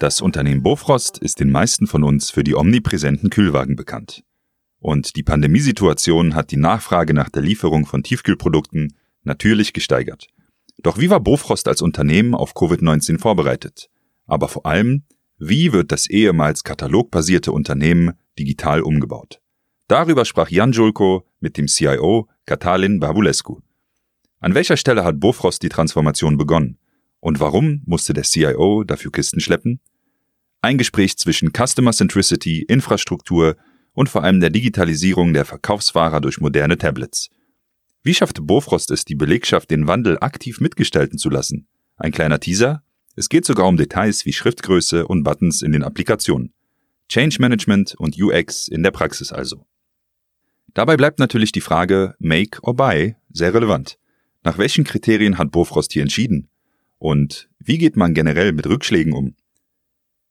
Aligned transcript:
Das 0.00 0.22
Unternehmen 0.22 0.62
Bofrost 0.62 1.18
ist 1.18 1.40
den 1.40 1.50
meisten 1.50 1.86
von 1.86 2.04
uns 2.04 2.30
für 2.30 2.42
die 2.42 2.54
omnipräsenten 2.54 3.28
Kühlwagen 3.28 3.76
bekannt. 3.76 4.24
Und 4.78 5.14
die 5.14 5.22
Pandemiesituation 5.22 6.34
hat 6.34 6.52
die 6.52 6.56
Nachfrage 6.56 7.12
nach 7.12 7.28
der 7.28 7.42
Lieferung 7.42 7.84
von 7.84 8.02
Tiefkühlprodukten 8.02 8.94
natürlich 9.24 9.74
gesteigert. 9.74 10.28
Doch 10.78 10.96
wie 10.96 11.10
war 11.10 11.20
Bofrost 11.20 11.68
als 11.68 11.82
Unternehmen 11.82 12.34
auf 12.34 12.54
Covid-19 12.54 13.18
vorbereitet? 13.18 13.90
Aber 14.24 14.48
vor 14.48 14.64
allem, 14.64 15.02
wie 15.36 15.74
wird 15.74 15.92
das 15.92 16.08
ehemals 16.08 16.64
katalogbasierte 16.64 17.52
Unternehmen 17.52 18.12
digital 18.38 18.80
umgebaut? 18.80 19.42
Darüber 19.86 20.24
sprach 20.24 20.48
Jan 20.48 20.72
Julko 20.72 21.26
mit 21.40 21.58
dem 21.58 21.66
CIO 21.66 22.26
Katalin 22.46 23.00
Babulescu. 23.00 23.60
An 24.38 24.54
welcher 24.54 24.78
Stelle 24.78 25.04
hat 25.04 25.20
Bofrost 25.20 25.62
die 25.62 25.68
Transformation 25.68 26.38
begonnen? 26.38 26.78
Und 27.20 27.38
warum 27.38 27.82
musste 27.84 28.14
der 28.14 28.24
CIO 28.24 28.82
dafür 28.82 29.12
Kisten 29.12 29.40
schleppen? 29.40 29.78
Ein 30.62 30.76
Gespräch 30.76 31.16
zwischen 31.16 31.52
Customer 31.52 31.92
Centricity, 31.92 32.62
Infrastruktur 32.62 33.56
und 33.94 34.10
vor 34.10 34.24
allem 34.24 34.40
der 34.40 34.50
Digitalisierung 34.50 35.32
der 35.32 35.46
Verkaufsfahrer 35.46 36.20
durch 36.20 36.40
moderne 36.40 36.76
Tablets. 36.76 37.30
Wie 38.02 38.14
schaffte 38.14 38.42
Bofrost 38.42 38.90
es, 38.90 39.06
die 39.06 39.14
Belegschaft 39.14 39.70
den 39.70 39.86
Wandel 39.86 40.18
aktiv 40.20 40.60
mitgestalten 40.60 41.18
zu 41.18 41.30
lassen? 41.30 41.66
Ein 41.96 42.12
kleiner 42.12 42.40
Teaser? 42.40 42.82
Es 43.16 43.28
geht 43.28 43.46
sogar 43.46 43.66
um 43.66 43.76
Details 43.78 44.26
wie 44.26 44.32
Schriftgröße 44.32 45.06
und 45.06 45.22
Buttons 45.22 45.62
in 45.62 45.72
den 45.72 45.82
Applikationen. 45.82 46.52
Change 47.08 47.36
Management 47.40 47.94
und 47.96 48.20
UX 48.20 48.68
in 48.68 48.82
der 48.82 48.90
Praxis 48.90 49.32
also. 49.32 49.66
Dabei 50.74 50.96
bleibt 50.96 51.18
natürlich 51.18 51.52
die 51.52 51.60
Frage 51.60 52.14
Make 52.18 52.60
or 52.62 52.76
Buy 52.76 53.16
sehr 53.32 53.52
relevant. 53.52 53.98
Nach 54.44 54.58
welchen 54.58 54.84
Kriterien 54.84 55.38
hat 55.38 55.50
Bofrost 55.50 55.92
hier 55.92 56.02
entschieden? 56.02 56.48
Und 56.98 57.48
wie 57.58 57.78
geht 57.78 57.96
man 57.96 58.14
generell 58.14 58.52
mit 58.52 58.66
Rückschlägen 58.66 59.12
um? 59.14 59.34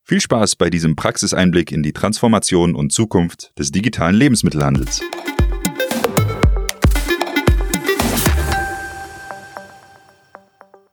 Viel 0.10 0.22
Spaß 0.22 0.56
bei 0.56 0.72
diesem 0.72 0.96
Praxiseinblick 0.96 1.72
in 1.72 1.84
die 1.84 1.94
Transformation 1.94 2.74
und 2.74 2.92
Zukunft 2.92 3.52
des 3.60 3.70
digitalen 3.72 4.16
Lebensmittelhandels. 4.16 5.02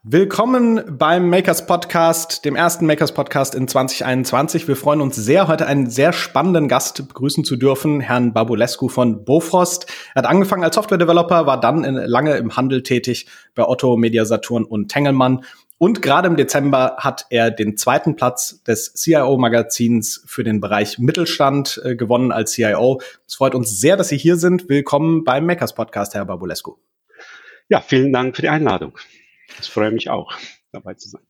Willkommen 0.02 0.98
beim 0.98 1.30
Makers 1.30 1.66
Podcast, 1.66 2.44
dem 2.44 2.56
ersten 2.56 2.84
Makers 2.84 3.12
Podcast 3.12 3.54
in 3.54 3.66
2021. 3.66 4.68
Wir 4.68 4.76
freuen 4.76 5.00
uns 5.00 5.16
sehr, 5.16 5.48
heute 5.48 5.66
einen 5.66 5.88
sehr 5.88 6.12
spannenden 6.12 6.68
Gast 6.68 7.08
begrüßen 7.08 7.42
zu 7.42 7.56
dürfen, 7.56 8.00
Herrn 8.00 8.34
Babulescu 8.34 8.88
von 8.88 9.24
Bofrost. 9.24 9.86
Er 10.14 10.22
hat 10.22 10.30
angefangen 10.30 10.62
als 10.62 10.74
Software-Developer, 10.74 11.46
war 11.46 11.58
dann 11.58 11.84
in, 11.84 11.94
lange 11.94 12.36
im 12.36 12.54
Handel 12.54 12.82
tätig 12.82 13.26
bei 13.54 13.64
Otto, 13.64 13.96
Media 13.96 14.26
Saturn 14.26 14.64
und 14.64 14.88
Tengelmann 14.88 15.42
und 15.78 16.00
gerade 16.00 16.28
im 16.28 16.36
Dezember 16.36 16.96
hat 16.98 17.26
er 17.30 17.50
den 17.50 17.76
zweiten 17.76 18.16
Platz 18.16 18.62
des 18.62 18.94
CIO-Magazins 18.94 20.24
für 20.26 20.42
den 20.42 20.60
Bereich 20.60 20.98
Mittelstand 20.98 21.80
äh, 21.84 21.96
gewonnen 21.96 22.32
als 22.32 22.52
CIO. 22.52 23.00
Es 23.26 23.34
freut 23.34 23.54
uns 23.54 23.78
sehr, 23.78 23.96
dass 23.96 24.08
Sie 24.08 24.16
hier 24.16 24.36
sind. 24.36 24.68
Willkommen 24.68 25.24
beim 25.24 25.44
Makers 25.44 25.74
Podcast, 25.74 26.14
Herr 26.14 26.24
Babulescu. 26.24 26.76
Ja, 27.68 27.80
vielen 27.80 28.12
Dank 28.12 28.36
für 28.36 28.42
die 28.42 28.48
Einladung. 28.48 28.96
Ich 29.60 29.68
freue 29.68 29.90
mich 29.90 30.08
auch, 30.08 30.32
dabei 30.72 30.94
zu 30.94 31.08
sein. 31.08 31.22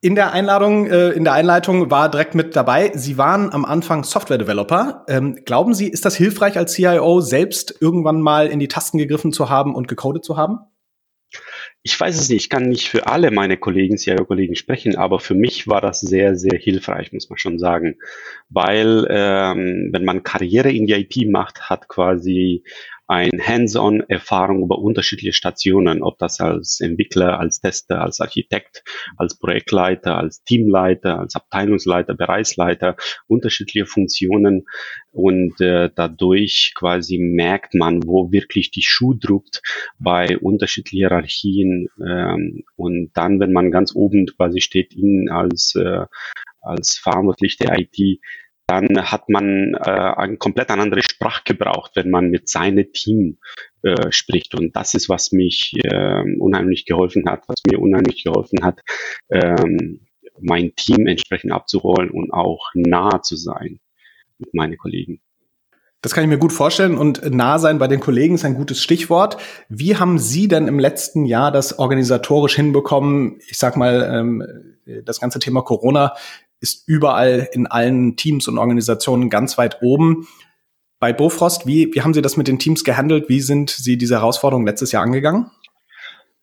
In 0.00 0.14
der 0.14 0.32
Einladung, 0.32 0.86
äh, 0.86 1.10
in 1.10 1.24
der 1.24 1.34
Einleitung 1.34 1.90
war 1.90 2.10
direkt 2.10 2.34
mit 2.34 2.56
dabei. 2.56 2.92
Sie 2.94 3.18
waren 3.18 3.52
am 3.52 3.64
Anfang 3.64 4.04
Software-Developer. 4.04 5.04
Ähm, 5.06 5.38
glauben 5.44 5.74
Sie, 5.74 5.88
ist 5.88 6.04
das 6.04 6.16
hilfreich 6.16 6.56
als 6.56 6.72
CIO, 6.72 7.20
selbst 7.20 7.76
irgendwann 7.80 8.20
mal 8.20 8.48
in 8.48 8.58
die 8.58 8.68
Tasten 8.68 8.98
gegriffen 8.98 9.32
zu 9.32 9.50
haben 9.50 9.74
und 9.74 9.86
gecodet 9.86 10.24
zu 10.24 10.36
haben? 10.36 10.60
Ich 11.84 11.98
weiß 11.98 12.16
es 12.16 12.28
nicht, 12.28 12.44
ich 12.44 12.48
kann 12.48 12.68
nicht 12.68 12.88
für 12.88 13.08
alle 13.08 13.32
meine 13.32 13.56
Kollegen, 13.56 13.98
CIO-Kollegen 13.98 14.54
sprechen, 14.54 14.96
aber 14.96 15.18
für 15.18 15.34
mich 15.34 15.66
war 15.66 15.80
das 15.80 16.00
sehr, 16.00 16.36
sehr 16.36 16.56
hilfreich, 16.56 17.12
muss 17.12 17.28
man 17.28 17.38
schon 17.38 17.58
sagen. 17.58 17.96
Weil 18.50 19.06
ähm, 19.10 19.88
wenn 19.92 20.04
man 20.04 20.22
Karriere 20.22 20.70
in 20.70 20.86
die 20.86 20.92
IT 20.92 21.28
macht, 21.28 21.68
hat 21.70 21.88
quasi 21.88 22.62
ein 23.12 23.46
Hands-on-Erfahrung 23.46 24.62
über 24.62 24.78
unterschiedliche 24.78 25.32
Stationen, 25.34 26.02
ob 26.02 26.18
das 26.18 26.40
als 26.40 26.80
Entwickler, 26.80 27.38
als 27.38 27.60
Tester, 27.60 28.00
als 28.00 28.20
Architekt, 28.20 28.82
als 29.16 29.38
Projektleiter, 29.38 30.16
als 30.16 30.42
Teamleiter, 30.44 31.18
als 31.20 31.36
Abteilungsleiter, 31.36 32.14
Bereichsleiter, 32.14 32.96
unterschiedliche 33.26 33.86
Funktionen. 33.86 34.64
Und 35.10 35.60
äh, 35.60 35.90
dadurch 35.94 36.72
quasi 36.74 37.18
merkt 37.18 37.74
man, 37.74 38.02
wo 38.06 38.32
wirklich 38.32 38.70
die 38.70 38.82
Schuh 38.82 39.14
druckt 39.14 39.62
bei 39.98 40.38
unterschiedlichen 40.38 40.96
Hierarchien 40.96 41.88
ähm, 42.04 42.64
und 42.76 43.10
dann, 43.14 43.40
wenn 43.40 43.52
man 43.52 43.70
ganz 43.70 43.94
oben 43.94 44.26
quasi 44.26 44.60
steht, 44.60 44.94
Ihnen 44.94 45.28
als 45.28 45.74
äh, 45.74 46.06
als 46.62 46.96
verantwortlich 46.96 47.56
der 47.58 47.78
IT, 47.78 48.20
dann 48.72 49.10
hat 49.10 49.28
man 49.28 49.74
äh, 49.74 49.90
ein 49.90 50.38
komplett 50.38 50.70
anderes 50.70 51.04
Sprachgebrauch, 51.04 51.90
wenn 51.94 52.10
man 52.10 52.30
mit 52.30 52.48
seinem 52.48 52.90
Team 52.92 53.38
äh, 53.82 54.10
spricht. 54.10 54.54
Und 54.54 54.74
das 54.74 54.94
ist, 54.94 55.10
was 55.10 55.30
mich 55.30 55.74
äh, 55.84 56.22
unheimlich 56.38 56.86
geholfen 56.86 57.28
hat, 57.28 57.42
was 57.48 57.60
mir 57.70 57.78
unheimlich 57.78 58.24
geholfen 58.24 58.64
hat, 58.64 58.80
ähm, 59.30 60.06
mein 60.40 60.74
Team 60.74 61.06
entsprechend 61.06 61.52
abzuholen 61.52 62.10
und 62.10 62.32
auch 62.32 62.70
nah 62.74 63.22
zu 63.22 63.36
sein 63.36 63.78
mit 64.38 64.54
meinen 64.54 64.78
Kollegen. 64.78 65.20
Das 66.00 66.14
kann 66.14 66.24
ich 66.24 66.30
mir 66.30 66.38
gut 66.38 66.52
vorstellen 66.52 66.96
und 66.96 67.30
nah 67.30 67.58
sein 67.58 67.78
bei 67.78 67.86
den 67.86 68.00
Kollegen 68.00 68.34
ist 68.34 68.44
ein 68.44 68.54
gutes 68.54 68.82
Stichwort. 68.82 69.36
Wie 69.68 69.96
haben 69.96 70.18
Sie 70.18 70.48
denn 70.48 70.66
im 70.66 70.80
letzten 70.80 71.26
Jahr 71.26 71.52
das 71.52 71.78
organisatorisch 71.78 72.56
hinbekommen? 72.56 73.38
Ich 73.48 73.58
sag 73.58 73.76
mal, 73.76 74.10
ähm, 74.12 74.42
das 75.04 75.20
ganze 75.20 75.38
Thema 75.38 75.62
Corona 75.62 76.14
ist 76.62 76.88
überall 76.88 77.48
in 77.52 77.66
allen 77.66 78.16
Teams 78.16 78.48
und 78.48 78.56
Organisationen 78.56 79.28
ganz 79.28 79.58
weit 79.58 79.82
oben. 79.82 80.28
Bei 81.00 81.12
Bofrost, 81.12 81.66
wie, 81.66 81.92
wie 81.92 82.02
haben 82.02 82.14
Sie 82.14 82.22
das 82.22 82.36
mit 82.36 82.46
den 82.46 82.60
Teams 82.60 82.84
gehandelt? 82.84 83.28
Wie 83.28 83.40
sind 83.40 83.70
Sie 83.70 83.98
diese 83.98 84.14
Herausforderung 84.14 84.64
letztes 84.64 84.92
Jahr 84.92 85.02
angegangen? 85.02 85.50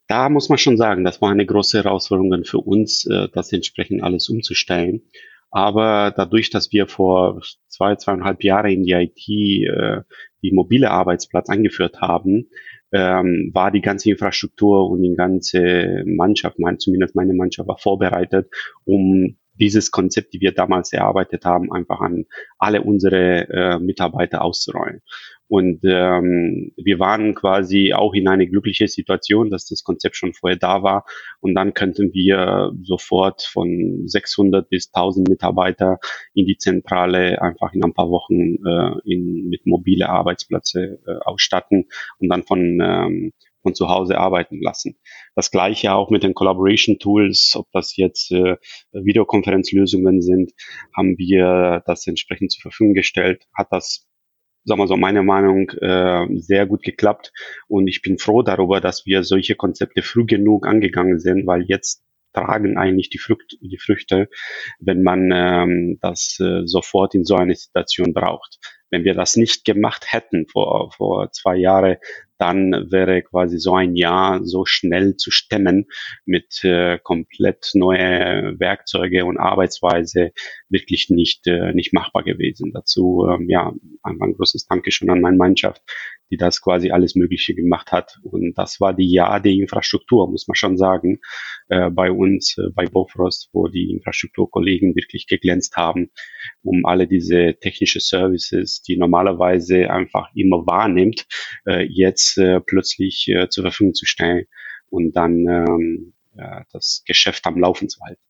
Da 0.07 0.27
muss 0.27 0.49
man 0.49 0.57
schon 0.57 0.75
sagen, 0.75 1.05
das 1.05 1.21
war 1.21 1.31
eine 1.31 1.45
große 1.45 1.77
Herausforderung 1.83 2.43
für 2.43 2.57
uns, 2.57 3.05
äh, 3.05 3.29
das 3.33 3.53
entsprechend 3.53 4.03
alles 4.03 4.27
umzustellen. 4.27 5.03
Aber 5.51 6.13
dadurch, 6.15 6.49
dass 6.49 6.73
wir 6.73 6.87
vor 6.87 7.41
zwei, 7.67 7.95
zweieinhalb 7.95 8.43
Jahren 8.43 8.71
in 8.71 8.83
die 8.83 8.91
IT 8.91 9.27
äh, 9.27 10.01
die 10.43 10.51
mobile 10.51 10.91
Arbeitsplatz 10.91 11.49
eingeführt 11.49 12.01
haben, 12.01 12.49
ähm, 12.91 13.51
war 13.53 13.71
die 13.71 13.81
ganze 13.81 14.09
Infrastruktur 14.09 14.89
und 14.89 15.01
die 15.01 15.15
ganze 15.15 16.03
Mannschaft, 16.05 16.59
mein, 16.59 16.79
zumindest 16.79 17.15
meine 17.15 17.33
Mannschaft, 17.33 17.69
war 17.69 17.77
vorbereitet, 17.77 18.49
um 18.83 19.37
dieses 19.59 19.91
Konzept, 19.91 20.33
die 20.33 20.41
wir 20.41 20.53
damals 20.53 20.93
erarbeitet 20.93 21.45
haben, 21.45 21.71
einfach 21.71 21.99
an 22.01 22.25
alle 22.57 22.81
unsere 22.81 23.47
äh, 23.49 23.79
Mitarbeiter 23.79 24.41
auszurollen. 24.43 25.01
Und 25.49 25.79
ähm, 25.83 26.73
wir 26.77 26.99
waren 26.99 27.33
quasi 27.33 27.91
auch 27.93 28.13
in 28.13 28.27
eine 28.27 28.47
glückliche 28.47 28.87
Situation, 28.87 29.49
dass 29.49 29.65
das 29.65 29.83
Konzept 29.83 30.15
schon 30.15 30.35
vorher 30.35 30.59
da 30.59 30.83
war. 30.83 31.05
Und 31.39 31.55
dann 31.55 31.73
könnten 31.73 32.13
wir 32.13 32.71
sofort 32.83 33.41
von 33.41 34.03
600 34.05 34.69
bis 34.69 34.91
1000 34.93 35.27
Mitarbeiter 35.27 35.97
in 36.35 36.45
die 36.45 36.57
Zentrale 36.57 37.41
einfach 37.41 37.73
in 37.73 37.83
ein 37.83 37.95
paar 37.95 38.11
Wochen 38.11 38.63
äh, 38.63 39.11
in, 39.11 39.49
mit 39.49 39.65
mobile 39.65 40.07
Arbeitsplätze 40.07 40.99
äh, 41.07 41.13
ausstatten 41.25 41.87
und 42.19 42.29
dann 42.29 42.43
von 42.43 42.79
ähm, 42.79 43.33
von 43.61 43.75
zu 43.75 43.89
Hause 43.89 44.17
arbeiten 44.17 44.61
lassen. 44.61 44.97
Das 45.35 45.51
gleiche 45.51 45.93
auch 45.93 46.09
mit 46.09 46.23
den 46.23 46.33
Collaboration 46.33 46.99
Tools, 46.99 47.53
ob 47.55 47.67
das 47.71 47.95
jetzt 47.95 48.31
äh, 48.31 48.57
Videokonferenzlösungen 48.91 50.21
sind, 50.21 50.51
haben 50.95 51.17
wir 51.17 51.83
das 51.85 52.07
entsprechend 52.07 52.51
zur 52.51 52.61
Verfügung 52.61 52.93
gestellt. 52.93 53.47
Hat 53.55 53.67
das 53.71 54.09
sagen 54.65 54.81
wir 54.81 54.87
so, 54.87 54.97
meiner 54.97 55.23
Meinung 55.23 55.69
äh, 55.81 56.27
sehr 56.37 56.67
gut 56.67 56.83
geklappt. 56.83 57.31
Und 57.67 57.87
ich 57.87 58.01
bin 58.01 58.17
froh 58.17 58.43
darüber, 58.43 58.81
dass 58.81 59.05
wir 59.05 59.23
solche 59.23 59.55
Konzepte 59.55 60.01
früh 60.01 60.25
genug 60.25 60.67
angegangen 60.67 61.19
sind, 61.19 61.47
weil 61.47 61.63
jetzt 61.67 62.03
tragen 62.33 62.77
eigentlich 62.77 63.09
die, 63.09 63.17
Früchte, 63.17 63.57
die 63.59 63.79
Früchte, 63.79 64.29
wenn 64.79 65.01
man 65.01 65.31
ähm, 65.33 65.97
das 66.01 66.37
äh, 66.39 66.61
sofort 66.65 67.15
in 67.15 67.25
so 67.25 67.35
einer 67.35 67.55
Situation 67.55 68.13
braucht. 68.13 68.59
Wenn 68.91 69.03
wir 69.03 69.13
das 69.13 69.35
nicht 69.35 69.65
gemacht 69.65 70.05
hätten 70.11 70.47
vor, 70.47 70.91
vor 70.91 71.31
zwei 71.31 71.55
Jahren, 71.57 71.97
dann 72.39 72.71
wäre 72.89 73.21
quasi 73.21 73.59
so 73.59 73.75
ein 73.75 73.95
Jahr 73.95 74.43
so 74.45 74.65
schnell 74.65 75.17
zu 75.17 75.29
stemmen 75.29 75.87
mit 76.25 76.63
äh, 76.63 76.97
komplett 76.97 77.71
neue 77.73 78.57
Werkzeuge 78.59 79.25
und 79.25 79.37
Arbeitsweise 79.37 80.31
wirklich 80.69 81.09
nicht, 81.09 81.45
äh, 81.47 81.73
nicht 81.73 81.93
machbar 81.93 82.23
gewesen. 82.23 82.71
Dazu, 82.73 83.27
ähm, 83.29 83.49
ja, 83.49 83.73
ein, 84.03 84.21
ein 84.21 84.33
großes 84.33 84.65
Dankeschön 84.67 85.09
an 85.09 85.21
meine 85.21 85.37
Mannschaft, 85.37 85.81
die 86.31 86.37
das 86.37 86.61
quasi 86.61 86.91
alles 86.91 87.15
Mögliche 87.15 87.53
gemacht 87.55 87.91
hat. 87.91 88.19
Und 88.23 88.57
das 88.57 88.79
war 88.79 88.93
die 88.93 89.11
Jahr 89.11 89.41
der 89.41 89.51
Infrastruktur, 89.51 90.29
muss 90.29 90.47
man 90.47 90.55
schon 90.55 90.77
sagen, 90.77 91.19
äh, 91.69 91.89
bei 91.89 92.11
uns, 92.11 92.57
äh, 92.57 92.69
bei 92.73 92.85
Bofrost, 92.85 93.49
wo 93.53 93.67
die 93.67 93.91
Infrastrukturkollegen 93.91 94.95
wirklich 94.95 95.27
geglänzt 95.27 95.75
haben, 95.77 96.11
um 96.61 96.85
alle 96.85 97.07
diese 97.07 97.55
technische 97.59 97.99
Services, 97.99 98.81
die 98.81 98.97
normalerweise 98.97 99.89
einfach 99.89 100.29
immer 100.35 100.65
wahrnimmt, 100.65 101.27
äh, 101.65 101.85
jetzt 101.89 102.37
äh, 102.37 102.59
plötzlich 102.59 103.27
äh, 103.29 103.49
zur 103.49 103.63
Verfügung 103.63 103.93
zu 103.93 104.05
stellen 104.05 104.45
und 104.89 105.15
dann 105.15 105.47
ähm, 105.47 106.13
ja, 106.35 106.65
das 106.71 107.03
Geschäft 107.05 107.45
am 107.45 107.59
Laufen 107.59 107.89
zu 107.89 107.99
halten. 108.01 108.21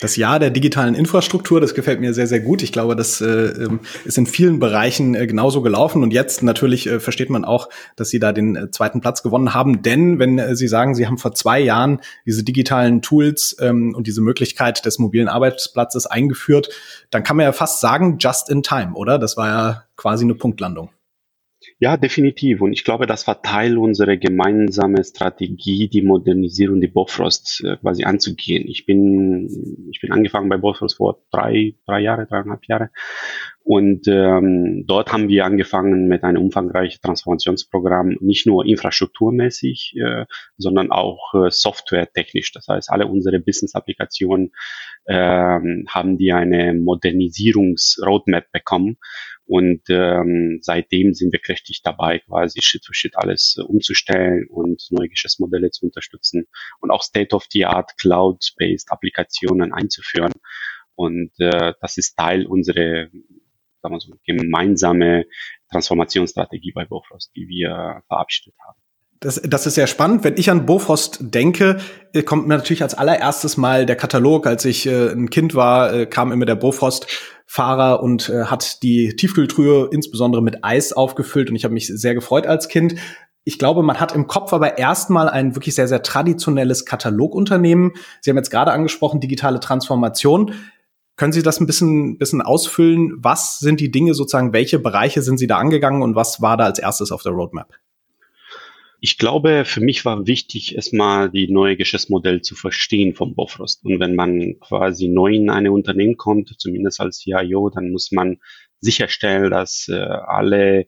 Das 0.00 0.16
Jahr 0.16 0.38
der 0.38 0.48
digitalen 0.48 0.94
Infrastruktur, 0.94 1.60
das 1.60 1.74
gefällt 1.74 2.00
mir 2.00 2.14
sehr, 2.14 2.26
sehr 2.26 2.40
gut. 2.40 2.62
Ich 2.62 2.72
glaube, 2.72 2.96
das 2.96 3.20
äh, 3.20 3.26
ähm, 3.26 3.80
ist 4.06 4.16
in 4.16 4.26
vielen 4.26 4.58
Bereichen 4.58 5.14
äh, 5.14 5.26
genauso 5.26 5.60
gelaufen. 5.60 6.02
Und 6.02 6.12
jetzt 6.12 6.42
natürlich 6.42 6.86
äh, 6.86 7.00
versteht 7.00 7.28
man 7.28 7.44
auch, 7.44 7.68
dass 7.96 8.08
Sie 8.08 8.18
da 8.18 8.32
den 8.32 8.56
äh, 8.56 8.70
zweiten 8.70 9.02
Platz 9.02 9.22
gewonnen 9.22 9.52
haben. 9.52 9.82
Denn 9.82 10.18
wenn 10.18 10.38
äh, 10.38 10.56
Sie 10.56 10.68
sagen, 10.68 10.94
Sie 10.94 11.06
haben 11.06 11.18
vor 11.18 11.34
zwei 11.34 11.60
Jahren 11.60 12.00
diese 12.24 12.42
digitalen 12.42 13.02
Tools 13.02 13.54
ähm, 13.60 13.94
und 13.94 14.06
diese 14.06 14.22
Möglichkeit 14.22 14.86
des 14.86 14.98
mobilen 14.98 15.28
Arbeitsplatzes 15.28 16.06
eingeführt, 16.06 16.70
dann 17.10 17.22
kann 17.22 17.36
man 17.36 17.44
ja 17.44 17.52
fast 17.52 17.80
sagen, 17.80 18.16
just 18.18 18.48
in 18.48 18.62
time, 18.62 18.92
oder? 18.94 19.18
Das 19.18 19.36
war 19.36 19.48
ja 19.48 19.84
quasi 19.96 20.24
eine 20.24 20.34
Punktlandung. 20.34 20.90
Ja, 21.78 21.96
definitiv. 21.96 22.60
Und 22.60 22.72
ich 22.72 22.84
glaube, 22.84 23.06
das 23.06 23.26
war 23.26 23.42
Teil 23.42 23.78
unserer 23.78 24.16
gemeinsamen 24.16 25.02
Strategie, 25.02 25.88
die 25.88 26.02
Modernisierung 26.02 26.80
der 26.80 26.88
Bofrost 26.88 27.62
äh, 27.64 27.76
quasi 27.76 28.04
anzugehen. 28.04 28.68
Ich 28.68 28.84
bin, 28.84 29.88
ich 29.90 30.00
bin 30.00 30.12
angefangen 30.12 30.48
bei 30.48 30.58
Bofrost 30.58 30.96
vor 30.96 31.22
drei, 31.30 31.74
drei 31.86 32.00
Jahre, 32.00 32.26
dreieinhalb 32.26 32.66
Jahre. 32.66 32.90
Und 33.72 34.08
ähm, 34.08 34.82
dort 34.88 35.12
haben 35.12 35.28
wir 35.28 35.44
angefangen 35.44 36.08
mit 36.08 36.24
einem 36.24 36.42
umfangreichen 36.42 37.00
Transformationsprogramm, 37.02 38.16
nicht 38.18 38.44
nur 38.44 38.66
infrastrukturmäßig, 38.66 39.94
äh, 39.94 40.24
sondern 40.56 40.90
auch 40.90 41.34
äh, 41.34 41.50
softwaretechnisch. 41.50 42.50
Das 42.50 42.66
heißt, 42.66 42.90
alle 42.90 43.06
unsere 43.06 43.38
Business-Applikationen 43.38 44.50
ähm, 45.06 45.86
haben 45.88 46.18
die 46.18 46.32
eine 46.32 46.74
Modernisierungs-Roadmap 46.74 48.50
bekommen. 48.50 48.96
Und 49.46 49.82
ähm, 49.88 50.58
seitdem 50.62 51.14
sind 51.14 51.32
wir 51.32 51.38
kräftig 51.38 51.82
dabei, 51.84 52.18
quasi 52.18 52.62
Schritt 52.62 52.84
für 52.84 52.94
Schritt 52.94 53.16
alles 53.16 53.54
äh, 53.56 53.62
umzustellen 53.62 54.48
und 54.50 54.82
neue 54.90 55.10
Geschäftsmodelle 55.10 55.70
zu 55.70 55.86
unterstützen 55.86 56.48
und 56.80 56.90
auch 56.90 57.04
State-of-the-Art 57.04 57.96
Cloud-based 57.98 58.90
Applikationen 58.90 59.72
einzuführen. 59.72 60.32
Und 60.96 61.30
äh, 61.38 61.74
das 61.80 61.98
ist 61.98 62.16
Teil 62.16 62.46
unserer 62.46 63.06
sagen 63.82 63.94
wir 63.94 64.00
so, 64.00 64.12
gemeinsame 64.24 65.24
Transformationsstrategie 65.70 66.72
bei 66.72 66.84
Bofrost, 66.84 67.30
die 67.36 67.48
wir 67.48 68.02
verabschiedet 68.08 68.54
haben. 68.66 68.78
Das, 69.22 69.40
das 69.44 69.66
ist 69.66 69.74
sehr 69.74 69.86
spannend. 69.86 70.24
Wenn 70.24 70.38
ich 70.38 70.50
an 70.50 70.64
Bofrost 70.64 71.18
denke, 71.20 71.76
äh, 72.14 72.22
kommt 72.22 72.48
mir 72.48 72.56
natürlich 72.56 72.82
als 72.82 72.94
allererstes 72.94 73.58
mal 73.58 73.84
der 73.84 73.96
Katalog. 73.96 74.46
Als 74.46 74.64
ich 74.64 74.86
äh, 74.86 75.10
ein 75.10 75.28
Kind 75.28 75.54
war, 75.54 75.92
äh, 75.92 76.06
kam 76.06 76.32
immer 76.32 76.46
der 76.46 76.54
Bofrost-Fahrer 76.54 78.02
und 78.02 78.30
äh, 78.30 78.44
hat 78.44 78.82
die 78.82 79.14
Tiefkühltruhe 79.14 79.90
insbesondere 79.92 80.42
mit 80.42 80.64
Eis 80.64 80.94
aufgefüllt 80.94 81.50
und 81.50 81.56
ich 81.56 81.64
habe 81.64 81.74
mich 81.74 81.86
sehr 81.88 82.14
gefreut 82.14 82.46
als 82.46 82.68
Kind. 82.68 82.94
Ich 83.44 83.58
glaube, 83.58 83.82
man 83.82 84.00
hat 84.00 84.14
im 84.14 84.26
Kopf 84.26 84.54
aber 84.54 84.78
erstmal 84.78 85.28
ein 85.28 85.54
wirklich 85.54 85.74
sehr, 85.74 85.88
sehr 85.88 86.02
traditionelles 86.02 86.86
Katalogunternehmen. 86.86 87.92
Sie 88.22 88.30
haben 88.30 88.38
jetzt 88.38 88.50
gerade 88.50 88.72
angesprochen, 88.72 89.20
digitale 89.20 89.60
Transformation. 89.60 90.54
Können 91.20 91.34
Sie 91.34 91.42
das 91.42 91.60
ein 91.60 91.66
bisschen, 91.66 92.16
bisschen 92.16 92.40
ausfüllen? 92.40 93.12
Was 93.18 93.58
sind 93.58 93.78
die 93.80 93.90
Dinge 93.90 94.14
sozusagen? 94.14 94.54
Welche 94.54 94.78
Bereiche 94.78 95.20
sind 95.20 95.36
Sie 95.36 95.46
da 95.46 95.58
angegangen 95.58 96.00
und 96.00 96.14
was 96.14 96.40
war 96.40 96.56
da 96.56 96.64
als 96.64 96.78
erstes 96.78 97.12
auf 97.12 97.22
der 97.22 97.32
Roadmap? 97.32 97.74
Ich 99.00 99.18
glaube, 99.18 99.66
für 99.66 99.82
mich 99.82 100.06
war 100.06 100.26
wichtig, 100.26 100.76
erstmal 100.76 101.28
die 101.28 101.52
neue 101.52 101.76
Geschäftsmodell 101.76 102.40
zu 102.40 102.54
verstehen 102.54 103.14
vom 103.14 103.34
Bofrost. 103.34 103.84
Und 103.84 104.00
wenn 104.00 104.14
man 104.14 104.58
quasi 104.60 105.08
neu 105.08 105.34
in 105.34 105.50
eine 105.50 105.72
Unternehmen 105.72 106.16
kommt, 106.16 106.58
zumindest 106.58 107.02
als 107.02 107.18
CIO, 107.18 107.68
dann 107.68 107.90
muss 107.90 108.12
man 108.12 108.38
sicherstellen, 108.80 109.50
dass 109.50 109.88
äh, 109.88 109.94
alle, 109.94 110.86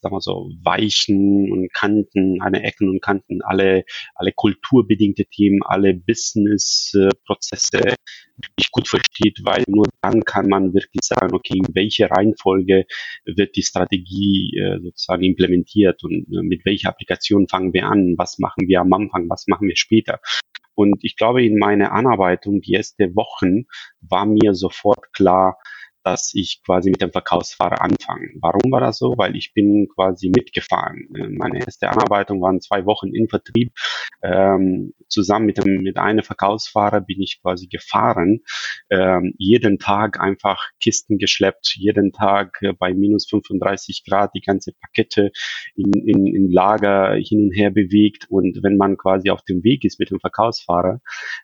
sagen 0.00 0.14
wir 0.14 0.20
so, 0.20 0.50
Weichen 0.62 1.52
und 1.52 1.72
Kanten, 1.72 2.40
alle 2.40 2.60
Ecken 2.60 2.88
und 2.88 3.02
Kanten, 3.02 3.42
alle, 3.42 3.84
alle 4.14 4.32
kulturbedingte 4.32 5.26
Themen, 5.26 5.62
alle 5.64 5.94
Business-Prozesse 5.94 7.96
wirklich 8.36 8.70
gut 8.70 8.88
versteht, 8.88 9.40
weil 9.44 9.64
nur 9.68 9.86
dann 10.02 10.24
kann 10.24 10.48
man 10.48 10.74
wirklich 10.74 11.02
sagen, 11.02 11.34
okay, 11.34 11.58
in 11.58 11.74
welche 11.74 12.10
Reihenfolge 12.10 12.86
wird 13.24 13.56
die 13.56 13.62
Strategie 13.62 14.56
äh, 14.58 14.80
sozusagen 14.80 15.22
implementiert 15.22 16.02
und 16.04 16.26
äh, 16.32 16.42
mit 16.42 16.64
welcher 16.64 16.90
Applikation 16.90 17.48
fangen 17.48 17.72
wir 17.72 17.86
an, 17.86 18.14
was 18.16 18.38
machen 18.38 18.68
wir 18.68 18.80
am 18.80 18.92
Anfang, 18.92 19.28
was 19.28 19.46
machen 19.46 19.68
wir 19.68 19.76
später. 19.76 20.20
Und 20.74 21.04
ich 21.04 21.16
glaube, 21.16 21.44
in 21.44 21.58
meiner 21.58 21.92
Anarbeitung, 21.92 22.60
die 22.60 22.74
ersten 22.74 23.14
Wochen, 23.14 23.66
war 24.00 24.26
mir 24.26 24.54
sofort 24.54 25.12
klar, 25.12 25.58
dass 26.04 26.32
ich 26.34 26.62
quasi 26.64 26.90
mit 26.90 27.00
dem 27.00 27.10
Verkaufsfahrer 27.10 27.80
anfange. 27.80 28.28
Warum 28.40 28.70
war 28.70 28.80
das 28.80 28.98
so? 28.98 29.14
Weil 29.16 29.36
ich 29.36 29.54
bin 29.54 29.88
quasi 29.94 30.28
mitgefahren. 30.28 31.08
Äh, 31.16 31.28
meine 31.30 31.60
erste 31.60 31.88
Anarbeitung 31.88 32.40
waren 32.42 32.60
zwei 32.60 32.84
Wochen 32.84 33.08
in 33.14 33.28
Vertrieb. 33.28 33.72
Ähm, 34.22 34.92
zusammen 35.08 35.46
mit 35.46 35.58
dem 35.58 35.82
mit 35.82 35.96
einem 35.96 36.22
Verkaufsfahrer 36.22 37.00
bin 37.00 37.20
ich 37.20 37.40
quasi 37.40 37.68
gefahren. 37.68 38.40
Ähm, 38.90 39.34
jeden 39.38 39.78
Tag 39.78 40.20
einfach 40.20 40.70
Kisten 40.80 41.18
geschleppt, 41.18 41.74
jeden 41.76 42.12
Tag 42.12 42.58
äh, 42.60 42.74
bei 42.74 42.92
minus 42.92 43.26
35 43.28 44.04
Grad 44.06 44.32
die 44.34 44.42
ganze 44.42 44.72
Pakete 44.72 45.32
in, 45.74 45.92
in, 45.92 46.26
in 46.26 46.50
Lager 46.50 47.14
hin 47.14 47.46
und 47.46 47.52
her 47.52 47.70
bewegt. 47.70 48.26
Und 48.28 48.62
wenn 48.62 48.76
man 48.76 48.98
quasi 48.98 49.30
auf 49.30 49.42
dem 49.42 49.64
Weg 49.64 49.84
ist 49.84 49.98
mit 49.98 50.10
dem 50.10 50.20
Verkaufsfahrer, 50.20 51.00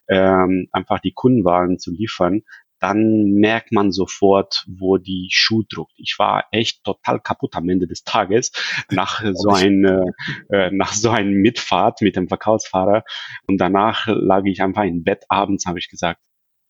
ähm, 0.09 0.69
einfach 0.73 1.01
die 1.01 1.13
Kundenwagen 1.13 1.79
zu 1.79 1.91
liefern, 1.93 2.43
dann 2.81 3.33
merkt 3.35 3.73
man 3.73 3.93
sofort, 3.93 4.65
wo 4.67 4.97
die 4.97 5.29
Schuh 5.31 5.63
druckt. 5.69 5.93
Ich 5.97 6.17
war 6.19 6.47
echt 6.51 6.83
total 6.83 7.21
kaputt 7.21 7.55
am 7.55 7.69
Ende 7.69 7.87
des 7.87 8.05
Tages 8.05 8.53
nach 8.91 9.23
so 9.35 9.51
ein, 9.51 9.85
äh, 10.51 10.71
nach 10.73 10.93
so 10.93 11.11
einem 11.11 11.35
Mitfahrt 11.35 12.01
mit 12.01 12.17
dem 12.17 12.29
Verkaufsfahrer. 12.29 13.05
Und 13.47 13.59
danach 13.59 14.07
lag 14.07 14.45
ich 14.47 14.63
einfach 14.63 14.85
im 14.85 15.05
Bett. 15.05 15.25
Abends 15.29 15.67
habe 15.67 15.79
ich 15.79 15.89
gesagt, 15.89 16.21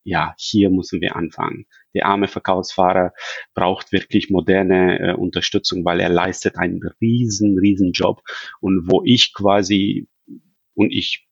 ja, 0.02 0.34
hier 0.38 0.70
müssen 0.70 1.00
wir 1.00 1.14
anfangen. 1.14 1.66
Der 1.94 2.06
arme 2.06 2.26
Verkaufsfahrer 2.26 3.12
braucht 3.54 3.92
wirklich 3.92 4.30
moderne 4.30 4.98
äh, 4.98 5.14
Unterstützung, 5.14 5.84
weil 5.84 6.00
er 6.00 6.08
leistet 6.08 6.56
einen 6.56 6.80
riesen, 7.00 7.58
riesen 7.58 7.92
Job. 7.92 8.22
Und 8.60 8.88
wo 8.90 9.02
ich 9.04 9.34
quasi, 9.34 10.08
und 10.74 10.90
ich 10.90 11.28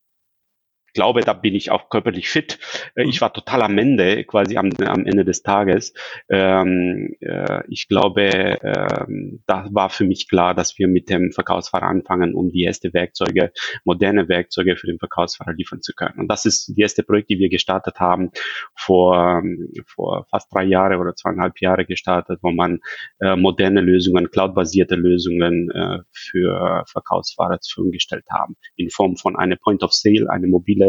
glaube, 0.98 1.20
da 1.20 1.32
bin 1.32 1.54
ich 1.54 1.70
auch 1.70 1.90
körperlich 1.90 2.28
fit. 2.28 2.58
Äh, 2.96 3.04
ich 3.04 3.20
mhm. 3.20 3.20
war 3.20 3.32
total 3.32 3.62
am 3.62 3.78
Ende, 3.78 4.24
quasi 4.24 4.56
am, 4.56 4.70
am 4.84 5.06
Ende 5.06 5.24
des 5.24 5.44
Tages. 5.44 5.94
Ähm, 6.28 7.14
äh, 7.20 7.62
ich 7.68 7.86
glaube, 7.86 8.24
ähm, 8.24 9.40
da 9.46 9.68
war 9.70 9.90
für 9.90 10.04
mich 10.04 10.28
klar, 10.28 10.56
dass 10.56 10.76
wir 10.76 10.88
mit 10.88 11.08
dem 11.08 11.30
Verkaufsfahrer 11.30 11.86
anfangen, 11.86 12.34
um 12.34 12.50
die 12.50 12.64
erste 12.64 12.92
Werkzeuge, 12.92 13.52
moderne 13.84 14.28
Werkzeuge 14.28 14.76
für 14.76 14.88
den 14.88 14.98
Verkaufsfahrer 14.98 15.52
liefern 15.52 15.82
zu 15.82 15.92
können. 15.94 16.18
Und 16.18 16.26
das 16.26 16.44
ist 16.44 16.76
die 16.76 16.80
erste 16.80 17.04
Projekt, 17.04 17.30
die 17.30 17.38
wir 17.38 17.48
gestartet 17.48 18.00
haben, 18.00 18.32
vor, 18.74 19.40
vor 19.86 20.26
fast 20.30 20.52
drei 20.52 20.64
Jahre 20.64 20.98
oder 20.98 21.14
zweieinhalb 21.14 21.60
Jahre 21.60 21.86
gestartet, 21.86 22.40
wo 22.42 22.50
man 22.50 22.80
äh, 23.20 23.36
moderne 23.36 23.82
Lösungen, 23.82 24.32
cloudbasierte 24.32 24.96
Lösungen 24.96 25.70
äh, 25.70 26.00
für 26.10 26.82
Verkaufsfahrer 26.88 27.60
zur 27.60 27.74
Verfügung 27.74 27.92
gestellt 27.92 28.24
haben, 28.30 28.56
in 28.74 28.90
Form 28.90 29.16
von 29.16 29.36
einer 29.36 29.56
Point 29.56 29.84
of 29.84 29.92
Sale, 29.92 30.28
eine 30.28 30.48
mobile 30.48 30.87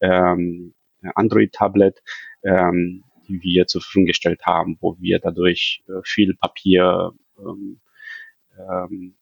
ähm, 0.00 0.74
Android-Tablet, 1.14 2.02
ähm, 2.42 3.04
die 3.28 3.42
wir 3.42 3.66
zur 3.66 3.80
Verfügung 3.80 4.06
gestellt 4.06 4.42
haben, 4.44 4.78
wo 4.80 4.96
wir 4.98 5.18
dadurch 5.18 5.82
äh, 5.88 6.00
viel 6.04 6.34
Papier 6.34 7.12
ähm, 7.38 7.80
ähm, 8.58 9.16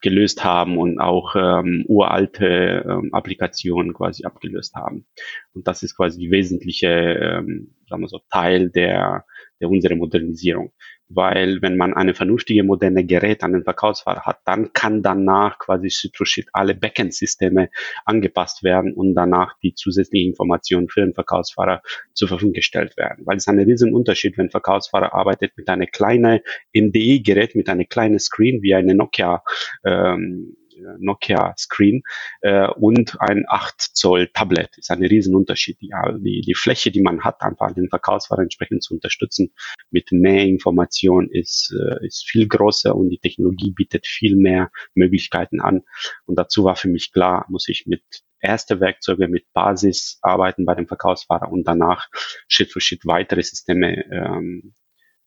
gelöst 0.00 0.44
haben 0.44 0.78
und 0.78 0.98
auch 0.98 1.36
ähm, 1.36 1.84
uralte 1.86 2.84
ähm, 2.88 3.12
Applikationen 3.12 3.92
quasi 3.92 4.24
abgelöst 4.24 4.74
haben. 4.74 5.06
Und 5.52 5.68
das 5.68 5.82
ist 5.82 5.96
quasi 5.96 6.18
die 6.18 6.30
wesentliche, 6.30 6.88
ähm, 6.88 7.74
sagen 7.88 8.02
wir 8.02 8.08
so, 8.08 8.20
Teil 8.30 8.70
der, 8.70 9.26
der 9.60 9.68
unserer 9.68 9.96
Modernisierung 9.96 10.72
weil 11.10 11.60
wenn 11.60 11.76
man 11.76 11.92
eine 11.92 12.14
vernünftige 12.14 12.62
moderne 12.62 13.04
Gerät 13.04 13.42
an 13.42 13.52
den 13.52 13.64
Verkaufsfahrer 13.64 14.22
hat, 14.22 14.38
dann 14.44 14.72
kann 14.72 15.02
danach 15.02 15.58
quasi 15.58 15.90
Schritt 15.90 16.48
alle 16.52 16.74
Backend-Systeme 16.74 17.68
angepasst 18.04 18.62
werden 18.62 18.94
und 18.94 19.14
danach 19.14 19.58
die 19.62 19.74
zusätzlichen 19.74 20.30
Informationen 20.30 20.88
für 20.88 21.00
den 21.00 21.12
Verkaufsfahrer 21.12 21.82
zur 22.14 22.28
Verfügung 22.28 22.52
gestellt 22.52 22.96
werden. 22.96 23.26
Weil 23.26 23.38
es 23.38 23.48
ein 23.48 23.58
riesen 23.58 23.92
Unterschied, 23.92 24.38
wenn 24.38 24.50
Verkaufsfahrer 24.50 25.12
arbeitet 25.12 25.52
mit 25.56 25.68
einer 25.68 25.86
kleinen 25.86 26.40
MDE-Gerät, 26.74 27.56
mit 27.56 27.68
einer 27.68 27.84
kleinen 27.84 28.20
Screen 28.20 28.62
wie 28.62 28.74
eine 28.74 28.94
Nokia 28.94 29.42
ähm, 29.84 30.56
Nokia 30.98 31.54
Screen 31.56 32.02
äh, 32.40 32.68
und 32.68 33.20
ein 33.20 33.44
8 33.48 33.80
Zoll 33.80 34.28
Tablet. 34.28 34.78
Ist 34.78 34.90
ein 34.90 35.04
Riesenunterschied. 35.04 35.78
Ja, 35.80 36.12
die, 36.12 36.40
die 36.40 36.54
Fläche, 36.54 36.90
die 36.90 37.02
man 37.02 37.22
hat, 37.22 37.42
einfach 37.42 37.72
den 37.72 37.88
Verkaufsfahrer 37.88 38.42
entsprechend 38.42 38.82
zu 38.82 38.94
unterstützen 38.94 39.52
mit 39.90 40.12
mehr 40.12 40.44
Information 40.44 41.28
ist, 41.30 41.74
äh, 41.78 42.06
ist 42.06 42.28
viel 42.28 42.48
größer 42.48 42.94
und 42.94 43.10
die 43.10 43.18
Technologie 43.18 43.72
bietet 43.72 44.06
viel 44.06 44.36
mehr 44.36 44.70
Möglichkeiten 44.94 45.60
an. 45.60 45.82
Und 46.26 46.38
dazu 46.38 46.64
war 46.64 46.76
für 46.76 46.88
mich 46.88 47.12
klar, 47.12 47.46
muss 47.48 47.68
ich 47.68 47.86
mit 47.86 48.02
erste 48.40 48.80
Werkzeuge 48.80 49.28
mit 49.28 49.52
Basis 49.52 50.18
arbeiten 50.22 50.64
bei 50.64 50.74
dem 50.74 50.86
Verkaufsfahrer 50.86 51.50
und 51.50 51.64
danach 51.64 52.08
Schritt 52.48 52.72
für 52.72 52.80
Schritt 52.80 53.04
weitere 53.04 53.42
Systeme 53.42 54.04
ähm, 54.10 54.74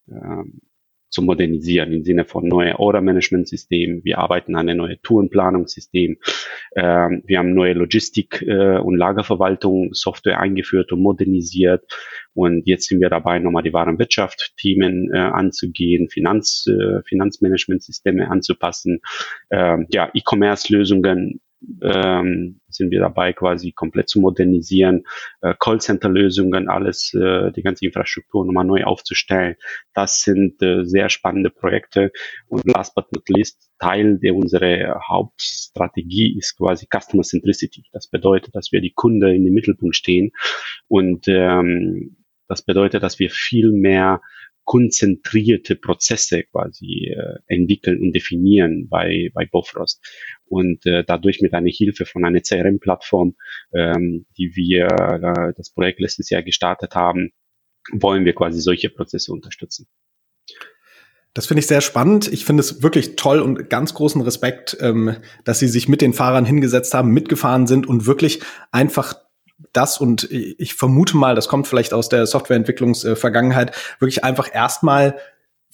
ähm, 0.08 0.62
zu 1.14 1.22
modernisieren 1.22 1.94
im 1.94 2.04
Sinne 2.04 2.26
von 2.26 2.48
neue 2.48 2.80
Order-Management-System. 2.80 4.04
Wir 4.04 4.18
arbeiten 4.18 4.56
an 4.56 4.68
einem 4.68 4.80
neuen 4.80 4.98
Tourenplanungssystem. 5.04 6.18
Ähm, 6.76 7.24
wir 7.26 7.38
haben 7.38 7.54
neue 7.54 7.74
Logistik- 7.74 8.42
äh, 8.42 8.80
und 8.80 8.98
Lagerverwaltung 8.98 9.94
Software 9.94 10.40
eingeführt 10.40 10.92
und 10.92 11.02
modernisiert. 11.02 11.86
Und 12.34 12.66
jetzt 12.66 12.88
sind 12.88 13.00
wir 13.00 13.10
dabei, 13.10 13.38
nochmal 13.38 13.62
die 13.62 13.74
Warenwirtschaft-Themen 13.74 15.12
äh, 15.14 15.18
anzugehen, 15.18 16.10
Finanz, 16.10 16.66
äh, 16.68 17.04
Finanzmanagement-Systeme 17.04 18.30
anzupassen, 18.32 19.02
ähm, 19.52 19.86
ja, 19.92 20.10
E-Commerce-Lösungen 20.16 21.42
ähm, 21.82 22.62
sind 22.68 22.92
wir 22.92 23.00
dabei, 23.00 23.34
quasi 23.34 23.72
komplett 23.72 24.10
zu 24.10 24.20
modernisieren, 24.20 25.04
äh, 25.42 25.54
Callcenter-Lösungen, 25.60 26.70
alles, 26.70 27.14
äh, 27.14 27.52
die 27.52 27.62
ganze 27.62 27.86
Infrastruktur 27.86 28.46
nochmal 28.46 28.66
neu 28.66 28.84
aufzustellen. 28.84 29.56
Das 29.94 30.22
sind 30.22 30.62
äh, 30.62 30.86
sehr 30.86 31.10
spannende 31.10 31.50
Projekte. 31.50 32.12
Und 32.48 32.66
last 32.66 32.96
but 32.96 33.06
not 33.14 33.28
least, 33.30 33.70
Teil 33.80 34.20
der 34.20 34.36
unserer 34.36 35.02
Hauptstrategie 35.08 36.38
ist 36.38 36.58
quasi 36.58 36.88
Customer 36.88 37.24
Centricity. 37.24 37.86
Das 37.92 38.08
bedeutet, 38.08 38.56
dass 38.56 38.72
wir 38.72 38.82
die 38.82 38.94
Kunde 38.94 39.34
in 39.34 39.44
den 39.44 39.54
Mittelpunkt 39.54 39.96
stehen 39.96 40.32
und 40.88 41.28
ähm, 41.28 42.18
das 42.48 42.62
bedeutet, 42.62 43.04
dass 43.04 43.20
wir 43.20 43.30
viel 43.30 43.72
mehr 43.72 44.22
konzentrierte 44.66 45.76
Prozesse 45.76 46.44
quasi 46.44 47.14
äh, 47.16 47.40
entwickeln 47.48 48.02
und 48.02 48.14
definieren 48.14 48.88
bei, 48.90 49.30
bei 49.34 49.46
Bofrost. 49.46 50.02
Und 50.46 50.86
äh, 50.86 51.04
dadurch 51.06 51.42
mit 51.42 51.54
einer 51.54 51.70
Hilfe 51.70 52.06
von 52.06 52.24
einer 52.26 52.42
CRM-Plattform, 52.42 53.36
ähm, 53.74 54.26
die 54.38 54.56
wir 54.56 54.86
äh, 54.86 55.54
das 55.56 55.72
Projekt 55.72 56.00
letztes 56.00 56.30
Jahr 56.30 56.44
gestartet 56.44 56.96
haben, 56.96 57.32
wollen 57.92 58.26
wir 58.26 58.34
quasi 58.34 58.62
solche 58.62 58.90
Prozesse 58.90 59.32
unterstützen. 59.34 59.88
Das 61.34 61.48
finde 61.48 61.62
ich 61.62 61.68
sehr 61.68 61.82
spannend. 61.82 62.32
Ich 62.32 62.46
finde 62.46 62.62
es 62.62 62.84
wirklich 62.84 63.16
toll 63.16 63.40
und 63.40 63.70
ganz 63.70 63.96
großen 63.96 64.22
Respekt, 64.22 64.78
ähm, 64.82 65.16
dass 65.44 65.60
Sie 65.60 65.68
sich 65.68 65.90
mit 65.90 66.02
den 66.02 66.14
Fahrern 66.14 66.46
hingesetzt 66.46 66.94
haben, 66.94 67.10
mitgefahren 67.12 67.66
sind 67.66 67.88
und 67.88 68.06
wirklich 68.06 68.42
einfach 68.72 69.16
das 69.72 70.00
und 70.00 70.30
ich 70.32 70.74
vermute 70.74 71.18
mal, 71.18 71.36
das 71.36 71.48
kommt 71.48 71.68
vielleicht 71.68 71.94
aus 71.94 72.10
der 72.10 72.26
Softwareentwicklungsvergangenheit, 72.26 73.76
wirklich 74.00 74.24
einfach 74.24 74.54
erstmal 74.54 75.16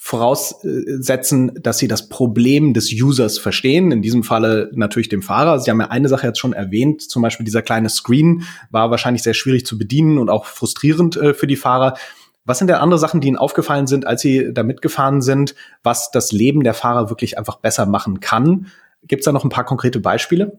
voraussetzen, 0.02 1.52
dass 1.62 1.76
sie 1.76 1.86
das 1.86 2.08
Problem 2.08 2.72
des 2.72 2.90
Users 2.90 3.38
verstehen, 3.38 3.92
in 3.92 4.00
diesem 4.00 4.22
Falle 4.22 4.70
natürlich 4.72 5.10
dem 5.10 5.20
Fahrer. 5.20 5.60
Sie 5.60 5.70
haben 5.70 5.78
ja 5.78 5.88
eine 5.88 6.08
Sache 6.08 6.26
jetzt 6.26 6.38
schon 6.38 6.54
erwähnt, 6.54 7.02
zum 7.02 7.20
Beispiel 7.20 7.44
dieser 7.44 7.60
kleine 7.60 7.90
Screen 7.90 8.44
war 8.70 8.90
wahrscheinlich 8.90 9.22
sehr 9.22 9.34
schwierig 9.34 9.66
zu 9.66 9.76
bedienen 9.76 10.16
und 10.16 10.30
auch 10.30 10.46
frustrierend 10.46 11.18
äh, 11.18 11.34
für 11.34 11.46
die 11.46 11.56
Fahrer. 11.56 11.98
Was 12.46 12.58
sind 12.58 12.68
denn 12.68 12.78
andere 12.78 12.98
Sachen, 12.98 13.20
die 13.20 13.28
Ihnen 13.28 13.36
aufgefallen 13.36 13.86
sind, 13.86 14.06
als 14.06 14.22
Sie 14.22 14.54
da 14.54 14.62
mitgefahren 14.62 15.20
sind, 15.20 15.54
was 15.82 16.10
das 16.10 16.32
Leben 16.32 16.64
der 16.64 16.72
Fahrer 16.72 17.10
wirklich 17.10 17.36
einfach 17.36 17.56
besser 17.56 17.84
machen 17.84 18.20
kann? 18.20 18.68
Gibt 19.02 19.20
es 19.20 19.24
da 19.26 19.32
noch 19.32 19.44
ein 19.44 19.50
paar 19.50 19.64
konkrete 19.64 20.00
Beispiele? 20.00 20.58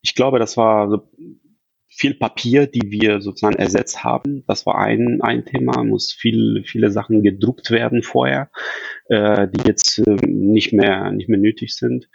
Ich 0.00 0.14
glaube, 0.14 0.38
das 0.38 0.56
war 0.56 1.02
viel 1.96 2.14
Papier, 2.14 2.66
die 2.66 2.90
wir 2.90 3.22
sozusagen 3.22 3.56
ersetzt 3.56 4.04
haben. 4.04 4.44
Das 4.46 4.66
war 4.66 4.76
ein, 4.76 5.20
ein 5.22 5.46
Thema, 5.46 5.82
muss 5.82 6.12
viel, 6.12 6.62
viele 6.66 6.90
Sachen 6.90 7.22
gedruckt 7.22 7.70
werden 7.70 8.02
vorher, 8.02 8.50
äh, 9.08 9.48
die 9.48 9.66
jetzt 9.66 9.98
äh, 10.06 10.16
nicht 10.26 10.74
mehr, 10.74 11.10
nicht 11.10 11.30
mehr 11.30 11.38
nötig 11.38 11.74
sind. 11.74 12.08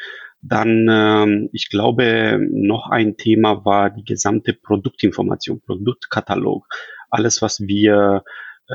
Dann, 0.43 0.88
ähm, 0.89 1.50
ich 1.51 1.69
glaube, 1.69 2.39
noch 2.51 2.89
ein 2.89 3.17
Thema 3.17 3.65
war 3.65 3.89
die 3.89 4.05
gesamte 4.05 4.53
Produktinformation, 4.53 5.61
Produktkatalog. 5.61 6.67
Alles, 7.09 7.41
was 7.41 7.61
wir 7.61 8.23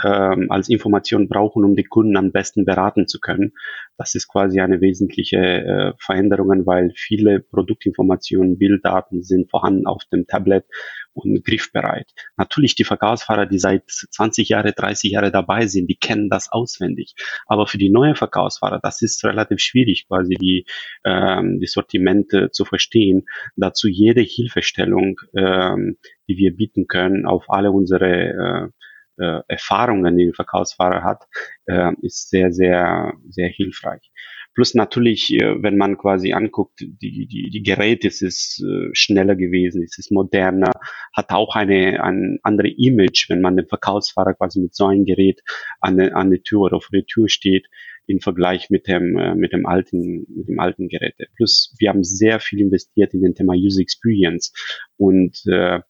ähm, 0.04 0.50
als 0.50 0.68
Information 0.68 1.28
brauchen, 1.28 1.64
um 1.64 1.76
die 1.76 1.84
Kunden 1.84 2.16
am 2.16 2.32
besten 2.32 2.64
beraten 2.64 3.06
zu 3.06 3.20
können. 3.20 3.52
Das 3.96 4.14
ist 4.14 4.28
quasi 4.28 4.60
eine 4.60 4.80
wesentliche 4.80 5.38
äh, 5.38 5.92
Veränderung, 5.98 6.66
weil 6.66 6.92
viele 6.94 7.40
Produktinformationen, 7.40 8.58
Bilddaten 8.58 9.22
sind 9.22 9.50
vorhanden 9.50 9.86
auf 9.86 10.04
dem 10.12 10.26
Tablet 10.26 10.64
und 11.14 11.44
griffbereit. 11.44 12.12
Natürlich 12.36 12.74
die 12.74 12.84
Verkaufsfahrer, 12.84 13.46
die 13.46 13.58
seit 13.58 13.84
20 13.88 14.50
Jahre, 14.50 14.72
30 14.72 15.12
Jahre 15.12 15.30
dabei 15.30 15.66
sind, 15.66 15.88
die 15.88 15.96
kennen 15.96 16.28
das 16.28 16.52
auswendig. 16.52 17.14
Aber 17.46 17.66
für 17.66 17.78
die 17.78 17.90
neuen 17.90 18.16
Verkaufsfahrer, 18.16 18.80
das 18.82 19.00
ist 19.00 19.24
relativ 19.24 19.60
schwierig, 19.60 20.06
quasi 20.08 20.34
die, 20.34 20.66
ähm, 21.04 21.58
die 21.58 21.66
Sortimente 21.66 22.50
zu 22.50 22.64
verstehen. 22.64 23.26
Dazu 23.56 23.88
jede 23.88 24.20
Hilfestellung, 24.20 25.20
ähm, 25.34 25.96
die 26.28 26.36
wir 26.36 26.54
bieten 26.54 26.86
können, 26.86 27.24
auf 27.24 27.44
alle 27.48 27.70
unsere 27.70 28.68
äh, 28.68 28.68
äh, 29.18 29.40
Erfahrungen, 29.48 30.16
die 30.16 30.26
ein 30.26 30.34
Verkaufsfahrer 30.34 31.02
hat, 31.02 31.24
äh, 31.66 31.92
ist 32.02 32.30
sehr, 32.30 32.52
sehr, 32.52 33.14
sehr 33.28 33.48
hilfreich. 33.48 34.10
Plus 34.54 34.72
natürlich, 34.72 35.30
äh, 35.34 35.62
wenn 35.62 35.76
man 35.76 35.98
quasi 35.98 36.32
anguckt, 36.32 36.80
die, 36.80 37.26
die, 37.26 37.50
die 37.50 37.62
Geräte, 37.62 38.08
es 38.08 38.22
ist 38.22 38.64
äh, 38.64 38.88
schneller 38.92 39.36
gewesen, 39.36 39.82
es 39.82 39.98
ist 39.98 40.10
moderner, 40.10 40.72
hat 41.14 41.30
auch 41.30 41.54
eine, 41.54 42.02
ein 42.02 42.38
andere 42.42 42.68
Image, 42.68 43.28
wenn 43.28 43.42
man 43.42 43.56
den 43.56 43.66
Verkaufsfahrer 43.66 44.32
quasi 44.32 44.60
mit 44.60 44.74
so 44.74 44.86
einem 44.86 45.04
Gerät 45.04 45.42
an, 45.80 46.00
an 46.00 46.30
der 46.30 46.42
Tür 46.42 46.60
oder 46.60 46.80
vor 46.80 46.92
der 46.92 47.04
Tür 47.04 47.28
steht, 47.28 47.66
im 48.06 48.20
Vergleich 48.20 48.70
mit 48.70 48.86
dem, 48.86 49.18
äh, 49.18 49.34
mit 49.34 49.52
dem 49.52 49.66
alten, 49.66 50.26
mit 50.34 50.48
dem 50.48 50.58
alten 50.58 50.88
Gerät. 50.88 51.16
Plus, 51.36 51.74
wir 51.78 51.90
haben 51.90 52.04
sehr 52.04 52.40
viel 52.40 52.60
investiert 52.60 53.12
in 53.14 53.22
den 53.22 53.34
Thema 53.34 53.54
User 53.54 53.82
Experience 53.82 54.52
und 54.96 55.42
äh, 55.46 55.80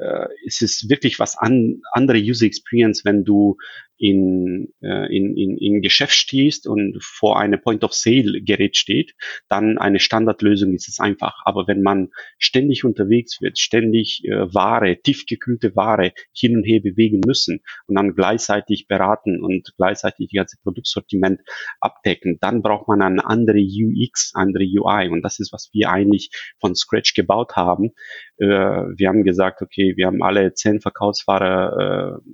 äh, 0.00 0.28
es 0.46 0.62
ist 0.62 0.88
wirklich 0.88 1.18
was 1.18 1.36
an, 1.36 1.82
andere 1.92 2.18
User 2.18 2.46
Experience, 2.46 3.04
wenn 3.04 3.24
du 3.24 3.56
in, 4.00 4.72
äh, 4.80 5.14
in, 5.14 5.36
in, 5.36 5.58
in 5.58 5.82
Geschäft 5.82 6.14
stehst 6.14 6.66
und 6.66 6.96
vor 7.02 7.38
einem 7.38 7.60
Point-of-Sale-Gerät 7.60 8.78
steht, 8.78 9.14
dann 9.50 9.76
eine 9.76 10.00
Standardlösung 10.00 10.72
ist 10.72 10.88
es 10.88 11.00
einfach. 11.00 11.42
Aber 11.44 11.68
wenn 11.68 11.82
man 11.82 12.08
ständig 12.38 12.82
unterwegs 12.86 13.42
wird, 13.42 13.58
ständig 13.58 14.24
äh, 14.24 14.54
Ware, 14.54 14.96
tiefgekühlte 15.02 15.76
Ware 15.76 16.12
hin 16.32 16.56
und 16.56 16.64
her 16.64 16.80
bewegen 16.80 17.20
müssen 17.26 17.60
und 17.88 17.94
dann 17.94 18.14
gleichzeitig 18.14 18.86
beraten 18.88 19.42
und 19.42 19.74
gleichzeitig 19.76 20.28
die 20.28 20.36
ganze 20.36 20.56
Produktsortiment 20.62 21.42
abdecken, 21.80 22.38
dann 22.40 22.62
braucht 22.62 22.88
man 22.88 23.02
eine 23.02 23.26
andere 23.26 23.60
UX, 23.60 24.32
andere 24.34 24.64
UI. 24.64 25.10
Und 25.10 25.20
das 25.20 25.40
ist, 25.40 25.52
was 25.52 25.68
wir 25.74 25.90
eigentlich 25.90 26.30
von 26.58 26.74
Scratch 26.74 27.12
gebaut 27.12 27.54
haben. 27.54 27.90
Äh, 28.38 28.46
wir 28.46 29.08
haben 29.08 29.24
gesagt, 29.24 29.60
okay, 29.60 29.92
wir 29.98 30.06
haben 30.06 30.22
alle 30.22 30.54
zehn 30.54 30.80
Verkaufsfahrer 30.80 32.22
äh, 32.24 32.30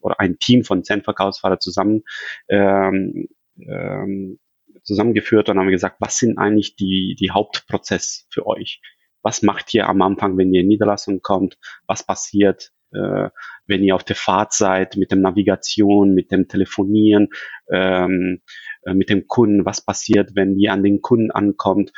oder 0.00 0.18
ein 0.18 0.40
Team 0.40 0.64
von 0.64 0.82
zehn 0.82 0.95
Verkaufsfahrer 1.02 1.58
zusammen 1.58 2.02
ähm, 2.48 3.28
ähm, 3.58 4.38
zusammengeführt 4.82 5.48
und 5.48 5.58
haben 5.58 5.70
gesagt, 5.70 5.96
was 6.00 6.18
sind 6.18 6.38
eigentlich 6.38 6.76
die, 6.76 7.16
die 7.18 7.30
Hauptprozess 7.30 8.26
für 8.30 8.46
euch? 8.46 8.80
Was 9.22 9.42
macht 9.42 9.74
ihr 9.74 9.88
am 9.88 10.02
Anfang, 10.02 10.38
wenn 10.38 10.54
ihr 10.54 10.60
in 10.60 10.68
Niederlassung 10.68 11.20
kommt? 11.20 11.58
Was 11.86 12.06
passiert, 12.06 12.70
äh, 12.92 13.30
wenn 13.66 13.82
ihr 13.82 13.96
auf 13.96 14.04
der 14.04 14.16
Fahrt 14.16 14.52
seid, 14.52 14.96
mit 14.96 15.10
dem 15.10 15.20
Navigation, 15.20 16.14
mit 16.14 16.30
dem 16.30 16.46
Telefonieren, 16.46 17.28
ähm, 17.72 18.42
äh, 18.82 18.94
mit 18.94 19.10
dem 19.10 19.26
Kunden? 19.26 19.64
Was 19.64 19.84
passiert, 19.84 20.36
wenn 20.36 20.56
ihr 20.56 20.72
an 20.72 20.84
den 20.84 21.02
Kunden 21.02 21.32
ankommt? 21.32 21.92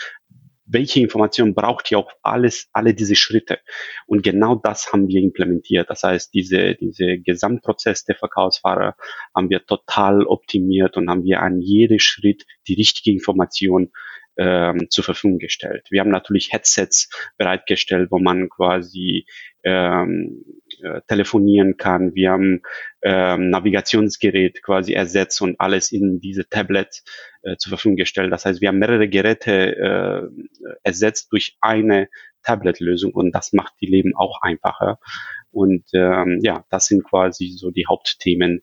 Welche 0.69 1.01
Informationen 1.01 1.55
braucht 1.55 1.91
ihr 1.91 1.99
auch 1.99 2.13
alles, 2.23 2.69
alle 2.73 2.95
diese 2.95 3.17
Schritte. 3.17 3.59
Und 4.07 4.23
genau 4.23 4.55
das 4.55 4.93
haben 4.93 5.09
wir 5.09 5.21
implementiert. 5.21 5.89
Das 5.91 6.03
heißt, 6.03 6.33
diese, 6.35 6.75
diese 6.75 7.19
Gesamtprozess 7.19 8.05
der 8.05 8.17
Verkaufsfahrer 8.17 8.95
haben 9.35 9.51
wir 9.51 9.65
total 9.65 10.25
optimiert 10.25 10.97
und 10.97 11.09
haben 11.11 11.25
wir 11.25 11.41
an 11.41 11.61
jedem 11.61 11.99
Schritt 11.99 12.45
die 12.69 12.75
richtige 12.75 13.11
Information 13.11 13.91
ähm, 14.37 14.89
zur 14.91 15.05
Verfügung 15.05 15.39
gestellt. 15.39 15.87
Wir 15.91 16.01
haben 16.01 16.11
natürlich 16.11 16.53
Headsets 16.53 17.09
bereitgestellt, 17.39 18.11
wo 18.11 18.19
man 18.19 18.49
quasi 18.49 19.27
ähm, 19.65 20.45
äh, 20.83 21.01
telefonieren 21.07 21.77
kann. 21.77 22.15
Wir 22.15 22.31
haben 22.31 22.63
ähm, 23.03 23.51
Navigationsgerät 23.51 24.63
quasi 24.63 24.93
ersetzt 24.93 25.41
und 25.43 25.61
alles 25.61 25.93
in 25.93 26.21
diese 26.21 26.49
Tablets 26.49 27.05
äh, 27.43 27.57
zur 27.57 27.71
Verfügung 27.71 27.97
gestellt. 27.97 28.33
Das 28.33 28.45
heißt, 28.45 28.61
wir 28.61 28.69
haben 28.69 28.79
mehrere 28.79 29.09
Geräte 29.09 29.77
äh, 29.77 30.29
ersetzt 30.83 31.33
durch 31.33 31.57
eine 31.61 32.09
Tablet-Lösung 32.43 33.13
und 33.13 33.33
das 33.33 33.53
macht 33.53 33.75
die 33.81 33.87
Leben 33.87 34.15
auch 34.17 34.41
einfacher. 34.43 34.99
Und 35.51 35.85
ähm, 35.95 36.41
ja, 36.43 36.65
das 36.71 36.87
sind 36.87 37.05
quasi 37.05 37.49
so 37.57 37.71
die 37.71 37.87
Hauptthemen, 37.87 38.63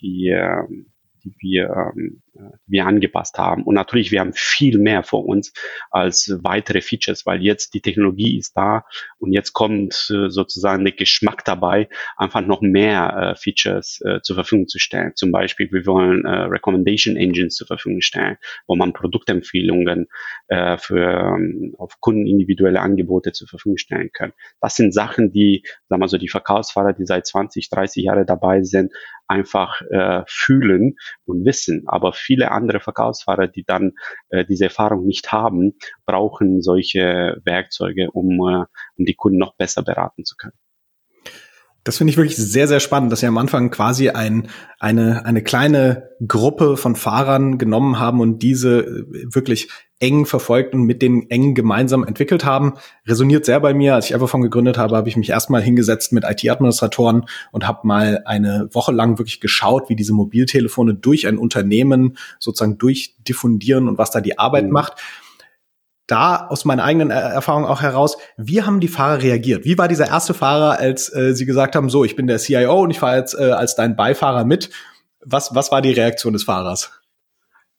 die, 0.00 0.28
ähm, 0.28 0.92
die 1.24 1.34
wir 1.40 1.92
ähm, 1.96 2.22
die 2.66 2.72
wir 2.72 2.86
angepasst 2.86 3.38
haben. 3.38 3.62
Und 3.62 3.74
natürlich, 3.74 4.10
wir 4.10 4.20
haben 4.20 4.32
viel 4.34 4.78
mehr 4.78 5.02
vor 5.02 5.24
uns 5.24 5.52
als 5.90 6.38
weitere 6.42 6.80
Features, 6.80 7.26
weil 7.26 7.42
jetzt 7.42 7.74
die 7.74 7.80
Technologie 7.80 8.38
ist 8.38 8.56
da 8.56 8.84
und 9.18 9.32
jetzt 9.32 9.52
kommt 9.52 10.10
äh, 10.10 10.28
sozusagen 10.28 10.84
der 10.84 10.94
Geschmack 10.94 11.44
dabei, 11.44 11.88
einfach 12.16 12.42
noch 12.42 12.60
mehr 12.60 13.34
äh, 13.34 13.36
Features 13.36 14.00
äh, 14.04 14.20
zur 14.22 14.36
Verfügung 14.36 14.68
zu 14.68 14.78
stellen. 14.78 15.12
Zum 15.14 15.32
Beispiel, 15.32 15.70
wir 15.72 15.86
wollen 15.86 16.24
äh, 16.24 16.28
Recommendation 16.28 17.16
Engines 17.16 17.54
zur 17.54 17.66
Verfügung 17.66 18.00
stellen, 18.00 18.36
wo 18.66 18.76
man 18.76 18.92
Produktempfehlungen 18.92 20.06
äh, 20.48 20.78
für 20.78 21.36
ähm, 21.36 21.74
auf 21.78 22.00
Kunden 22.00 22.26
individuelle 22.26 22.80
Angebote 22.80 23.32
zur 23.32 23.48
Verfügung 23.48 23.78
stellen 23.78 24.10
kann. 24.12 24.32
Das 24.60 24.76
sind 24.76 24.92
Sachen, 24.92 25.32
die, 25.32 25.64
sagen 25.88 26.02
wir 26.02 26.08
so, 26.08 26.18
die 26.18 26.28
Verkaufsfahrer, 26.28 26.92
die 26.92 27.06
seit 27.06 27.26
20, 27.26 27.70
30 27.70 28.04
Jahre 28.04 28.24
dabei 28.24 28.62
sind, 28.62 28.92
einfach 29.28 29.80
äh, 29.90 30.22
fühlen, 30.26 30.96
und 31.24 31.44
wissen. 31.44 31.84
Aber 31.86 32.12
viele 32.26 32.50
andere 32.50 32.80
Verkaufsfahrer, 32.80 33.46
die 33.46 33.64
dann 33.64 33.92
äh, 34.28 34.44
diese 34.44 34.64
Erfahrung 34.64 35.06
nicht 35.06 35.32
haben, 35.32 35.74
brauchen 36.04 36.60
solche 36.60 37.40
Werkzeuge, 37.44 38.10
um, 38.10 38.32
äh, 38.32 38.64
um 38.96 39.04
die 39.04 39.14
Kunden 39.14 39.38
noch 39.38 39.54
besser 39.54 39.82
beraten 39.82 40.24
zu 40.24 40.36
können. 40.36 40.58
Das 41.84 41.98
finde 41.98 42.10
ich 42.10 42.16
wirklich 42.16 42.36
sehr, 42.36 42.66
sehr 42.66 42.80
spannend, 42.80 43.12
dass 43.12 43.20
Sie 43.20 43.26
am 43.26 43.38
Anfang 43.38 43.70
quasi 43.70 44.08
ein, 44.10 44.48
eine, 44.80 45.24
eine 45.24 45.40
kleine 45.40 46.10
Gruppe 46.26 46.76
von 46.76 46.96
Fahrern 46.96 47.58
genommen 47.58 48.00
haben 48.00 48.20
und 48.20 48.42
diese 48.42 48.80
äh, 48.80 49.04
wirklich 49.32 49.70
eng 49.98 50.26
verfolgt 50.26 50.74
und 50.74 50.82
mit 50.82 51.00
denen 51.00 51.30
eng 51.30 51.54
gemeinsam 51.54 52.04
entwickelt 52.04 52.44
haben. 52.44 52.74
Resoniert 53.06 53.46
sehr 53.46 53.60
bei 53.60 53.72
mir. 53.72 53.94
Als 53.94 54.06
ich 54.06 54.14
Everphone 54.14 54.42
gegründet 54.42 54.76
habe, 54.76 54.96
habe 54.96 55.08
ich 55.08 55.16
mich 55.16 55.30
erstmal 55.30 55.62
hingesetzt 55.62 56.12
mit 56.12 56.24
IT-Administratoren 56.24 57.26
und 57.50 57.66
habe 57.66 57.86
mal 57.86 58.22
eine 58.26 58.68
Woche 58.72 58.92
lang 58.92 59.18
wirklich 59.18 59.40
geschaut, 59.40 59.88
wie 59.88 59.96
diese 59.96 60.12
Mobiltelefone 60.12 60.94
durch 60.94 61.26
ein 61.26 61.38
Unternehmen 61.38 62.18
sozusagen 62.38 62.76
durchdiffundieren 62.76 63.88
und 63.88 63.96
was 63.96 64.10
da 64.10 64.20
die 64.20 64.38
Arbeit 64.38 64.66
mhm. 64.66 64.72
macht 64.72 65.00
da 66.06 66.46
aus 66.46 66.64
meiner 66.64 66.84
eigenen 66.84 67.10
Erfahrung 67.10 67.64
auch 67.64 67.82
heraus, 67.82 68.16
wie 68.36 68.62
haben 68.62 68.80
die 68.80 68.88
Fahrer 68.88 69.22
reagiert? 69.22 69.64
Wie 69.64 69.76
war 69.76 69.88
dieser 69.88 70.06
erste 70.06 70.34
Fahrer, 70.34 70.78
als 70.78 71.12
äh, 71.12 71.34
sie 71.34 71.46
gesagt 71.46 71.74
haben, 71.74 71.90
so, 71.90 72.04
ich 72.04 72.14
bin 72.14 72.28
der 72.28 72.38
CIO 72.38 72.80
und 72.80 72.90
ich 72.90 73.00
fahre 73.00 73.16
jetzt 73.16 73.34
äh, 73.34 73.50
als 73.50 73.74
dein 73.74 73.96
Beifahrer 73.96 74.44
mit? 74.44 74.70
Was, 75.24 75.54
was 75.54 75.72
war 75.72 75.82
die 75.82 75.92
Reaktion 75.92 76.32
des 76.32 76.44
Fahrers? 76.44 76.92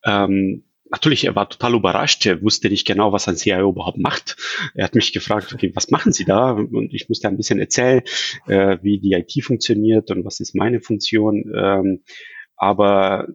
Ähm, 0.04 0.64
natürlich, 0.90 1.24
er 1.24 1.34
war 1.34 1.48
total 1.48 1.74
überrascht. 1.74 2.24
Er 2.26 2.42
wusste 2.42 2.68
nicht 2.68 2.86
genau, 2.86 3.12
was 3.12 3.28
ein 3.28 3.36
CIO 3.36 3.70
überhaupt 3.70 3.98
macht. 3.98 4.36
Er 4.74 4.84
hat 4.84 4.94
mich 4.94 5.12
gefragt, 5.12 5.52
okay, 5.52 5.72
was 5.74 5.90
machen 5.90 6.12
Sie 6.12 6.24
da? 6.24 6.52
Und 6.52 6.92
ich 6.94 7.08
musste 7.08 7.28
ein 7.28 7.36
bisschen 7.36 7.58
erzählen, 7.58 8.02
äh, 8.46 8.78
wie 8.82 8.98
die 8.98 9.12
IT 9.12 9.44
funktioniert 9.44 10.10
und 10.10 10.24
was 10.24 10.40
ist 10.40 10.54
meine 10.54 10.80
Funktion. 10.80 11.44
Ähm, 11.54 12.02
aber 12.56 13.28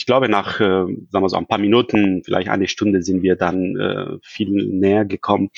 ich 0.00 0.06
glaube, 0.06 0.30
nach, 0.30 0.60
äh, 0.60 0.86
sagen 1.10 1.10
wir 1.12 1.28
so, 1.28 1.36
ein 1.36 1.46
paar 1.46 1.58
Minuten, 1.58 2.22
vielleicht 2.24 2.48
eine 2.48 2.68
Stunde 2.68 3.02
sind 3.02 3.22
wir 3.22 3.36
dann 3.36 3.76
äh, 3.76 4.16
viel 4.22 4.48
näher 4.48 5.04
gekommen. 5.04 5.50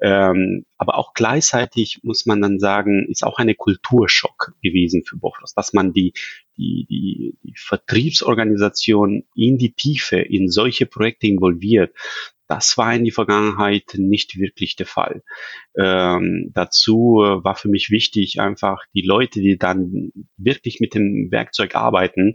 Ähm, 0.00 0.66
aber 0.76 0.96
auch 0.98 1.14
gleichzeitig 1.14 1.98
muss 2.04 2.24
man 2.24 2.40
dann 2.40 2.60
sagen, 2.60 3.08
ist 3.10 3.24
auch 3.24 3.38
eine 3.38 3.56
Kulturschock 3.56 4.54
gewesen 4.62 5.02
für 5.04 5.16
Bofros, 5.16 5.52
dass 5.52 5.72
man 5.72 5.92
die, 5.92 6.12
die, 6.56 6.86
die, 6.88 7.36
die 7.42 7.54
Vertriebsorganisation 7.56 9.24
in 9.34 9.58
die 9.58 9.72
Tiefe 9.72 10.20
in 10.20 10.48
solche 10.48 10.86
Projekte 10.86 11.26
involviert. 11.26 11.92
Das 12.48 12.78
war 12.78 12.94
in 12.94 13.04
die 13.04 13.10
Vergangenheit 13.10 13.94
nicht 13.96 14.38
wirklich 14.38 14.74
der 14.74 14.86
Fall. 14.86 15.22
Ähm, 15.76 16.50
dazu 16.54 17.22
äh, 17.22 17.44
war 17.44 17.54
für 17.54 17.68
mich 17.68 17.90
wichtig, 17.90 18.40
einfach 18.40 18.82
die 18.94 19.02
Leute, 19.02 19.40
die 19.40 19.58
dann 19.58 20.10
wirklich 20.36 20.80
mit 20.80 20.94
dem 20.94 21.28
Werkzeug 21.30 21.74
arbeiten, 21.74 22.34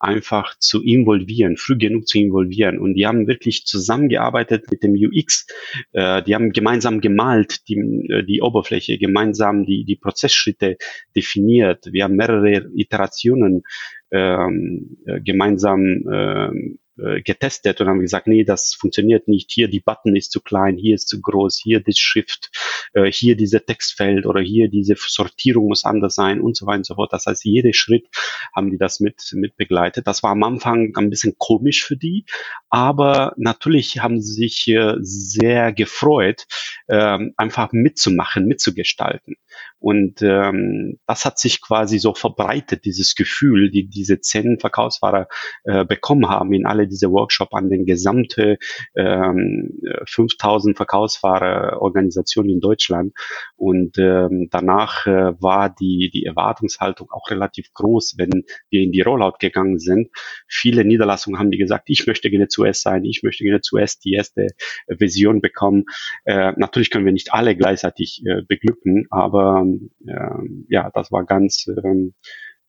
einfach 0.00 0.58
zu 0.58 0.82
involvieren, 0.82 1.58
früh 1.58 1.76
genug 1.76 2.08
zu 2.08 2.18
involvieren. 2.18 2.78
Und 2.78 2.94
die 2.94 3.06
haben 3.06 3.28
wirklich 3.28 3.66
zusammengearbeitet 3.66 4.64
mit 4.70 4.82
dem 4.82 4.94
UX. 4.94 5.46
Äh, 5.92 6.22
die 6.22 6.34
haben 6.34 6.52
gemeinsam 6.52 7.02
gemalt, 7.02 7.68
die, 7.68 7.76
äh, 8.08 8.24
die 8.24 8.40
Oberfläche, 8.40 8.96
gemeinsam 8.96 9.66
die, 9.66 9.84
die 9.84 9.96
Prozessschritte 9.96 10.78
definiert. 11.14 11.86
Wir 11.92 12.04
haben 12.04 12.16
mehrere 12.16 12.70
Iterationen 12.74 13.62
ähm, 14.10 14.96
äh, 15.04 15.20
gemeinsam 15.20 15.80
ähm, 16.10 16.78
äh, 17.04 17.22
getestet 17.22 17.80
und 17.80 17.88
haben 17.88 18.00
gesagt, 18.00 18.26
nee, 18.26 18.44
das 18.44 18.74
funktioniert 18.74 19.28
nicht. 19.28 19.50
Hier 19.50 19.68
die 19.68 19.80
Button 19.80 20.16
ist 20.16 20.32
zu 20.32 20.40
klein, 20.40 20.76
hier 20.76 20.94
ist 20.94 21.08
zu 21.08 21.20
groß, 21.20 21.58
hier 21.62 21.80
das 21.80 21.98
Schrift, 21.98 22.50
äh, 22.94 23.10
hier 23.10 23.36
diese 23.36 23.64
Textfeld 23.64 24.26
oder 24.26 24.40
hier 24.40 24.68
diese 24.68 24.94
Sortierung 24.96 25.68
muss 25.68 25.84
anders 25.84 26.14
sein 26.14 26.40
und 26.40 26.56
so 26.56 26.66
weiter 26.66 26.78
und 26.78 26.86
so 26.86 26.94
fort. 26.94 27.12
Das 27.12 27.26
heißt, 27.26 27.44
jeder 27.44 27.72
Schritt 27.72 28.08
haben 28.54 28.70
die 28.70 28.78
das 28.78 29.00
mit, 29.00 29.30
mit 29.32 29.56
begleitet. 29.56 30.06
Das 30.06 30.22
war 30.22 30.30
am 30.30 30.42
Anfang 30.42 30.92
ein 30.96 31.10
bisschen 31.10 31.36
komisch 31.38 31.84
für 31.84 31.96
die, 31.96 32.24
aber 32.68 33.32
natürlich 33.36 34.00
haben 34.00 34.20
sie 34.20 34.34
sich 34.34 34.70
sehr 35.00 35.72
gefreut, 35.72 36.46
äh, 36.86 37.18
einfach 37.36 37.72
mitzumachen, 37.72 38.46
mitzugestalten. 38.46 39.36
Und 39.78 40.20
ähm, 40.20 40.98
das 41.06 41.24
hat 41.24 41.38
sich 41.38 41.62
quasi 41.62 41.98
so 41.98 42.14
verbreitet, 42.14 42.84
dieses 42.84 43.14
Gefühl, 43.14 43.70
die 43.70 43.88
diese 43.88 44.20
zehn 44.20 44.58
Verkaufsfahrer 44.60 45.26
äh, 45.64 45.84
bekommen 45.84 46.28
haben 46.28 46.52
in 46.52 46.66
alle 46.66 46.86
diese 46.90 47.10
Workshop 47.10 47.54
an 47.54 47.70
den 47.70 47.86
gesamte 47.86 48.58
ähm, 48.94 49.80
5000 50.06 50.76
Verkaufsfahrer 50.76 51.80
Organisationen 51.80 52.50
in 52.50 52.60
Deutschland. 52.60 53.14
Und 53.56 53.98
ähm, 53.98 54.48
danach 54.50 55.06
äh, 55.06 55.32
war 55.40 55.70
die, 55.70 56.10
die 56.12 56.24
Erwartungshaltung 56.24 57.10
auch 57.10 57.30
relativ 57.30 57.72
groß, 57.72 58.14
wenn 58.18 58.44
wir 58.70 58.82
in 58.82 58.92
die 58.92 59.00
Rollout 59.00 59.38
gegangen 59.38 59.78
sind. 59.78 60.10
Viele 60.48 60.84
Niederlassungen 60.84 61.38
haben 61.38 61.50
die 61.50 61.58
gesagt, 61.58 61.84
ich 61.88 62.06
möchte 62.06 62.30
gerne 62.30 62.48
zuerst 62.48 62.82
sein, 62.82 63.04
ich 63.04 63.22
möchte 63.22 63.44
gerne 63.44 63.60
zuerst 63.60 64.04
die 64.04 64.12
erste 64.12 64.48
Vision 64.88 65.40
bekommen. 65.40 65.84
Äh, 66.24 66.52
natürlich 66.56 66.90
können 66.90 67.04
wir 67.04 67.12
nicht 67.12 67.32
alle 67.32 67.56
gleichzeitig 67.56 68.22
äh, 68.26 68.42
beglücken, 68.42 69.06
aber 69.10 69.64
äh, 70.06 70.48
ja, 70.68 70.90
das 70.92 71.12
war 71.12 71.24
ganz, 71.24 71.66
äh, 71.68 72.10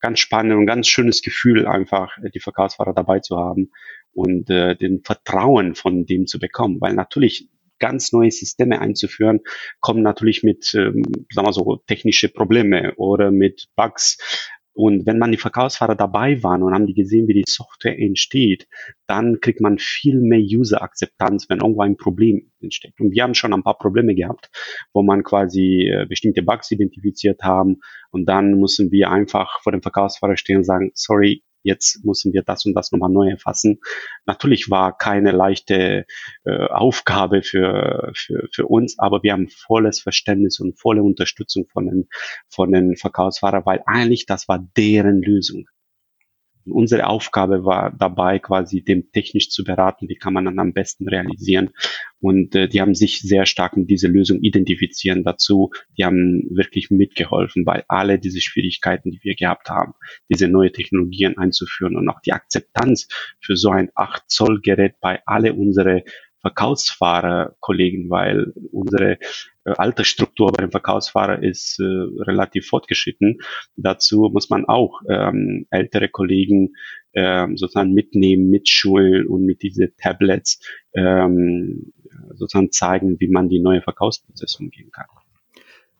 ganz 0.00 0.18
spannend 0.18 0.54
und 0.54 0.66
ganz 0.66 0.88
schönes 0.88 1.22
Gefühl, 1.22 1.66
einfach 1.66 2.16
die 2.34 2.40
Verkaufsfahrer 2.40 2.92
dabei 2.92 3.20
zu 3.20 3.36
haben 3.36 3.70
und 4.14 4.50
äh, 4.50 4.76
den 4.76 5.02
Vertrauen 5.02 5.74
von 5.74 6.06
dem 6.06 6.26
zu 6.26 6.38
bekommen, 6.38 6.80
weil 6.80 6.94
natürlich 6.94 7.48
ganz 7.78 8.12
neue 8.12 8.30
Systeme 8.30 8.80
einzuführen, 8.80 9.40
kommen 9.80 10.02
natürlich 10.02 10.44
mit, 10.44 10.72
ähm, 10.74 11.02
sagen 11.32 11.48
wir 11.48 11.52
so, 11.52 11.82
technische 11.86 12.28
Probleme 12.28 12.94
oder 12.96 13.32
mit 13.32 13.68
Bugs. 13.74 14.18
Und 14.74 15.04
wenn 15.04 15.18
man 15.18 15.32
die 15.32 15.38
Verkaufsfahrer 15.38 15.96
dabei 15.96 16.42
waren 16.42 16.62
und 16.62 16.72
haben 16.72 16.86
die 16.86 16.94
gesehen, 16.94 17.28
wie 17.28 17.34
die 17.34 17.44
Software 17.46 17.98
entsteht, 17.98 18.68
dann 19.06 19.40
kriegt 19.40 19.60
man 19.60 19.78
viel 19.78 20.20
mehr 20.20 20.40
User-Akzeptanz, 20.40 21.50
wenn 21.50 21.58
irgendwo 21.58 21.82
ein 21.82 21.96
Problem 21.96 22.50
entsteht. 22.60 22.94
Und 22.98 23.12
wir 23.12 23.22
haben 23.22 23.34
schon 23.34 23.52
ein 23.52 23.64
paar 23.64 23.76
Probleme 23.76 24.14
gehabt, 24.14 24.48
wo 24.94 25.02
man 25.02 25.24
quasi 25.24 25.88
äh, 25.88 26.06
bestimmte 26.08 26.42
Bugs 26.42 26.70
identifiziert 26.70 27.42
haben 27.42 27.80
und 28.12 28.26
dann 28.26 28.60
müssen 28.60 28.90
wir 28.92 29.10
einfach 29.10 29.60
vor 29.62 29.72
dem 29.72 29.82
Verkaufsfahrer 29.82 30.36
stehen 30.36 30.58
und 30.58 30.64
sagen, 30.64 30.92
sorry, 30.94 31.42
jetzt 31.62 32.04
müssen 32.04 32.32
wir 32.32 32.42
das 32.42 32.64
und 32.66 32.74
das 32.74 32.92
nochmal 32.92 33.10
neu 33.10 33.30
erfassen. 33.30 33.80
Natürlich 34.26 34.70
war 34.70 34.96
keine 34.96 35.30
leichte 35.30 36.06
äh, 36.44 36.66
Aufgabe 36.68 37.42
für, 37.42 38.12
für, 38.14 38.48
für 38.52 38.66
uns, 38.66 38.98
aber 38.98 39.22
wir 39.22 39.32
haben 39.32 39.48
volles 39.48 40.00
Verständnis 40.00 40.60
und 40.60 40.78
volle 40.78 41.02
Unterstützung 41.02 41.66
von 41.72 41.86
den, 41.86 42.08
von 42.48 42.72
den 42.72 42.96
Verkaufsfahrern, 42.96 43.66
weil 43.66 43.82
eigentlich 43.86 44.26
das 44.26 44.48
war 44.48 44.66
deren 44.76 45.22
Lösung 45.22 45.66
unsere 46.64 47.06
Aufgabe 47.06 47.64
war 47.64 47.90
dabei, 47.90 48.38
quasi 48.38 48.82
dem 48.82 49.10
technisch 49.12 49.50
zu 49.50 49.64
beraten, 49.64 50.08
wie 50.08 50.16
kann 50.16 50.32
man 50.32 50.44
dann 50.44 50.58
am 50.58 50.72
besten 50.72 51.08
realisieren. 51.08 51.70
Und 52.20 52.54
äh, 52.54 52.68
die 52.68 52.80
haben 52.80 52.94
sich 52.94 53.20
sehr 53.20 53.46
stark 53.46 53.76
mit 53.76 53.90
dieser 53.90 54.08
Lösung 54.08 54.40
identifizieren 54.40 55.24
dazu. 55.24 55.70
Die 55.98 56.04
haben 56.04 56.44
wirklich 56.50 56.90
mitgeholfen, 56.90 57.66
weil 57.66 57.84
alle 57.88 58.18
diese 58.18 58.40
Schwierigkeiten, 58.40 59.10
die 59.10 59.20
wir 59.22 59.34
gehabt 59.34 59.70
haben, 59.70 59.94
diese 60.28 60.48
neue 60.48 60.72
Technologien 60.72 61.36
einzuführen 61.36 61.96
und 61.96 62.08
auch 62.08 62.20
die 62.20 62.32
Akzeptanz 62.32 63.08
für 63.40 63.56
so 63.56 63.70
ein 63.70 63.90
8 63.94 64.22
Zoll 64.28 64.60
Gerät 64.60 64.94
bei 65.00 65.20
alle 65.26 65.54
unsere 65.54 66.04
Verkaufsfahrer-Kollegen, 66.42 68.10
weil 68.10 68.52
unsere 68.72 69.18
äh, 69.64 69.70
Altersstruktur 69.76 70.52
bei 70.52 70.62
dem 70.62 70.70
Verkaufsfahrer 70.70 71.42
ist 71.42 71.78
äh, 71.80 71.84
relativ 71.84 72.66
fortgeschritten. 72.66 73.38
Dazu 73.76 74.28
muss 74.32 74.50
man 74.50 74.66
auch 74.66 75.00
ähm, 75.08 75.66
ältere 75.70 76.08
Kollegen 76.08 76.74
ähm, 77.14 77.56
sozusagen 77.56 77.92
mitnehmen, 77.92 78.50
mitschulen 78.50 79.26
und 79.26 79.44
mit 79.44 79.62
diese 79.62 79.94
Tablets 79.96 80.60
ähm, 80.94 81.92
sozusagen 82.34 82.72
zeigen, 82.72 83.20
wie 83.20 83.28
man 83.28 83.48
die 83.48 83.60
neue 83.60 83.82
Verkaufsprozesse 83.82 84.58
umgehen 84.58 84.90
kann. 84.90 85.06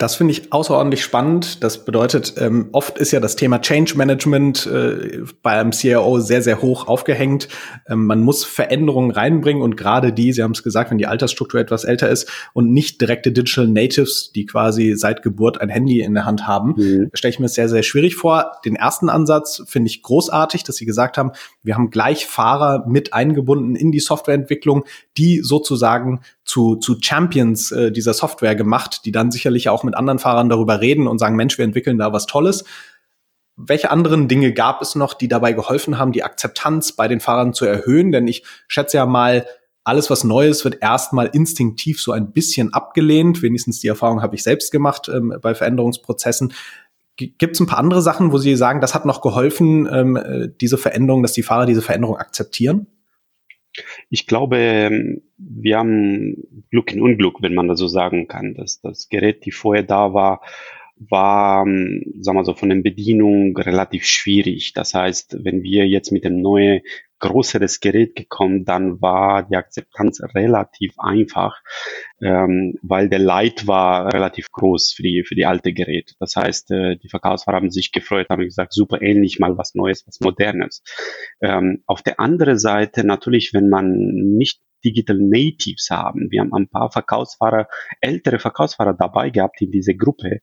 Das 0.03 0.17
finde 0.17 0.33
ich 0.33 0.53
außerordentlich 0.53 1.05
spannend. 1.05 1.62
Das 1.62 1.85
bedeutet, 1.85 2.35
ähm, 2.37 2.71
oft 2.73 2.99
ist 2.99 3.12
ja 3.12 3.21
das 3.21 3.37
Thema 3.37 3.61
Change 3.61 3.97
Management 3.97 4.67
äh, 4.67 5.21
bei 5.45 5.53
einem 5.53 5.71
CIO 5.71 6.19
sehr, 6.19 6.43
sehr 6.43 6.61
hoch 6.61 6.88
aufgehängt. 6.88 7.47
Ähm, 7.87 8.07
man 8.07 8.21
muss 8.21 8.45
Veränderungen 8.45 9.12
reinbringen 9.12 9.62
und 9.62 9.77
gerade 9.77 10.12
die, 10.12 10.33
Sie 10.33 10.43
haben 10.43 10.51
es 10.51 10.65
gesagt, 10.65 10.91
wenn 10.91 10.99
die 10.99 11.07
Altersstruktur 11.07 11.61
etwas 11.61 11.85
älter 11.85 12.09
ist 12.09 12.29
und 12.53 12.73
nicht 12.73 13.01
direkte 13.01 13.31
Digital 13.31 13.69
Natives, 13.69 14.33
die 14.35 14.45
quasi 14.45 14.95
seit 14.97 15.23
Geburt 15.23 15.61
ein 15.61 15.69
Handy 15.69 16.01
in 16.01 16.15
der 16.15 16.25
Hand 16.25 16.49
haben, 16.49 16.75
mhm. 16.77 17.11
stelle 17.15 17.35
ich 17.35 17.38
mir 17.38 17.47
sehr, 17.47 17.69
sehr 17.69 17.85
schwierig 17.85 18.17
vor. 18.17 18.57
Den 18.65 18.75
ersten 18.75 19.09
Ansatz 19.09 19.62
finde 19.69 19.87
ich 19.87 20.03
großartig, 20.03 20.65
dass 20.65 20.75
Sie 20.75 20.85
gesagt 20.85 21.17
haben, 21.17 21.31
wir 21.62 21.77
haben 21.77 21.91
gleich 21.91 22.27
Fahrer 22.27 22.85
mit 22.88 23.15
eingebunden 23.15 23.77
in 23.77 23.93
die 23.93 24.01
Softwareentwicklung, 24.01 24.83
die 25.17 25.43
sozusagen 25.45 26.23
zu, 26.45 26.77
zu 26.77 26.97
Champions 27.01 27.73
äh, 27.73 27.93
dieser 27.93 28.15
Software 28.15 28.55
gemacht, 28.55 29.03
die 29.05 29.13
dann 29.13 29.31
sicherlich 29.31 29.69
auch 29.69 29.85
mit 29.85 29.95
anderen 29.95 30.19
Fahrern 30.19 30.49
darüber 30.49 30.81
reden 30.81 31.07
und 31.07 31.19
sagen, 31.19 31.37
Mensch, 31.37 31.59
wir 31.59 31.65
entwickeln 31.65 31.99
da 31.99 32.13
was 32.13 32.27
Tolles. 32.27 32.65
Welche 33.57 33.91
anderen 33.91 34.29
Dinge 34.29 34.53
gab 34.53 34.83
es 34.83 34.95
noch, 34.95 35.15
die 35.15 35.29
dabei 35.29 35.53
geholfen 35.53 35.99
haben, 35.99 36.13
die 36.13 36.25
Akzeptanz 36.25 36.93
bei 36.93 37.07
den 37.07 37.21
Fahrern 37.21 37.53
zu 37.53 37.65
erhöhen? 37.65 38.11
Denn 38.11 38.27
ich 38.27 38.45
schätze 38.67 38.97
ja 38.97 39.07
mal, 39.07 39.47
alles, 39.85 40.11
was 40.11 40.25
Neues, 40.25 40.65
wird 40.65 40.79
erstmal 40.81 41.27
instinktiv 41.27 42.01
so 42.01 42.13
ein 42.13 42.33
bisschen 42.33 42.73
abgelehnt. 42.73 43.43
Wenigstens 43.43 43.81
die 43.81 43.89
Erfahrung 43.89 44.23
habe 44.23 44.37
ich 44.37 44.43
selbst 44.43 44.71
gemacht 44.71 45.11
ähm, 45.13 45.37
bei 45.43 45.55
Veränderungsprozessen. 45.55 46.53
Gibt 47.17 47.55
es 47.55 47.61
ein 47.61 47.67
paar 47.67 47.79
andere 47.79 48.01
Sachen, 48.01 48.33
wo 48.33 48.39
Sie 48.39 48.57
sagen, 48.57 48.81
das 48.81 48.95
hat 48.95 49.05
noch 49.05 49.21
geholfen, 49.21 49.89
ähm, 49.93 50.17
äh, 50.17 50.49
diese 50.61 50.79
Veränderung, 50.79 51.23
dass 51.23 51.33
die 51.33 51.43
Fahrer 51.43 51.67
diese 51.67 51.83
Veränderung 51.83 52.17
akzeptieren? 52.17 52.87
Ich 54.11 54.27
glaube, 54.27 55.17
wir 55.39 55.79
haben 55.79 56.65
Glück 56.71 56.93
in 56.93 57.03
Unglück, 57.03 57.41
wenn 57.41 57.55
man 57.55 57.69
das 57.69 57.79
so 57.79 57.89
sagen 57.89 58.29
kann. 58.29 58.55
dass 58.55 58.81
das 58.81 59.09
Gerät, 59.09 59.45
die 59.45 59.51
vorher 59.51 59.83
da 59.83 60.15
war, 60.15 60.43
war, 60.97 61.65
sagen 61.65 62.39
wir 62.39 62.45
so, 62.45 62.55
von 62.55 62.69
den 62.69 62.83
Bedienungen 62.83 63.57
relativ 63.57 64.07
schwierig. 64.07 64.73
Das 64.73 64.95
heißt, 64.95 65.45
wenn 65.45 65.63
wir 65.63 65.89
jetzt 65.89 66.13
mit 66.13 66.25
dem 66.25 66.41
neuen 66.41 66.83
größeres 67.23 67.81
Gerät 67.81 68.17
gekommen, 68.17 68.65
dann 68.65 69.01
war 69.01 69.45
die 69.45 69.57
Akzeptanz 69.57 70.21
relativ 70.35 70.93
einfach, 70.99 71.63
ähm, 72.21 72.75
weil 72.83 73.09
der 73.09 73.21
Leid 73.21 73.67
war 73.67 74.13
relativ 74.13 74.51
groß 74.51 74.93
für 74.93 75.03
die, 75.03 75.25
für 75.25 75.37
die 75.37 75.47
alte 75.47 75.73
Gerät. 75.73 76.15
Das 76.19 76.35
heißt, 76.37 76.73
äh, 76.73 76.97
die 76.97 77.09
Verkaufsfahrer 77.09 77.57
haben 77.57 77.71
sich 77.71 77.93
gefreut, 77.93 78.27
haben 78.29 78.43
gesagt, 78.43 78.75
super 78.75 79.01
ähnlich, 79.01 79.39
mal 79.39 79.57
was 79.57 79.75
Neues, 79.75 80.05
was 80.07 80.21
Modernes. 80.21 80.83
Ähm, 81.41 81.85
auf 81.87 82.03
der 82.03 82.19
anderen 82.19 82.59
Seite 82.59 83.07
natürlich, 83.07 83.55
wenn 83.55 83.69
man 83.69 83.93
nicht 83.93 84.61
Digital 84.85 85.19
Natives 85.19 85.89
haben. 85.91 86.29
Wir 86.31 86.41
haben 86.41 86.53
ein 86.53 86.69
paar 86.69 86.91
Verkaufsfahrer, 86.91 87.69
ältere 88.01 88.41
Verkaufsfahrer 88.41 88.95
dabei 88.95 89.31
gehabt 89.31 89.63
in 89.63 89.71
dieser 89.71 89.95
Gruppe, 89.95 90.41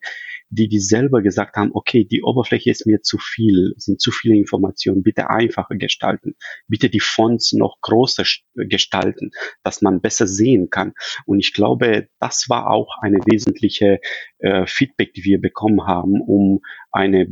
die 0.50 0.68
die 0.68 0.80
selber 0.80 1.22
gesagt 1.22 1.56
haben, 1.56 1.70
okay, 1.72 2.04
die 2.04 2.22
Oberfläche 2.22 2.70
ist 2.70 2.86
mir 2.86 3.02
zu 3.02 3.18
viel, 3.18 3.74
sind 3.76 4.00
zu 4.00 4.10
viele 4.10 4.36
Informationen, 4.36 5.02
bitte 5.02 5.30
einfacher 5.30 5.76
gestalten, 5.76 6.34
bitte 6.66 6.90
die 6.90 7.00
Fonts 7.00 7.52
noch 7.52 7.80
größer 7.80 8.24
gestalten, 8.54 9.30
dass 9.62 9.80
man 9.80 10.00
besser 10.00 10.26
sehen 10.26 10.68
kann. 10.68 10.92
Und 11.24 11.38
ich 11.38 11.52
glaube, 11.52 12.08
das 12.18 12.48
war 12.48 12.68
auch 12.70 12.96
eine 13.00 13.18
wesentliche 13.30 14.00
äh, 14.38 14.66
Feedback, 14.66 15.14
die 15.14 15.24
wir 15.24 15.40
bekommen 15.40 15.86
haben, 15.86 16.20
um 16.20 16.60
eine 16.92 17.28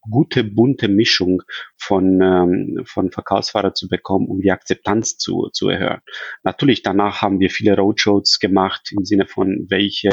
gute, 0.00 0.42
bunte 0.44 0.88
Mischung 0.88 1.42
von, 1.76 2.20
ähm, 2.20 2.82
von 2.84 3.12
Verkaufsfahrer 3.12 3.74
zu 3.74 3.88
bekommen, 3.88 4.26
um 4.26 4.40
die 4.40 4.50
Akzeptanz 4.50 5.16
zu, 5.16 5.48
zu 5.52 5.68
erhöhen. 5.68 6.00
Natürlich, 6.42 6.82
danach 6.82 7.22
haben 7.22 7.38
wir 7.38 7.50
viele 7.50 7.76
Roadshows 7.76 8.40
gemacht 8.40 8.90
im 8.96 9.04
Sinne 9.04 9.26
von, 9.26 9.66
welche, 9.68 10.10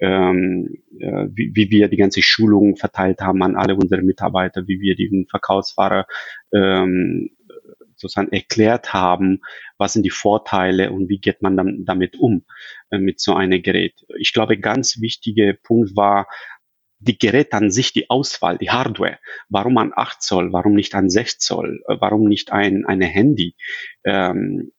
ähm, 0.00 0.68
äh, 0.98 1.26
wie, 1.32 1.51
wie 1.54 1.70
wir 1.70 1.88
die 1.88 1.96
ganze 1.96 2.22
Schulung 2.22 2.76
verteilt 2.76 3.20
haben 3.20 3.42
an 3.42 3.56
alle 3.56 3.74
unsere 3.74 4.02
Mitarbeiter, 4.02 4.66
wie 4.66 4.80
wir 4.80 4.96
den 4.96 5.26
Verkaufsfahrer 5.28 6.06
ähm, 6.52 7.30
sozusagen 7.96 8.32
erklärt 8.32 8.92
haben, 8.92 9.40
was 9.78 9.94
sind 9.94 10.04
die 10.04 10.10
Vorteile 10.10 10.92
und 10.92 11.08
wie 11.08 11.18
geht 11.18 11.40
man 11.42 11.56
dann 11.56 11.84
damit 11.84 12.18
um 12.18 12.44
äh, 12.90 12.98
mit 12.98 13.20
so 13.20 13.34
einem 13.34 13.62
Gerät. 13.62 13.94
Ich 14.18 14.32
glaube, 14.32 14.58
ganz 14.58 15.00
wichtiger 15.00 15.54
Punkt 15.54 15.96
war, 15.96 16.26
die 16.98 17.18
Geräte 17.18 17.56
an 17.56 17.70
sich, 17.70 17.92
die 17.92 18.10
Auswahl, 18.10 18.58
die 18.58 18.70
Hardware. 18.70 19.18
Warum 19.48 19.76
ein 19.78 19.92
8 19.94 20.22
Zoll? 20.22 20.52
Warum 20.52 20.74
nicht 20.74 20.94
ein 20.94 21.10
6 21.10 21.38
Zoll? 21.38 21.82
Warum 21.86 22.24
nicht 22.24 22.52
ein 22.52 22.84
eine 22.86 23.06
Handy? 23.06 23.56
Ähm, 24.04 24.72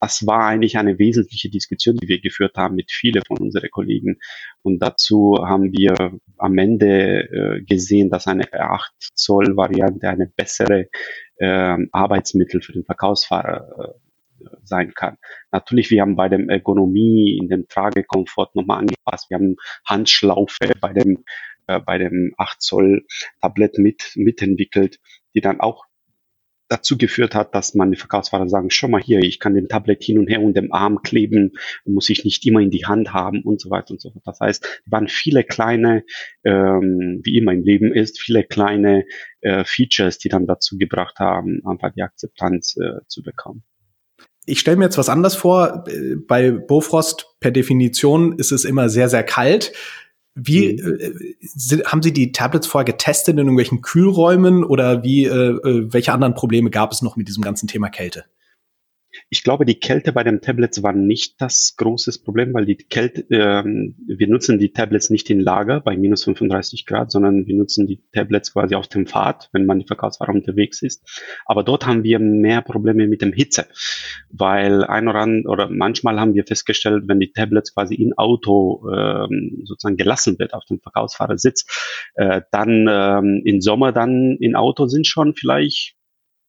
das 0.00 0.26
war 0.26 0.46
eigentlich 0.46 0.78
eine 0.78 0.98
wesentliche 0.98 1.50
Diskussion, 1.50 1.96
die 1.96 2.08
wir 2.08 2.20
geführt 2.20 2.56
haben 2.56 2.74
mit 2.74 2.90
vielen 2.90 3.22
von 3.26 3.38
unseren 3.38 3.70
Kollegen. 3.70 4.18
Und 4.62 4.80
dazu 4.80 5.36
haben 5.40 5.72
wir 5.72 6.18
am 6.38 6.58
Ende 6.58 7.30
äh, 7.30 7.62
gesehen, 7.62 8.10
dass 8.10 8.26
eine 8.26 8.52
8 8.52 8.92
Zoll 9.14 9.56
Variante 9.56 10.08
eine 10.08 10.26
bessere 10.26 10.88
äh, 11.36 11.76
Arbeitsmittel 11.92 12.62
für 12.62 12.72
den 12.72 12.84
Verkaufsfahrer 12.84 13.94
äh, 14.40 14.46
sein 14.62 14.92
kann. 14.94 15.16
Natürlich, 15.52 15.90
wir 15.90 16.02
haben 16.02 16.16
bei 16.16 16.28
dem 16.28 16.48
Ergonomie 16.48 17.38
in 17.38 17.48
dem 17.48 17.68
Tragekomfort 17.68 18.50
nochmal 18.54 18.80
angepasst. 18.80 19.30
Wir 19.30 19.36
haben 19.36 19.56
Handschlaufe 19.86 20.72
bei 20.80 20.92
dem 20.92 21.24
äh, 21.66 21.80
bei 21.80 21.98
dem 21.98 22.34
8 22.36 22.60
Zoll 22.60 23.06
Tablett 23.40 23.78
mit 23.78 24.12
mitentwickelt, 24.16 24.98
die 25.34 25.40
dann 25.40 25.60
auch 25.60 25.86
dazu 26.74 26.98
geführt 26.98 27.34
hat, 27.34 27.54
dass 27.54 27.74
man 27.74 27.90
die 27.90 27.96
Verkaufsfahrer 27.96 28.48
sagen, 28.48 28.70
schau 28.70 28.88
mal 28.88 29.00
hier, 29.00 29.20
ich 29.20 29.38
kann 29.38 29.54
den 29.54 29.68
Tablet 29.68 30.02
hin 30.02 30.18
und 30.18 30.28
her 30.28 30.42
und 30.42 30.56
dem 30.56 30.72
Arm 30.72 31.02
kleben, 31.02 31.52
muss 31.84 32.10
ich 32.10 32.24
nicht 32.24 32.44
immer 32.46 32.60
in 32.60 32.70
die 32.70 32.84
Hand 32.84 33.12
haben 33.12 33.42
und 33.42 33.60
so 33.60 33.70
weiter 33.70 33.92
und 33.92 34.00
so 34.00 34.10
fort. 34.10 34.26
Das 34.26 34.40
heißt, 34.40 34.82
waren 34.86 35.08
viele 35.08 35.44
kleine, 35.44 36.04
ähm, 36.44 37.20
wie 37.22 37.38
immer 37.38 37.52
im 37.52 37.62
Leben 37.62 37.92
ist, 37.92 38.20
viele 38.20 38.42
kleine 38.42 39.04
äh, 39.40 39.64
Features, 39.64 40.18
die 40.18 40.28
dann 40.28 40.46
dazu 40.46 40.76
gebracht 40.76 41.18
haben, 41.18 41.60
einfach 41.64 41.92
die 41.92 42.02
Akzeptanz 42.02 42.76
äh, 42.76 43.06
zu 43.06 43.22
bekommen. 43.22 43.62
Ich 44.46 44.60
stelle 44.60 44.76
mir 44.76 44.84
jetzt 44.84 44.98
was 44.98 45.08
anders 45.08 45.36
vor. 45.36 45.84
Bei 46.26 46.50
Bofrost 46.50 47.36
per 47.40 47.50
Definition 47.50 48.38
ist 48.38 48.52
es 48.52 48.64
immer 48.64 48.90
sehr, 48.90 49.08
sehr 49.08 49.22
kalt. 49.22 49.72
Wie 50.34 50.78
äh, 50.78 51.34
sind, 51.40 51.84
haben 51.84 52.02
Sie 52.02 52.12
die 52.12 52.32
Tablets 52.32 52.66
vorher 52.66 52.84
getestet 52.84 53.34
in 53.34 53.38
irgendwelchen 53.38 53.82
Kühlräumen 53.82 54.64
oder 54.64 55.02
wie 55.02 55.26
äh, 55.26 55.50
äh 55.50 55.92
welche 55.92 56.12
anderen 56.12 56.34
Probleme 56.34 56.70
gab 56.70 56.92
es 56.92 57.02
noch 57.02 57.16
mit 57.16 57.28
diesem 57.28 57.42
ganzen 57.42 57.68
Thema 57.68 57.88
Kälte? 57.88 58.24
Ich 59.30 59.42
glaube, 59.42 59.64
die 59.64 59.78
Kälte 59.80 60.12
bei 60.12 60.22
den 60.22 60.40
Tablets 60.40 60.82
war 60.82 60.92
nicht 60.92 61.40
das 61.40 61.74
große 61.76 62.12
Problem, 62.22 62.54
weil 62.54 62.66
die 62.66 62.76
Kälte, 62.76 63.24
ähm, 63.30 63.96
wir 64.06 64.28
nutzen 64.28 64.58
die 64.58 64.72
Tablets 64.72 65.10
nicht 65.10 65.30
in 65.30 65.40
Lager 65.40 65.80
bei 65.80 65.96
minus 65.96 66.24
35 66.24 66.86
Grad, 66.86 67.10
sondern 67.10 67.46
wir 67.46 67.56
nutzen 67.56 67.86
die 67.86 68.02
Tablets 68.12 68.52
quasi 68.52 68.74
auf 68.74 68.88
dem 68.88 69.06
Pfad, 69.06 69.48
wenn 69.52 69.66
man 69.66 69.78
die 69.78 69.86
Verkaufsware 69.86 70.32
unterwegs 70.32 70.82
ist. 70.82 71.02
Aber 71.46 71.62
dort 71.62 71.86
haben 71.86 72.04
wir 72.04 72.18
mehr 72.18 72.62
Probleme 72.62 73.06
mit 73.06 73.22
dem 73.22 73.32
Hitze, 73.32 73.66
weil 74.30 74.84
ein 74.84 75.08
oder, 75.08 75.20
an, 75.20 75.46
oder 75.46 75.68
manchmal 75.68 76.20
haben 76.20 76.34
wir 76.34 76.44
festgestellt, 76.44 77.04
wenn 77.06 77.20
die 77.20 77.32
Tablets 77.32 77.74
quasi 77.74 77.94
in 77.94 78.12
Auto 78.16 78.88
ähm, 78.94 79.62
sozusagen 79.64 79.96
gelassen 79.96 80.38
wird 80.38 80.54
auf 80.54 80.64
dem 80.66 80.80
Verkaufsfahrersitz, 80.80 81.66
äh, 82.14 82.42
dann 82.52 82.86
ähm, 82.90 83.42
im 83.44 83.60
Sommer 83.60 83.92
dann 83.92 84.36
in 84.38 84.54
Auto 84.54 84.86
sind 84.86 85.06
schon 85.06 85.34
vielleicht 85.34 85.96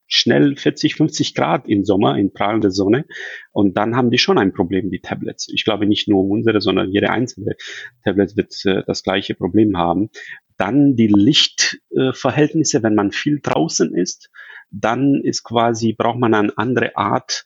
schnell 0.06 0.56
40, 0.56 0.94
50 0.94 1.34
Grad 1.34 1.68
im 1.68 1.84
Sommer 1.84 2.16
in 2.16 2.32
prahlender 2.32 2.70
Sonne. 2.70 3.04
Und 3.52 3.76
dann 3.76 3.96
haben 3.96 4.10
die 4.10 4.18
schon 4.18 4.38
ein 4.38 4.52
Problem, 4.52 4.90
die 4.90 5.00
Tablets. 5.00 5.48
Ich 5.52 5.64
glaube 5.64 5.86
nicht 5.86 6.08
nur 6.08 6.24
unsere, 6.24 6.60
sondern 6.60 6.90
jede 6.90 7.10
einzelne 7.10 7.56
Tablet 8.04 8.36
wird 8.36 8.54
äh, 8.64 8.82
das 8.86 9.02
gleiche 9.02 9.34
Problem 9.34 9.76
haben. 9.76 10.10
Dann 10.56 10.96
die 10.96 11.08
Lichtverhältnisse, 11.08 12.78
äh, 12.78 12.82
wenn 12.82 12.94
man 12.94 13.12
viel 13.12 13.40
draußen 13.42 13.94
ist, 13.94 14.30
dann 14.70 15.20
ist 15.22 15.42
quasi, 15.42 15.92
braucht 15.92 16.18
man 16.18 16.34
eine 16.34 16.56
andere 16.56 16.96
Art 16.96 17.44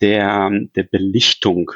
der, 0.00 0.50
der 0.74 0.84
Belichtung. 0.84 1.72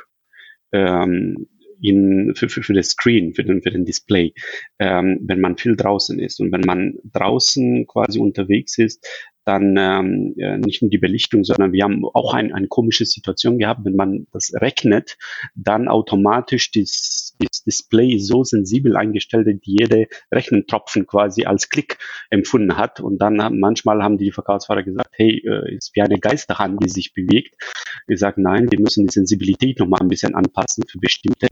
Ähm, 0.72 1.48
in, 1.82 2.32
für, 2.36 2.48
für, 2.48 2.62
für 2.62 2.74
das 2.74 2.90
Screen, 2.90 3.34
für 3.34 3.42
den, 3.42 3.60
für 3.60 3.70
den 3.70 3.84
Display, 3.84 4.34
ähm, 4.78 5.18
wenn 5.22 5.40
man 5.40 5.58
viel 5.58 5.74
draußen 5.74 6.18
ist. 6.20 6.40
Und 6.40 6.52
wenn 6.52 6.60
man 6.60 6.94
draußen 7.12 7.86
quasi 7.88 8.20
unterwegs 8.20 8.78
ist, 8.78 9.04
dann 9.44 9.76
ähm, 9.76 10.34
nicht 10.64 10.82
nur 10.82 10.90
die 10.90 10.98
Belichtung, 10.98 11.44
sondern 11.44 11.72
wir 11.72 11.84
haben 11.84 12.04
auch 12.04 12.34
ein, 12.34 12.52
eine 12.52 12.68
komische 12.68 13.04
Situation 13.04 13.58
gehabt, 13.58 13.84
wenn 13.84 13.96
man 13.96 14.26
das 14.32 14.52
rechnet, 14.54 15.16
dann 15.54 15.88
automatisch 15.88 16.70
das, 16.70 17.34
das 17.38 17.64
Display 17.64 18.18
so 18.18 18.44
sensibel 18.44 18.96
eingestellt, 18.96 19.46
dass 19.46 19.60
jede 19.62 20.06
Rechnentropfen 20.30 21.06
quasi 21.06 21.44
als 21.44 21.68
Klick 21.68 21.98
empfunden 22.30 22.76
hat. 22.76 23.00
Und 23.00 23.18
dann 23.18 23.42
haben, 23.42 23.58
manchmal 23.58 24.02
haben 24.02 24.18
die 24.18 24.32
Verkaufsfahrer 24.32 24.82
gesagt, 24.82 25.10
hey, 25.12 25.42
äh, 25.44 25.74
ist 25.74 25.94
wie 25.94 26.02
eine 26.02 26.18
Geisterhand, 26.18 26.82
die 26.82 26.88
sich 26.88 27.12
bewegt. 27.12 27.56
Wir 28.06 28.18
sagen, 28.18 28.42
nein, 28.42 28.70
wir 28.70 28.80
müssen 28.80 29.06
die 29.06 29.12
Sensibilität 29.12 29.78
nochmal 29.78 30.00
ein 30.00 30.08
bisschen 30.08 30.34
anpassen 30.34 30.84
für 30.88 30.98
bestimmte 30.98 31.48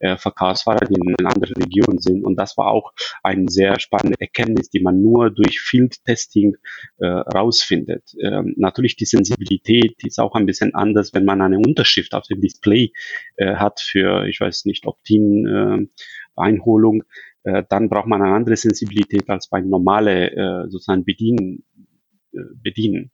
äh, 0.00 0.16
Verkaufsfahrer, 0.16 0.86
die 0.86 0.94
in 0.94 1.26
anderen 1.26 1.62
Regionen 1.62 1.98
sind. 1.98 2.24
Und 2.24 2.36
das 2.36 2.56
war 2.56 2.68
auch 2.68 2.92
eine 3.22 3.48
sehr 3.48 3.78
spannende 3.80 4.20
Erkenntnis, 4.20 4.70
die 4.70 4.80
man 4.80 5.02
nur 5.02 5.30
durch 5.30 5.60
Field 5.60 6.04
Testing 6.04 6.56
äh, 6.98 7.06
rausfindet. 7.06 8.14
Ähm, 8.22 8.54
natürlich 8.56 8.96
die 8.96 9.06
Sensibilität 9.06 10.02
ist 10.04 10.18
auch 10.18 10.34
ein 10.34 10.46
bisschen 10.46 10.74
anders, 10.74 11.12
wenn 11.14 11.24
man 11.24 11.42
eine 11.42 11.58
Unterschrift 11.58 12.14
auf 12.14 12.26
dem 12.26 12.40
Display 12.40 12.92
äh, 13.36 13.54
hat 13.56 13.80
für, 13.80 14.26
ich 14.26 14.40
weiß 14.40 14.64
nicht, 14.64 14.86
Opt-in-Einholung, 14.86 17.02
äh, 17.02 17.06
äh, 17.48 17.64
dann 17.68 17.88
braucht 17.88 18.06
man 18.06 18.22
eine 18.22 18.34
andere 18.34 18.56
Sensibilität 18.56 19.28
als 19.30 19.48
bei 19.48 19.60
normale 19.60 20.32
äh, 20.32 20.68
sozusagen 20.68 21.04
Bedienen 21.04 21.64
bedienen. 22.32 23.10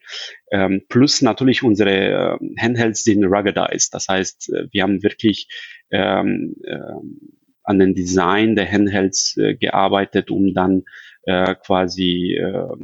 Ähm, 0.50 0.82
plus 0.88 1.22
natürlich 1.22 1.62
unsere 1.62 2.38
äh, 2.38 2.38
Handhelds 2.60 3.04
sind 3.04 3.24
ruggedized. 3.24 3.92
Das 3.94 4.08
heißt, 4.08 4.52
äh, 4.52 4.66
wir 4.70 4.82
haben 4.82 5.02
wirklich 5.02 5.48
ähm, 5.90 6.56
äh, 6.64 6.78
an 7.62 7.78
den 7.78 7.94
Design 7.94 8.56
der 8.56 8.70
Handhelds 8.70 9.36
äh, 9.36 9.54
gearbeitet, 9.54 10.30
um 10.30 10.52
dann 10.54 10.84
äh, 11.22 11.54
quasi 11.54 12.34
äh, 12.34 12.76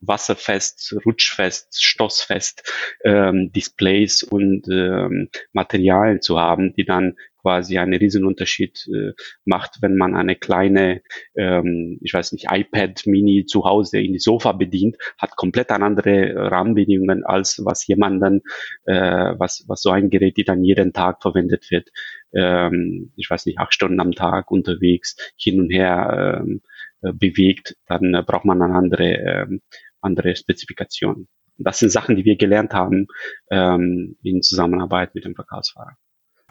wasserfest, 0.00 0.96
rutschfest, 1.04 1.82
stoßfest 1.82 2.62
ähm, 3.04 3.50
Displays 3.52 4.22
und 4.22 4.66
ähm, 4.70 5.28
Materialien 5.52 6.22
zu 6.22 6.38
haben, 6.38 6.72
die 6.74 6.84
dann 6.84 7.16
quasi 7.48 7.78
einen 7.78 7.94
Riesenunterschied 7.94 8.88
äh, 8.94 9.12
macht, 9.46 9.78
wenn 9.80 9.96
man 9.96 10.14
eine 10.14 10.36
kleine, 10.36 11.00
ähm, 11.34 11.98
ich 12.02 12.12
weiß 12.12 12.32
nicht, 12.32 12.48
iPad 12.50 13.06
Mini 13.06 13.46
zu 13.46 13.64
Hause 13.64 14.00
in 14.00 14.12
die 14.12 14.18
Sofa 14.18 14.52
bedient, 14.52 14.96
hat 15.16 15.34
komplett 15.36 15.70
andere 15.70 16.34
Rahmenbedingungen 16.34 17.24
als 17.24 17.62
was 17.64 17.86
jemanden, 17.86 18.42
äh, 18.84 19.34
was, 19.38 19.64
was 19.66 19.80
so 19.80 19.90
ein 19.90 20.10
Gerät, 20.10 20.36
die 20.36 20.44
dann 20.44 20.62
jeden 20.62 20.92
Tag 20.92 21.22
verwendet 21.22 21.70
wird, 21.70 21.88
ähm, 22.34 23.12
ich 23.16 23.30
weiß 23.30 23.46
nicht, 23.46 23.58
acht 23.58 23.72
Stunden 23.72 24.00
am 24.00 24.12
Tag 24.12 24.50
unterwegs, 24.50 25.16
hin 25.38 25.58
und 25.58 25.70
her 25.70 26.42
ähm, 26.42 26.60
äh, 27.00 27.14
bewegt, 27.14 27.76
dann 27.86 28.12
äh, 28.12 28.22
braucht 28.26 28.44
man 28.44 28.60
eine 28.60 28.74
andere, 28.74 29.04
ähm, 29.04 29.62
andere 30.02 30.36
Spezifikationen. 30.36 31.28
Das 31.56 31.78
sind 31.78 31.90
Sachen, 31.90 32.14
die 32.14 32.26
wir 32.26 32.36
gelernt 32.36 32.74
haben 32.74 33.06
ähm, 33.50 34.18
in 34.22 34.42
Zusammenarbeit 34.42 35.14
mit 35.14 35.24
dem 35.24 35.34
Verkaufsfahrer. 35.34 35.96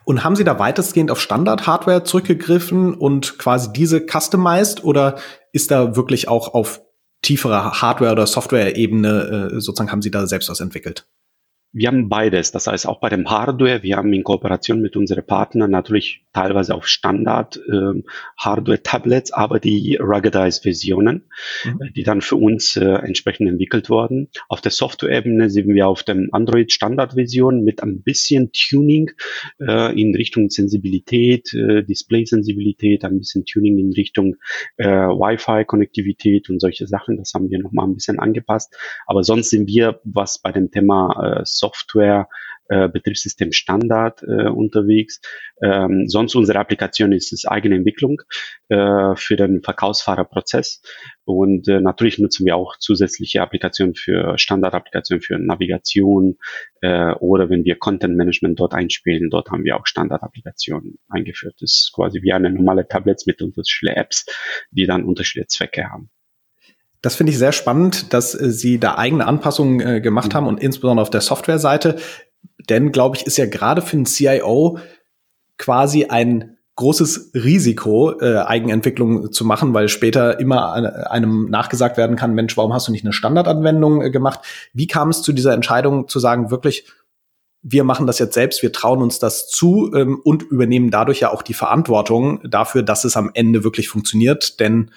Und 0.08 0.24
haben 0.24 0.38
Sie 0.38 0.46
da 0.46 0.58
weitestgehend 0.58 1.12
auf 1.12 1.20
Standard-Hardware 1.20 2.06
zurückgegriffen 2.06 2.94
und 2.94 3.38
quasi 3.38 3.74
diese 3.74 4.06
customized 4.10 4.86
oder 4.86 5.18
ist 5.52 5.70
da 5.70 5.98
wirklich 5.98 6.30
auch 6.30 6.54
auf 6.54 6.82
tiefere 7.22 7.82
Hardware- 7.82 8.14
oder 8.14 8.26
Software-Ebene 8.26 9.52
äh, 9.52 9.60
sozusagen 9.60 9.92
haben 9.92 10.02
Sie 10.02 10.10
da 10.10 10.26
selbst 10.26 10.50
was 10.50 10.62
entwickelt? 10.62 11.06
Wir 11.78 11.90
haben 11.90 12.10
beides. 12.10 12.52
Das 12.52 12.66
heißt, 12.66 12.88
auch 12.88 13.00
bei 13.00 13.10
dem 13.10 13.30
Hardware, 13.30 13.84
wir 13.84 13.98
haben 13.98 14.12
in 14.12 14.24
Kooperation 14.24 14.82
mit 14.82 14.96
unseren 14.98 15.24
Partnern 15.24 15.70
natürlich 15.70 16.26
teilweise 16.34 16.74
auf 16.74 16.88
Standard 16.88 17.60
ähm, 17.72 18.04
Hardware-Tablets, 18.36 19.32
aber 19.32 19.60
die 19.60 19.96
Ruggedized-Versionen, 19.96 21.26
mhm. 21.66 21.82
Äh, 21.82 21.92
die 21.92 22.02
dann 22.02 22.22
für 22.22 22.36
uns 22.36 22.78
äh, 22.78 22.84
entsprechend 22.84 23.48
entwickelt 23.48 23.92
wurden. 23.92 24.30
Auf 24.50 24.62
der 24.62 24.72
Software-Ebene 24.72 25.52
sind 25.52 25.68
wir 25.68 25.88
auf 25.88 26.02
dem 26.02 26.30
Android-Standard-Version 26.32 27.64
mit 27.64 27.84
ein 27.84 28.02
bisschen 28.02 28.52
Tuning 28.54 29.12
äh, 29.60 30.02
in 30.02 30.16
Richtung 30.16 30.50
Sensibilität, 30.50 31.54
äh, 31.54 31.84
Display-Sensibilität, 31.84 33.06
ein 33.06 33.20
bisschen 33.20 33.46
Tuning 33.46 33.78
in 33.78 33.94
Richtung 33.94 34.38
äh, 34.78 34.88
Wi-Fi-Konnektivität 34.88 36.50
und 36.50 36.60
solche 36.60 36.88
Sachen. 36.88 37.18
Das 37.18 37.34
haben 37.36 37.52
wir 37.52 37.60
nochmal 37.60 37.86
ein 37.86 37.94
bisschen 37.94 38.18
angepasst. 38.18 38.76
Aber 39.06 39.24
sonst 39.24 39.52
sind 39.52 39.68
wir, 39.68 40.00
was 40.06 40.40
bei 40.40 40.52
dem 40.52 40.72
Thema 40.72 41.42
äh, 41.42 41.42
Software 41.46 41.67
äh, 42.70 42.90
Betriebssystem 42.90 43.52
Standard 43.54 44.24
äh, 44.24 44.50
unterwegs. 44.50 45.22
Ähm, 45.62 46.08
sonst 46.08 46.36
unsere 46.36 46.60
Applikation 46.60 47.12
ist 47.12 47.32
es 47.32 47.46
eigene 47.46 47.76
Entwicklung 47.76 48.22
äh, 48.70 49.16
für 49.16 49.36
den 49.36 49.62
Verkaufsfahrerprozess. 49.62 50.82
Und 51.24 51.68
äh, 51.68 51.80
natürlich 51.80 52.20
nutzen 52.20 52.46
wir 52.46 52.56
auch 52.56 52.78
zusätzliche 52.78 53.42
Applikationen 53.42 53.96
für 53.96 54.38
Standardapplikationen 54.38 55.22
für 55.22 55.40
Navigation 55.40 56.38
äh, 56.82 57.14
oder 57.14 57.50
wenn 57.50 57.64
wir 57.64 57.78
Content 57.78 58.18
Management 58.18 58.60
dort 58.60 58.74
einspielen, 58.74 59.30
dort 59.30 59.50
haben 59.50 59.64
wir 59.64 59.78
auch 59.78 59.86
Standardapplikationen 59.86 61.00
eingeführt. 61.10 61.56
Das 61.60 61.72
ist 61.72 61.92
quasi 61.94 62.22
wie 62.22 62.34
eine 62.34 62.50
normale 62.50 62.88
Tablets 62.88 63.26
mit 63.26 63.42
unterschiedlichen 63.42 63.98
Apps, 63.98 64.26
die 64.72 64.86
dann 64.86 65.04
unterschiedliche 65.06 65.48
Zwecke 65.48 65.90
haben. 65.90 66.10
Das 67.08 67.16
finde 67.16 67.32
ich 67.32 67.38
sehr 67.38 67.54
spannend, 67.54 68.12
dass 68.14 68.36
äh, 68.36 68.52
Sie 68.52 68.82
da 68.82 68.98
eigene 68.98 69.26
Anpassungen 69.26 69.80
äh, 69.80 70.02
gemacht 70.02 70.34
mhm. 70.34 70.34
haben 70.34 70.48
und 70.48 70.62
insbesondere 70.62 71.04
auf 71.04 71.10
der 71.10 71.22
Softwareseite. 71.22 71.96
Denn, 72.70 72.92
glaube 72.92 73.16
ich, 73.16 73.26
ist 73.26 73.38
ja 73.38 73.46
gerade 73.46 73.82
für 73.82 73.96
einen 73.96 74.06
CIO 74.06 74.78
quasi 75.58 76.08
ein 76.08 76.58
großes 76.76 77.32
Risiko, 77.34 78.20
äh, 78.20 78.40
Eigenentwicklung 78.40 79.32
zu 79.32 79.46
machen, 79.46 79.74
weil 79.74 79.88
später 79.88 80.38
immer 80.42 81.10
einem 81.10 81.50
nachgesagt 81.50 81.96
werden 81.96 82.18
kann, 82.18 82.36
Mensch, 82.36 82.58
warum 82.58 82.74
hast 82.74 82.90
du 82.90 82.92
nicht 82.92 83.06
eine 83.06 83.14
Standardanwendung 83.14 84.02
äh, 84.02 84.12
gemacht? 84.12 84.42
Wie 84.74 84.88
kam 84.88 85.08
es 85.08 85.22
zu 85.22 85.32
dieser 85.32 85.54
Entscheidung 85.54 86.10
zu 86.10 86.20
sagen, 86.20 86.52
wirklich, 86.52 86.88
wir 87.62 87.86
machen 87.86 88.06
das 88.06 88.20
jetzt 88.20 88.34
selbst, 88.34 88.62
wir 88.62 88.74
trauen 88.74 89.02
uns 89.02 89.18
das 89.18 89.48
zu 89.48 89.94
ähm, 89.96 90.20
und 90.26 90.44
übernehmen 90.44 90.92
dadurch 90.92 91.22
ja 91.22 91.32
auch 91.32 91.42
die 91.42 91.54
Verantwortung 91.54 92.42
dafür, 92.44 92.84
dass 92.84 93.06
es 93.06 93.16
am 93.16 93.32
Ende 93.34 93.64
wirklich 93.64 93.88
funktioniert, 93.88 94.60
denn 94.60 94.92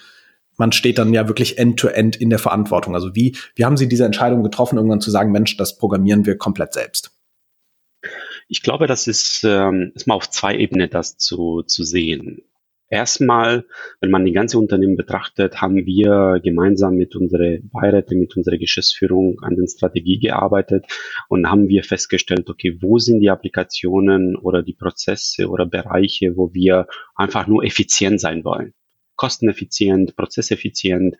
man 0.60 0.72
steht 0.72 0.98
dann 0.98 1.14
ja 1.14 1.26
wirklich 1.26 1.58
end-to-end 1.58 2.16
-end 2.16 2.20
in 2.20 2.28
der 2.28 2.38
Verantwortung. 2.38 2.94
Also 2.94 3.16
wie, 3.16 3.34
wie 3.56 3.64
haben 3.64 3.78
Sie 3.78 3.88
diese 3.88 4.04
Entscheidung 4.04 4.42
getroffen, 4.42 4.76
irgendwann 4.76 5.00
zu 5.00 5.10
sagen, 5.10 5.32
Mensch, 5.32 5.56
das 5.56 5.78
programmieren 5.78 6.26
wir 6.26 6.36
komplett 6.36 6.74
selbst? 6.74 7.12
Ich 8.46 8.62
glaube, 8.62 8.86
das 8.86 9.06
ist, 9.06 9.42
ähm, 9.44 9.92
ist 9.94 10.06
mal 10.06 10.14
auf 10.14 10.28
zwei 10.28 10.54
Ebenen 10.56 10.90
das 10.90 11.16
zu, 11.16 11.62
zu 11.62 11.82
sehen. 11.82 12.42
Erstmal, 12.90 13.64
wenn 14.00 14.10
man 14.10 14.26
die 14.26 14.32
ganze 14.32 14.58
Unternehmen 14.58 14.96
betrachtet, 14.96 15.62
haben 15.62 15.86
wir 15.86 16.40
gemeinsam 16.42 16.96
mit 16.96 17.16
unserer 17.16 17.58
Beiräte, 17.62 18.14
mit 18.14 18.36
unserer 18.36 18.58
Geschäftsführung 18.58 19.38
an 19.40 19.56
der 19.56 19.66
Strategie 19.66 20.18
gearbeitet 20.18 20.84
und 21.28 21.48
haben 21.48 21.68
wir 21.68 21.84
festgestellt, 21.84 22.50
okay, 22.50 22.76
wo 22.82 22.98
sind 22.98 23.20
die 23.20 23.30
Applikationen 23.30 24.36
oder 24.36 24.62
die 24.62 24.74
Prozesse 24.74 25.48
oder 25.48 25.64
Bereiche, 25.64 26.36
wo 26.36 26.52
wir 26.52 26.86
einfach 27.14 27.46
nur 27.46 27.64
effizient 27.64 28.20
sein 28.20 28.44
wollen 28.44 28.74
kosteneffizient, 29.20 30.16
prozesseffizient. 30.16 31.16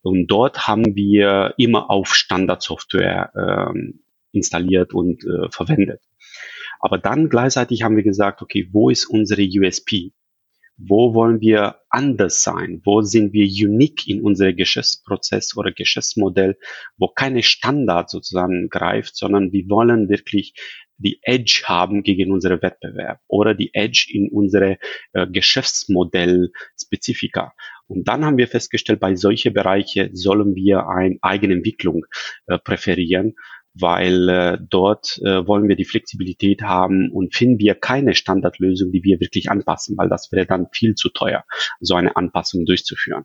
Und 0.00 0.28
dort 0.28 0.66
haben 0.66 0.96
wir 0.96 1.52
immer 1.58 1.90
auf 1.90 2.14
Standardsoftware 2.14 3.30
ähm, 3.36 4.00
installiert 4.32 4.94
und 4.94 5.22
äh, 5.24 5.50
verwendet. 5.50 6.00
Aber 6.80 6.96
dann 6.96 7.28
gleichzeitig 7.28 7.82
haben 7.82 7.96
wir 7.96 8.04
gesagt, 8.04 8.40
okay, 8.40 8.70
wo 8.72 8.88
ist 8.88 9.04
unsere 9.04 9.42
USP? 9.42 10.12
Wo 10.78 11.14
wollen 11.14 11.40
wir 11.40 11.76
anders 11.88 12.42
sein? 12.42 12.82
Wo 12.84 13.00
sind 13.00 13.32
wir 13.32 13.46
unique 13.46 14.06
in 14.06 14.20
unserem 14.20 14.56
Geschäftsprozess 14.56 15.56
oder 15.56 15.72
Geschäftsmodell, 15.72 16.58
wo 16.98 17.08
keine 17.08 17.42
Standard 17.42 18.10
sozusagen 18.10 18.68
greift, 18.68 19.16
sondern 19.16 19.52
wir 19.52 19.64
wollen 19.68 20.10
wirklich 20.10 20.52
die 20.98 21.18
Edge 21.22 21.62
haben 21.64 22.02
gegen 22.02 22.30
unsere 22.32 22.60
Wettbewerb 22.62 23.20
oder 23.28 23.54
die 23.54 23.72
Edge 23.74 24.08
in 24.10 24.30
unsere 24.30 24.78
äh, 25.12 25.26
Geschäftsmodell-Spezifika. 25.26 27.52
Und 27.86 28.08
dann 28.08 28.24
haben 28.24 28.38
wir 28.38 28.48
festgestellt, 28.48 29.00
bei 29.00 29.14
solche 29.14 29.50
Bereiche 29.50 30.08
sollen 30.12 30.54
wir 30.54 30.88
eine 30.88 31.18
eigene 31.22 31.54
Entwicklung 31.54 32.06
äh, 32.46 32.58
präferieren, 32.58 33.34
weil 33.78 34.28
äh, 34.28 34.58
dort 34.70 35.18
äh, 35.22 35.46
wollen 35.46 35.68
wir 35.68 35.76
die 35.76 35.84
Flexibilität 35.84 36.62
haben 36.62 37.10
und 37.10 37.34
finden 37.34 37.58
wir 37.58 37.74
keine 37.74 38.14
Standardlösung, 38.14 38.92
die 38.92 39.02
wir 39.02 39.20
wirklich 39.20 39.50
anpassen, 39.50 39.96
weil 39.96 40.08
das 40.08 40.32
wäre 40.32 40.46
dann 40.46 40.68
viel 40.72 40.94
zu 40.94 41.10
teuer, 41.10 41.44
so 41.80 41.94
eine 41.94 42.16
Anpassung 42.16 42.64
durchzuführen. 42.64 43.24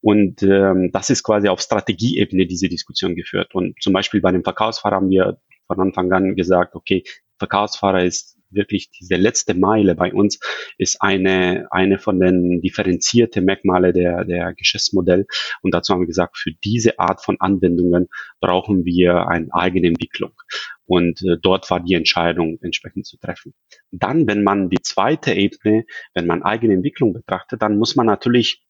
Und 0.00 0.42
ähm, 0.42 0.90
das 0.92 1.10
ist 1.10 1.22
quasi 1.22 1.48
auf 1.48 1.60
Strategieebene 1.60 2.46
diese 2.46 2.68
Diskussion 2.68 3.14
geführt. 3.14 3.54
Und 3.54 3.80
zum 3.82 3.92
Beispiel 3.92 4.20
bei 4.20 4.32
dem 4.32 4.44
Verkaufsfahrer 4.44 4.96
haben 4.96 5.10
wir 5.10 5.38
von 5.66 5.80
Anfang 5.80 6.12
an 6.12 6.36
gesagt, 6.36 6.74
okay, 6.74 7.04
Verkaufsfahrer 7.38 8.04
ist 8.04 8.38
wirklich 8.54 8.90
diese 8.90 9.16
letzte 9.16 9.54
Meile 9.54 9.94
bei 9.94 10.12
uns 10.12 10.38
ist 10.78 11.00
eine, 11.00 11.66
eine 11.70 11.98
von 11.98 12.20
den 12.20 12.60
differenzierten 12.60 13.44
Merkmale 13.44 13.92
der, 13.92 14.24
der 14.24 14.54
Geschäftsmodell. 14.54 15.26
Und 15.62 15.74
dazu 15.74 15.92
haben 15.92 16.00
wir 16.00 16.06
gesagt, 16.06 16.38
für 16.38 16.52
diese 16.64 16.98
Art 16.98 17.22
von 17.22 17.36
Anwendungen 17.40 18.08
brauchen 18.40 18.84
wir 18.84 19.28
eine 19.28 19.48
eigene 19.52 19.88
Entwicklung. 19.88 20.32
Und 20.86 21.22
äh, 21.22 21.36
dort 21.40 21.70
war 21.70 21.80
die 21.80 21.94
Entscheidung 21.94 22.58
entsprechend 22.60 23.06
zu 23.06 23.16
treffen. 23.18 23.54
Dann, 23.90 24.26
wenn 24.26 24.44
man 24.44 24.68
die 24.68 24.82
zweite 24.82 25.32
Ebene, 25.32 25.84
wenn 26.12 26.26
man 26.26 26.42
eigene 26.42 26.74
Entwicklung 26.74 27.12
betrachtet, 27.14 27.62
dann 27.62 27.78
muss 27.78 27.96
man 27.96 28.06
natürlich 28.06 28.63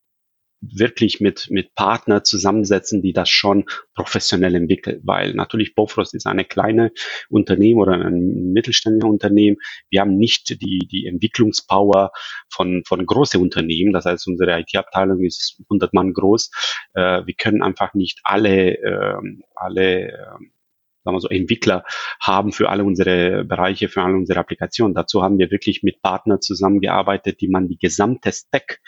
wirklich 0.72 1.20
mit, 1.20 1.48
mit 1.50 1.74
Partner 1.74 2.24
zusammensetzen, 2.24 3.02
die 3.02 3.12
das 3.12 3.28
schon 3.28 3.64
professionell 3.94 4.54
entwickeln, 4.54 5.00
weil 5.04 5.34
natürlich 5.34 5.74
Bofrost 5.74 6.14
ist 6.14 6.26
eine 6.26 6.44
kleine 6.44 6.92
Unternehmen 7.28 7.80
oder 7.80 7.92
ein 7.92 8.52
mittelständisches 8.52 9.10
Unternehmen. 9.10 9.56
Wir 9.90 10.00
haben 10.00 10.16
nicht 10.16 10.60
die, 10.62 10.86
die 10.90 11.06
Entwicklungspower 11.06 12.12
von, 12.48 12.82
von 12.86 13.04
großen 13.04 13.40
Unternehmen. 13.40 13.92
Das 13.92 14.04
heißt, 14.04 14.26
unsere 14.28 14.60
IT-Abteilung 14.60 15.22
ist 15.22 15.60
100 15.64 15.92
Mann 15.94 16.12
groß. 16.12 16.50
Äh, 16.94 17.26
wir 17.26 17.34
können 17.34 17.62
einfach 17.62 17.94
nicht 17.94 18.20
alle, 18.24 18.74
äh, 18.78 19.16
alle, 19.54 20.08
äh, 20.08 20.16
sagen 21.04 21.16
wir 21.16 21.20
so, 21.20 21.28
Entwickler 21.28 21.84
haben 22.20 22.52
für 22.52 22.70
alle 22.70 22.84
unsere 22.84 23.44
Bereiche, 23.44 23.88
für 23.88 24.02
alle 24.02 24.14
unsere 24.14 24.40
Applikationen. 24.40 24.94
Dazu 24.94 25.22
haben 25.22 25.38
wir 25.38 25.50
wirklich 25.50 25.82
mit 25.82 26.02
Partnern 26.02 26.40
zusammengearbeitet, 26.40 27.40
die 27.40 27.48
man 27.48 27.68
die 27.68 27.78
gesamte 27.78 28.32
Stack 28.32 28.80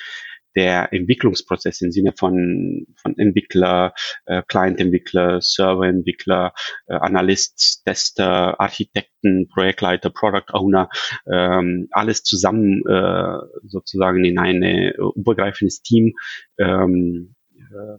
der 0.56 0.92
Entwicklungsprozess 0.92 1.80
im 1.82 1.92
Sinne 1.92 2.12
von, 2.16 2.86
von 2.96 3.16
Entwickler, 3.18 3.94
äh, 4.24 4.42
Client-Entwickler, 4.46 5.40
Server-Entwickler, 5.40 6.52
äh, 6.86 6.94
Analyst, 6.94 7.82
Tester, 7.84 8.58
Architekten, 8.58 9.48
Projektleiter, 9.48 10.10
Product 10.10 10.52
Owner, 10.52 10.88
ähm, 11.30 11.88
alles 11.90 12.22
zusammen 12.22 12.82
äh, 12.86 13.38
sozusagen 13.64 14.24
in 14.24 14.38
ein 14.38 14.62
äh, 14.62 14.94
übergreifendes 15.14 15.82
Team 15.82 16.14
ähm, 16.58 17.34
äh, 17.58 17.98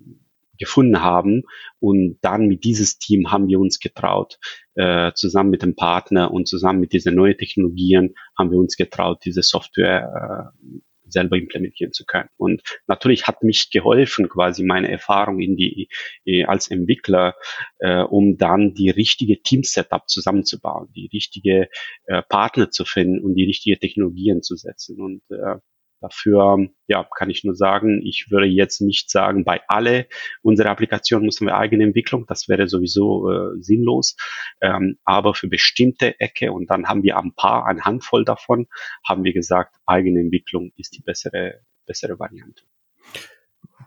gefunden 0.57 1.01
haben. 1.01 1.43
Und 1.79 2.17
dann 2.21 2.47
mit 2.47 2.63
dieses 2.63 2.97
Team 2.97 3.31
haben 3.31 3.47
wir 3.47 3.59
uns 3.59 3.79
getraut, 3.79 4.39
äh, 4.75 5.11
zusammen 5.13 5.51
mit 5.51 5.61
dem 5.61 5.75
Partner 5.75 6.31
und 6.31 6.47
zusammen 6.47 6.79
mit 6.79 6.93
diesen 6.93 7.15
neuen 7.15 7.37
Technologien 7.37 8.15
haben 8.37 8.51
wir 8.51 8.57
uns 8.57 8.75
getraut, 8.75 9.21
diese 9.25 9.43
Software 9.43 10.53
äh, 10.63 10.79
selber 11.09 11.37
implementieren 11.37 11.93
zu 11.93 12.05
können. 12.05 12.29
Und 12.37 12.61
natürlich 12.87 13.27
hat 13.27 13.43
mich 13.43 13.71
geholfen, 13.71 14.29
quasi 14.29 14.63
meine 14.63 14.89
Erfahrung 14.89 15.39
in 15.39 15.55
die 15.55 15.89
äh, 16.25 16.45
als 16.45 16.69
Entwickler, 16.69 17.35
äh, 17.79 18.01
um 18.01 18.37
dann 18.37 18.73
die 18.73 18.89
richtige 18.89 19.41
Team-Setup 19.41 20.07
zusammenzubauen, 20.07 20.89
die 20.95 21.09
richtige 21.13 21.69
äh, 22.05 22.21
Partner 22.23 22.71
zu 22.71 22.85
finden 22.85 23.23
und 23.23 23.35
die 23.35 23.45
richtige 23.45 23.79
Technologien 23.79 24.41
zu 24.43 24.55
setzen. 24.55 25.01
Und 25.01 25.21
äh, 25.29 25.57
Dafür 25.99 26.67
ja, 26.87 27.07
kann 27.17 27.29
ich 27.29 27.43
nur 27.43 27.55
sagen, 27.55 28.01
ich 28.05 28.27
würde 28.29 28.45
jetzt 28.45 28.81
nicht 28.81 29.09
sagen, 29.09 29.43
bei 29.45 29.61
alle 29.67 30.07
unsere 30.41 30.69
Applikationen 30.69 31.25
müssen 31.25 31.47
wir 31.47 31.57
eigene 31.57 31.83
Entwicklung, 31.83 32.25
das 32.27 32.47
wäre 32.47 32.67
sowieso 32.67 33.31
äh, 33.31 33.61
sinnlos. 33.61 34.15
Ähm, 34.61 34.97
aber 35.03 35.33
für 35.33 35.47
bestimmte 35.47 36.19
Ecke, 36.19 36.51
und 36.51 36.69
dann 36.69 36.87
haben 36.87 37.03
wir 37.03 37.17
ein 37.17 37.33
paar, 37.33 37.65
eine 37.65 37.83
Handvoll 37.83 38.25
davon, 38.25 38.67
haben 39.07 39.23
wir 39.23 39.33
gesagt, 39.33 39.75
eigene 39.85 40.19
Entwicklung 40.19 40.71
ist 40.77 40.95
die 40.95 41.01
bessere, 41.01 41.61
bessere 41.85 42.19
Variante. 42.19 42.63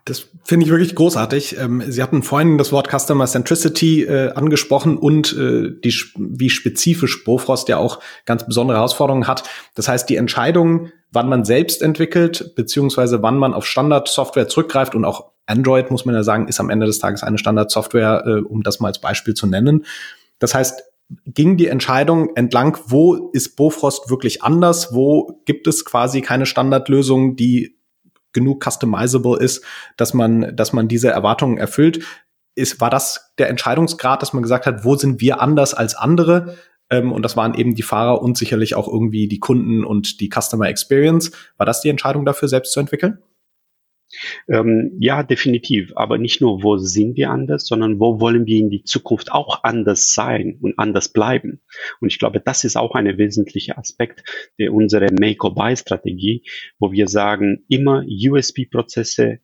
Das 0.05 0.27
finde 0.45 0.65
ich 0.65 0.71
wirklich 0.71 0.95
großartig. 0.95 1.59
Ähm, 1.59 1.83
Sie 1.87 2.03
hatten 2.03 2.23
vorhin 2.23 2.59
das 2.59 2.73
Wort 2.73 2.89
Customer 2.91 3.27
Centricity 3.27 4.05
äh, 4.05 4.33
angesprochen 4.33 4.97
und 4.97 5.33
äh, 5.37 5.71
die, 5.85 5.95
wie 6.17 6.51
spezifisch 6.51 7.25
Bofrost 7.25 7.69
ja 7.69 7.77
auch 7.77 8.01
ganz 8.25 8.47
besondere 8.47 8.79
Herausforderungen 8.79 9.27
hat. 9.27 9.45
Das 9.75 9.89
heißt, 9.89 10.09
die 10.09 10.17
Entscheidung, 10.17 10.91
wann 11.13 11.29
man 11.29 11.45
selbst 11.45 11.83
entwickelt, 11.83 12.55
beziehungsweise 12.57 13.23
wann 13.23 13.37
man 13.37 13.53
auf 13.53 13.67
Standardsoftware 13.67 14.49
zurückgreift 14.49 14.95
und 14.95 15.05
auch 15.05 15.31
Android, 15.47 15.91
muss 15.91 16.05
man 16.05 16.15
ja 16.15 16.23
sagen, 16.23 16.49
ist 16.49 16.61
am 16.61 16.71
Ende 16.71 16.87
des 16.87 16.99
Tages 16.99 17.23
eine 17.23 17.39
Standardsoftware, 17.39 18.25
äh, 18.27 18.41
um 18.41 18.63
das 18.63 18.81
mal 18.81 18.89
als 18.89 19.01
Beispiel 19.01 19.35
zu 19.35 19.47
nennen. 19.47 19.85
Das 20.39 20.55
heißt, 20.55 20.83
ging 21.27 21.57
die 21.57 21.67
Entscheidung 21.67 22.37
entlang, 22.37 22.79
wo 22.87 23.31
ist 23.33 23.57
Bofrost 23.57 24.11
wirklich 24.11 24.43
anders, 24.43 24.95
wo 24.95 25.41
gibt 25.45 25.67
es 25.67 25.85
quasi 25.85 26.21
keine 26.21 26.47
Standardlösung, 26.47 27.37
die 27.37 27.80
genug 28.33 28.65
customizable 28.65 29.39
ist, 29.39 29.65
dass 29.97 30.15
man, 30.15 30.55
dass 30.57 30.73
man 30.73 30.89
diese 30.89 31.09
Erwartungen 31.09 31.59
erfüllt. 31.59 32.05
Ist, 32.55 32.81
war 32.81 32.91
das 32.91 33.33
der 33.39 33.49
Entscheidungsgrad, 33.49 34.23
dass 34.23 34.33
man 34.33 34.43
gesagt 34.43 34.67
hat, 34.67 34.85
wo 34.85 34.97
sind 34.97 35.21
wir 35.21 35.41
anders 35.41 35.75
als 35.75 35.95
andere? 35.95 36.57
Ähm, 36.91 37.13
und 37.13 37.23
das 37.23 37.37
waren 37.37 37.55
eben 37.55 37.75
die 37.75 37.83
Fahrer 37.83 38.21
und 38.21 38.37
sicherlich 38.37 38.75
auch 38.75 38.89
irgendwie 38.89 39.29
die 39.29 39.39
Kunden 39.39 39.85
und 39.85 40.21
die 40.21 40.29
Customer 40.29 40.69
Experience. 40.69 41.31
War 41.57 41.67
das 41.67 41.81
die 41.81 41.89
Entscheidung 41.89 42.25
dafür, 42.25 42.49
selbst 42.49 42.73
zu 42.73 42.81
entwickeln? 42.81 43.19
Ähm, 44.49 44.97
ja, 44.99 45.23
definitiv. 45.23 45.93
Aber 45.97 46.19
nicht 46.19 46.41
nur, 46.41 46.63
wo 46.63 46.77
sind 46.79 47.17
wir 47.17 47.31
anders, 47.31 47.67
sondern 47.67 48.01
wo 48.01 48.21
wollen 48.21 48.47
wir 48.47 48.59
in 48.59 48.71
die 48.71 48.85
Zukunft 48.85 49.33
auch 49.33 49.65
anders 49.65 50.15
sein 50.15 50.59
und 50.61 50.79
anders 50.79 51.11
bleiben. 51.11 51.61
Und 52.01 52.09
ich 52.09 52.19
glaube, 52.19 52.41
das 52.41 52.65
ist 52.65 52.77
auch 52.77 52.95
ein 52.95 53.19
wesentlicher 53.19 53.79
Aspekt 53.79 54.25
der 54.59 54.73
unserer 54.73 55.11
Make-or-Buy-Strategie, 55.13 56.45
wo 56.79 56.93
wir 56.93 57.09
sagen, 57.09 57.65
immer 57.69 58.05
USB-Prozesse 58.07 59.41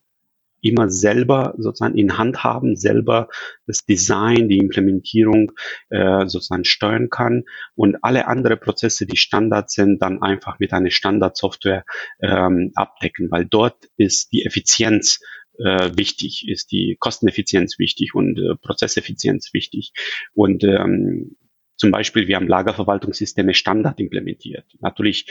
immer 0.69 0.89
selber 0.89 1.55
sozusagen 1.59 1.97
in 1.97 2.19
Hand 2.19 2.45
haben, 2.45 2.77
selber 2.77 3.29
das 3.67 3.85
Design, 3.85 4.49
die 4.49 4.59
Implementierung 4.59 5.53
äh, 5.91 6.27
sozusagen 6.27 6.65
steuern 6.65 7.11
kann 7.11 7.45
und 7.75 7.97
alle 8.03 8.27
andere 8.27 8.57
Prozesse, 8.57 9.07
die 9.07 9.17
Standard 9.17 9.71
sind, 9.71 10.03
dann 10.03 10.23
einfach 10.23 10.59
mit 10.59 10.73
einer 10.73 10.91
Standardsoftware 10.91 11.85
ähm, 12.21 12.73
abdecken, 12.75 13.31
weil 13.31 13.45
dort 13.45 13.89
ist 13.97 14.33
die 14.33 14.45
Effizienz 14.45 15.21
äh, 15.59 15.91
wichtig, 15.97 16.47
ist 16.49 16.73
die 16.73 16.97
Kosteneffizienz 16.99 17.79
wichtig 17.79 18.15
und 18.15 18.39
äh, 18.39 18.57
Prozesseffizienz 18.57 19.53
wichtig. 19.53 19.93
Und 20.35 20.65
ähm, 20.65 21.37
zum 21.77 21.91
Beispiel, 21.91 22.27
wir 22.27 22.37
haben 22.37 22.49
Lagerverwaltungssysteme 22.49 23.53
Standard 23.53 24.01
implementiert. 24.01 24.65
Natürlich 24.81 25.27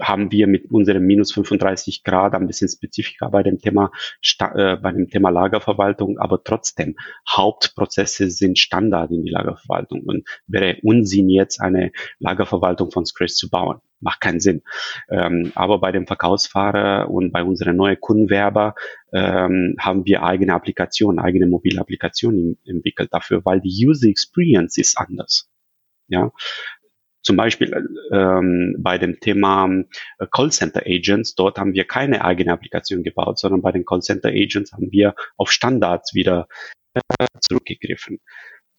haben 0.00 0.30
wir 0.30 0.46
mit 0.46 0.70
unserem 0.70 1.04
minus 1.04 1.32
35 1.32 2.04
Grad 2.04 2.34
ein 2.34 2.46
bisschen 2.46 2.68
spezifischer 2.68 3.30
bei 3.30 3.42
dem 3.42 3.58
Thema, 3.58 3.90
äh, 4.38 4.76
bei 4.76 4.92
dem 4.92 5.08
Thema 5.08 5.30
Lagerverwaltung, 5.30 6.18
aber 6.18 6.44
trotzdem, 6.44 6.96
Hauptprozesse 7.28 8.30
sind 8.30 8.58
Standard 8.58 9.10
in 9.10 9.24
die 9.24 9.30
Lagerverwaltung 9.30 10.02
und 10.02 10.28
wäre 10.46 10.78
Unsinn 10.82 11.28
jetzt 11.28 11.60
eine 11.60 11.90
Lagerverwaltung 12.18 12.92
von 12.92 13.04
Scratch 13.04 13.34
zu 13.34 13.50
bauen. 13.50 13.80
Macht 14.00 14.20
keinen 14.20 14.40
Sinn. 14.40 14.62
Ähm, 15.10 15.52
aber 15.54 15.78
bei 15.78 15.92
dem 15.92 16.06
Verkaufsfahrer 16.06 17.08
und 17.08 17.32
bei 17.32 17.44
unseren 17.44 17.76
neuen 17.76 18.00
Kundenwerber 18.00 18.74
ähm, 19.12 19.76
haben 19.78 20.04
wir 20.06 20.24
eigene 20.24 20.54
Applikationen, 20.54 21.20
eigene 21.20 21.46
mobile 21.46 21.80
Applikationen 21.80 22.58
entwickelt 22.64 23.12
dafür, 23.12 23.44
weil 23.44 23.60
die 23.60 23.86
User 23.86 24.08
Experience 24.08 24.76
ist 24.76 24.98
anders. 24.98 25.51
Ja, 26.12 26.30
zum 27.22 27.36
Beispiel 27.36 27.72
ähm, 28.12 28.76
bei 28.78 28.98
dem 28.98 29.18
Thema 29.20 29.66
äh, 30.18 30.26
Callcenter 30.30 30.82
Agents, 30.84 31.34
dort 31.34 31.58
haben 31.58 31.72
wir 31.72 31.84
keine 31.84 32.24
eigene 32.24 32.52
Applikation 32.52 33.02
gebaut, 33.02 33.38
sondern 33.38 33.62
bei 33.62 33.72
den 33.72 33.84
Callcenter 33.84 34.28
Agents 34.28 34.72
haben 34.72 34.90
wir 34.90 35.14
auf 35.36 35.50
Standards 35.50 36.14
wieder 36.14 36.48
äh, 36.94 37.26
zurückgegriffen. 37.40 38.20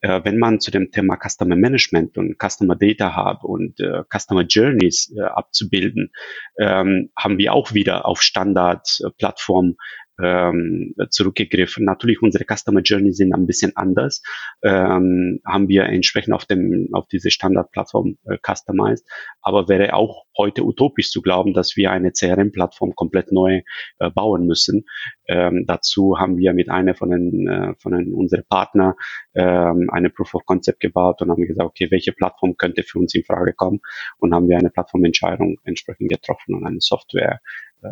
Äh, 0.02 0.22
wenn 0.26 0.38
man 0.38 0.60
zu 0.60 0.70
dem 0.70 0.92
Thema 0.92 1.18
Customer 1.18 1.56
Management 1.56 2.18
und 2.18 2.36
Customer 2.38 2.76
Data 2.76 3.16
Hub 3.16 3.46
und 3.46 3.80
äh, 3.80 4.04
Customer 4.14 4.44
Journeys 4.44 5.14
äh, 5.18 5.22
abzubilden, 5.22 6.12
ähm, 6.60 7.12
haben 7.18 7.38
wir 7.38 7.54
auch 7.54 7.74
wieder 7.74 8.06
auf 8.06 8.22
Standard-Plattform 8.22 9.78
ähm, 10.22 10.94
zurückgegriffen. 11.10 11.86
Natürlich 11.86 12.22
unsere 12.22 12.46
Customer 12.46 12.82
Journey 12.82 13.14
sind 13.14 13.34
ein 13.34 13.48
bisschen 13.48 13.76
anders, 13.76 14.22
ähm, 14.62 15.40
haben 15.46 15.68
wir 15.68 15.84
entsprechend 15.86 16.34
auf 16.34 16.46
dem 16.46 16.90
auf 16.94 17.08
diese 17.08 17.32
Standardplattform 17.32 18.18
äh, 18.26 18.38
customized, 18.46 19.06
aber 19.42 19.68
wäre 19.68 19.94
auch 19.94 20.26
heute 20.38 20.64
utopisch 20.64 21.12
zu 21.12 21.22
glauben, 21.22 21.54
dass 21.54 21.76
wir 21.76 21.92
eine 21.92 22.12
CRM-Plattform 22.12 22.96
komplett 22.96 23.32
neu 23.32 23.62
äh, 24.00 24.10
bauen 24.10 24.46
müssen. 24.46 24.86
Ähm, 25.28 25.66
dazu 25.68 26.18
haben 26.20 26.38
wir 26.38 26.54
mit 26.54 26.70
einer 26.70 26.96
von 26.96 27.10
den 27.10 27.48
äh, 27.48 27.74
von 27.80 27.94
den, 27.94 28.14
unseren 28.14 28.44
Partner 28.48 28.96
ähm, 29.34 29.90
eine 29.92 30.10
Proof 30.10 30.36
of 30.36 30.46
Concept 30.46 30.80
gebaut 30.80 31.22
und 31.22 31.30
haben 31.30 31.46
gesagt, 31.46 31.68
okay, 31.68 31.90
welche 31.92 32.12
Plattform 32.12 32.56
könnte 32.58 32.84
für 32.84 33.00
uns 33.00 33.16
in 33.16 33.24
Frage 33.24 33.54
kommen 33.54 33.80
und 34.18 34.34
haben 34.34 34.48
wir 34.48 34.58
eine 34.58 34.70
Plattformentscheidung 34.70 35.58
entsprechend 35.64 36.10
getroffen 36.10 36.56
und 36.56 36.66
eine 36.66 36.82
Software 36.82 37.40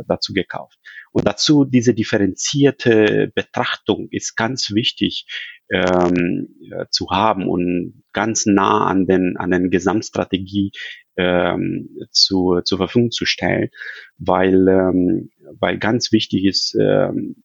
dazu 0.08 0.34
gekauft. 0.34 0.78
Und 1.12 1.28
dazu 1.28 1.66
diese 1.66 1.94
differenzierte 1.94 3.32
Betrachtung 3.34 4.08
ist 4.12 4.36
ganz 4.36 4.72
wichtig 4.72 5.26
ähm, 5.70 6.50
äh, 6.72 6.86
zu 6.90 7.10
haben 7.12 7.48
und 7.48 8.04
ganz 8.14 8.46
nah 8.46 8.86
an 8.86 9.06
den 9.06 9.38
an 9.38 9.52
den 9.52 9.70
Gesamtstrategie 9.70 10.72
ähm, 11.18 11.90
zu, 12.12 12.62
zur 12.64 12.78
Verfügung 12.78 13.12
zu 13.12 13.26
stellen, 13.26 13.70
weil 14.18 14.68
ähm, 14.68 15.30
weil 15.60 15.78
ganz 15.78 16.12
wichtig 16.12 16.46
ist 16.46 16.76
ähm, 16.80 17.44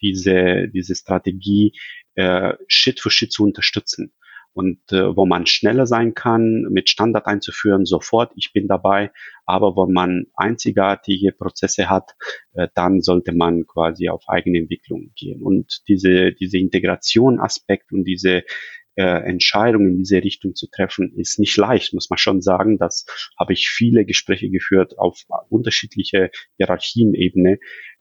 diese 0.00 0.68
diese 0.68 0.94
Strategie 0.94 1.72
äh, 2.14 2.54
Schritt 2.66 3.00
für 3.00 3.10
Schritt 3.10 3.32
zu 3.32 3.44
unterstützen 3.44 4.12
und 4.52 4.80
äh, 4.90 5.16
wo 5.16 5.24
man 5.26 5.46
schneller 5.46 5.86
sein 5.86 6.14
kann, 6.14 6.66
mit 6.70 6.88
Standard 6.88 7.26
einzuführen, 7.26 7.86
sofort, 7.86 8.32
ich 8.36 8.52
bin 8.52 8.66
dabei. 8.66 9.12
Aber 9.46 9.76
wo 9.76 9.86
man 9.86 10.26
einzigartige 10.34 11.32
Prozesse 11.32 11.88
hat, 11.88 12.16
äh, 12.54 12.68
dann 12.74 13.00
sollte 13.00 13.32
man 13.32 13.66
quasi 13.66 14.08
auf 14.08 14.28
eigene 14.28 14.58
Entwicklung 14.58 15.12
gehen. 15.14 15.42
Und 15.42 15.82
diese, 15.88 16.32
diese 16.32 16.58
Integration-Aspekt 16.58 17.92
und 17.92 18.04
diese 18.04 18.42
äh, 18.96 19.22
Entscheidung 19.28 19.86
in 19.86 19.98
diese 19.98 20.24
Richtung 20.24 20.56
zu 20.56 20.66
treffen, 20.68 21.12
ist 21.16 21.38
nicht 21.38 21.56
leicht, 21.56 21.94
muss 21.94 22.10
man 22.10 22.18
schon 22.18 22.42
sagen. 22.42 22.78
Das 22.78 23.06
habe 23.38 23.52
ich 23.52 23.68
viele 23.68 24.04
Gespräche 24.04 24.50
geführt 24.50 24.98
auf 24.98 25.22
unterschiedliche 25.50 26.30
Hierarchienebene, 26.56 27.58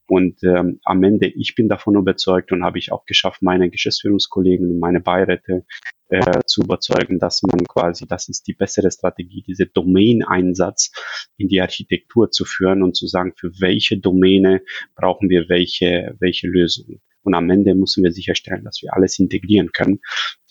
und 0.08 0.42
ähm, 0.44 0.80
am 0.86 1.04
Ende, 1.04 1.28
ich 1.28 1.54
bin 1.56 1.68
davon 1.68 1.96
überzeugt 1.96 2.52
und 2.52 2.64
habe 2.64 2.80
ich 2.80 2.92
auch 2.92 3.06
geschafft, 3.06 3.42
meine 3.42 3.70
Geschäftsführungskollegen 3.70 4.72
und 4.72 4.80
meine 4.80 5.02
Beiräte 5.02 5.66
äh, 6.10 6.40
zu 6.46 6.62
überzeugen, 6.62 7.20
dass 7.20 7.44
man 7.44 7.66
quasi, 7.66 8.08
das 8.08 8.30
ist 8.30 8.48
die 8.48 8.54
bessere 8.54 8.90
Strategie, 8.90 9.44
diese 9.46 9.66
Domain-Einsatz 9.66 10.92
in 11.36 11.50
die 11.50 11.60
Architektur 11.60 12.32
zu 12.32 12.46
führen 12.46 12.84
und 12.84 12.96
zu 12.96 13.08
sagen, 13.08 13.34
für 13.36 13.52
welche 13.60 14.00
Domäne 14.00 14.62
brauchen 14.96 15.30
wir 15.30 15.50
welche, 15.50 16.16
welche 16.20 16.48
Lösungen. 16.48 17.02
Und 17.24 17.34
am 17.34 17.50
Ende 17.50 17.76
müssen 17.76 18.06
wir 18.06 18.14
sicherstellen, 18.14 18.64
dass 18.64 18.82
wir 18.82 18.94
alles 18.94 19.20
integrieren 19.20 19.72
können. 19.74 20.00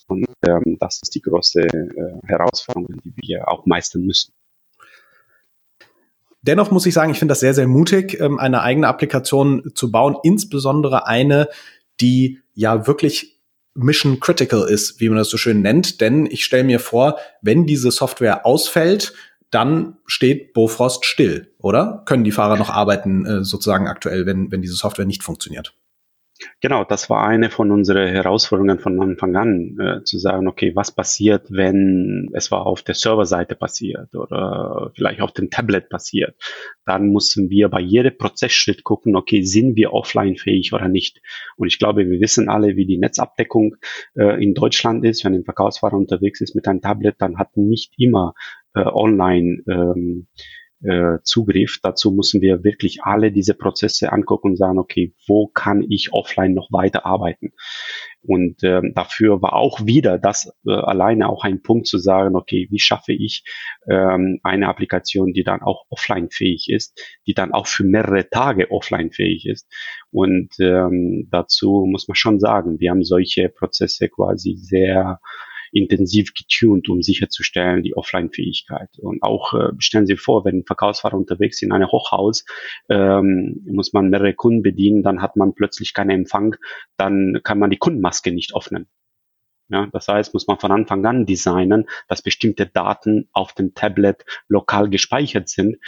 Und 0.09 0.27
ähm, 0.47 0.77
das 0.79 1.01
ist 1.03 1.15
die 1.15 1.23
große 1.23 1.63
äh, 1.63 2.27
Herausforderung, 2.27 3.01
die 3.03 3.15
wir 3.17 3.49
auch 3.49 3.65
meistern 3.65 4.03
müssen. 4.03 4.35
Dennoch 6.47 6.71
muss 6.71 6.87
ich 6.87 6.95
sagen, 6.95 7.11
ich 7.11 7.19
finde 7.19 7.33
das 7.33 7.41
sehr, 7.41 7.55
sehr 7.55 7.67
mutig, 7.67 8.21
ähm, 8.21 8.39
eine 8.39 8.63
eigene 8.63 8.89
Applikation 8.89 9.73
zu 9.75 9.91
bauen, 9.91 10.17
insbesondere 10.23 11.07
eine, 11.07 11.49
die 12.01 12.41
ja 12.55 12.87
wirklich 12.87 13.41
mission 13.75 14.21
critical 14.21 14.67
ist, 14.69 15.01
wie 15.01 15.09
man 15.09 15.19
das 15.19 15.29
so 15.29 15.37
schön 15.37 15.61
nennt. 15.61 16.01
Denn 16.01 16.27
ich 16.27 16.45
stelle 16.45 16.65
mir 16.65 16.81
vor, 16.81 17.19
wenn 17.43 17.67
diese 17.67 17.91
Software 17.91 18.47
ausfällt, 18.47 19.13
dann 19.51 19.99
steht 20.07 20.55
Bofrost 20.55 21.05
still, 21.05 21.53
oder? 21.59 22.03
Können 22.07 22.25
die 22.25 22.33
Fahrer 22.33 22.57
noch 22.57 22.71
arbeiten, 22.71 23.25
äh, 23.27 23.45
sozusagen 23.45 23.87
aktuell, 23.87 24.27
wenn, 24.27 24.51
wenn 24.51 24.63
diese 24.63 24.75
Software 24.75 25.07
nicht 25.07 25.23
funktioniert? 25.23 25.75
Genau, 26.61 26.85
das 26.85 27.09
war 27.09 27.27
eine 27.27 27.51
von 27.51 27.71
unseren 27.71 28.09
Herausforderungen 28.09 28.79
von 28.79 29.01
Anfang 29.01 29.37
an, 29.37 29.77
äh, 29.81 30.05
zu 30.05 30.19
sagen, 30.19 30.49
okay, 30.49 30.73
was 30.75 30.95
passiert, 30.95 31.47
wenn 31.51 32.31
es 32.35 32.51
war 32.51 32.67
auf 32.67 32.83
der 32.83 32.95
Serverseite 32.95 33.55
passiert 33.55 34.15
oder 34.15 34.93
vielleicht 34.95 35.21
auf 35.23 35.33
dem 35.33 35.51
Tablet 35.51 35.89
passiert. 35.89 36.37
Dann 36.85 37.09
mussten 37.09 37.49
wir 37.49 37.69
bei 37.69 37.81
jedem 37.81 38.19
Prozessschritt 38.19 38.85
gucken, 38.85 39.17
okay, 39.17 39.43
sind 39.43 39.77
wir 39.77 39.93
offline 39.93 40.37
fähig 40.37 40.73
oder 40.75 40.89
nicht. 40.89 41.21
Und 41.57 41.69
ich 41.69 41.79
glaube, 41.79 42.09
wir 42.09 42.21
wissen 42.21 42.49
alle, 42.49 42.77
wie 42.77 42.87
die 42.87 42.99
Netzabdeckung 42.99 43.77
äh, 44.15 44.43
in 44.43 44.55
Deutschland 44.55 45.05
ist. 45.05 45.25
Wenn 45.25 45.35
ein 45.35 45.45
Verkaufsfahrer 45.45 45.97
unterwegs 45.97 46.41
ist 46.41 46.55
mit 46.55 46.69
einem 46.69 46.83
Tablet, 46.83 47.17
dann 47.19 47.39
hat 47.39 47.57
nicht 47.57 47.95
immer 47.97 48.35
äh, 48.75 48.81
online 48.81 49.63
ähm, 49.69 50.27
äh, 50.87 51.19
Zugriff. 51.23 51.79
Dazu 51.83 52.13
müssen 52.13 52.41
wir 52.41 52.65
wirklich 52.65 53.03
alle 53.03 53.33
diese 53.33 53.55
Prozesse 53.55 54.13
angucken 54.13 54.51
und 54.51 54.57
sagen, 54.57 54.79
okay, 54.79 55.15
wo 55.27 55.49
kann 55.49 55.85
ich 55.89 56.13
offline 56.13 56.55
noch 56.55 56.69
weiter 56.71 57.07
arbeiten? 57.07 57.53
Und 58.23 58.65
ähm, 58.65 58.93
dafür 58.95 59.41
war 59.41 59.55
auch 59.55 59.87
wieder 59.87 60.19
das 60.19 60.53
äh, 60.67 60.73
alleine 60.73 61.29
auch 61.29 61.45
ein 61.45 61.63
Punkt 61.63 61.87
zu 61.87 61.99
sagen, 61.99 62.35
okay, 62.35 62.67
wie 62.71 62.81
schaffe 62.81 63.13
ich 63.13 63.45
ähm, 63.89 64.41
eine 64.43 64.69
Applikation, 64.69 65.33
die 65.33 65.45
dann 65.45 65.63
auch 65.63 65.85
offline 65.91 66.31
fähig 66.31 66.69
ist, 66.69 67.01
die 67.27 67.35
dann 67.35 67.53
auch 67.53 67.69
für 67.69 67.85
mehrere 67.85 68.29
Tage 68.29 68.71
offline 68.71 69.13
fähig 69.13 69.47
ist. 69.47 69.69
Und 70.11 70.55
ähm, 70.61 71.29
dazu 71.31 71.87
muss 71.89 72.09
man 72.09 72.17
schon 72.17 72.41
sagen, 72.41 72.81
wir 72.81 72.91
haben 72.91 73.05
solche 73.05 73.49
Prozesse 73.49 74.09
quasi 74.09 74.57
sehr 74.57 75.21
intensiv 75.77 76.33
getuned, 76.35 76.89
um 76.89 77.03
sicherzustellen 77.03 77.83
die 77.83 77.97
Offline-Fähigkeit. 77.97 78.91
Und 78.99 79.23
auch 79.23 79.55
äh, 79.55 79.73
stellen 79.79 80.07
Sie 80.07 80.17
vor, 80.17 80.45
wenn 80.45 80.65
Verkaufsfahrer 80.65 81.17
unterwegs 81.17 81.63
in 81.63 81.73
einem 81.73 81.89
Hochhaus, 81.89 82.45
ähm, 82.89 83.65
muss 83.67 83.93
man 83.93 84.11
mehrere 84.11 84.35
Kunden 84.35 84.63
bedienen, 84.63 85.03
dann 85.03 85.23
hat 85.23 85.37
man 85.37 85.55
plötzlich 85.55 85.95
keinen 85.95 86.11
Empfang, 86.11 86.57
dann 86.97 87.41
kann 87.43 87.59
man 87.59 87.71
die 87.71 87.79
Kundenmaske 87.79 88.33
nicht 88.33 88.55
öffnen. 88.55 88.89
Ja, 89.69 89.89
das 89.93 90.07
heißt, 90.07 90.33
muss 90.33 90.47
man 90.47 90.61
von 90.61 90.71
Anfang 90.71 91.05
an 91.07 91.27
designen, 91.27 91.87
dass 92.07 92.23
bestimmte 92.23 92.67
Daten 92.67 93.29
auf 93.33 93.53
dem 93.53 93.75
Tablet 93.75 94.25
lokal 94.49 94.89
gespeichert 94.89 95.49
sind 95.49 95.79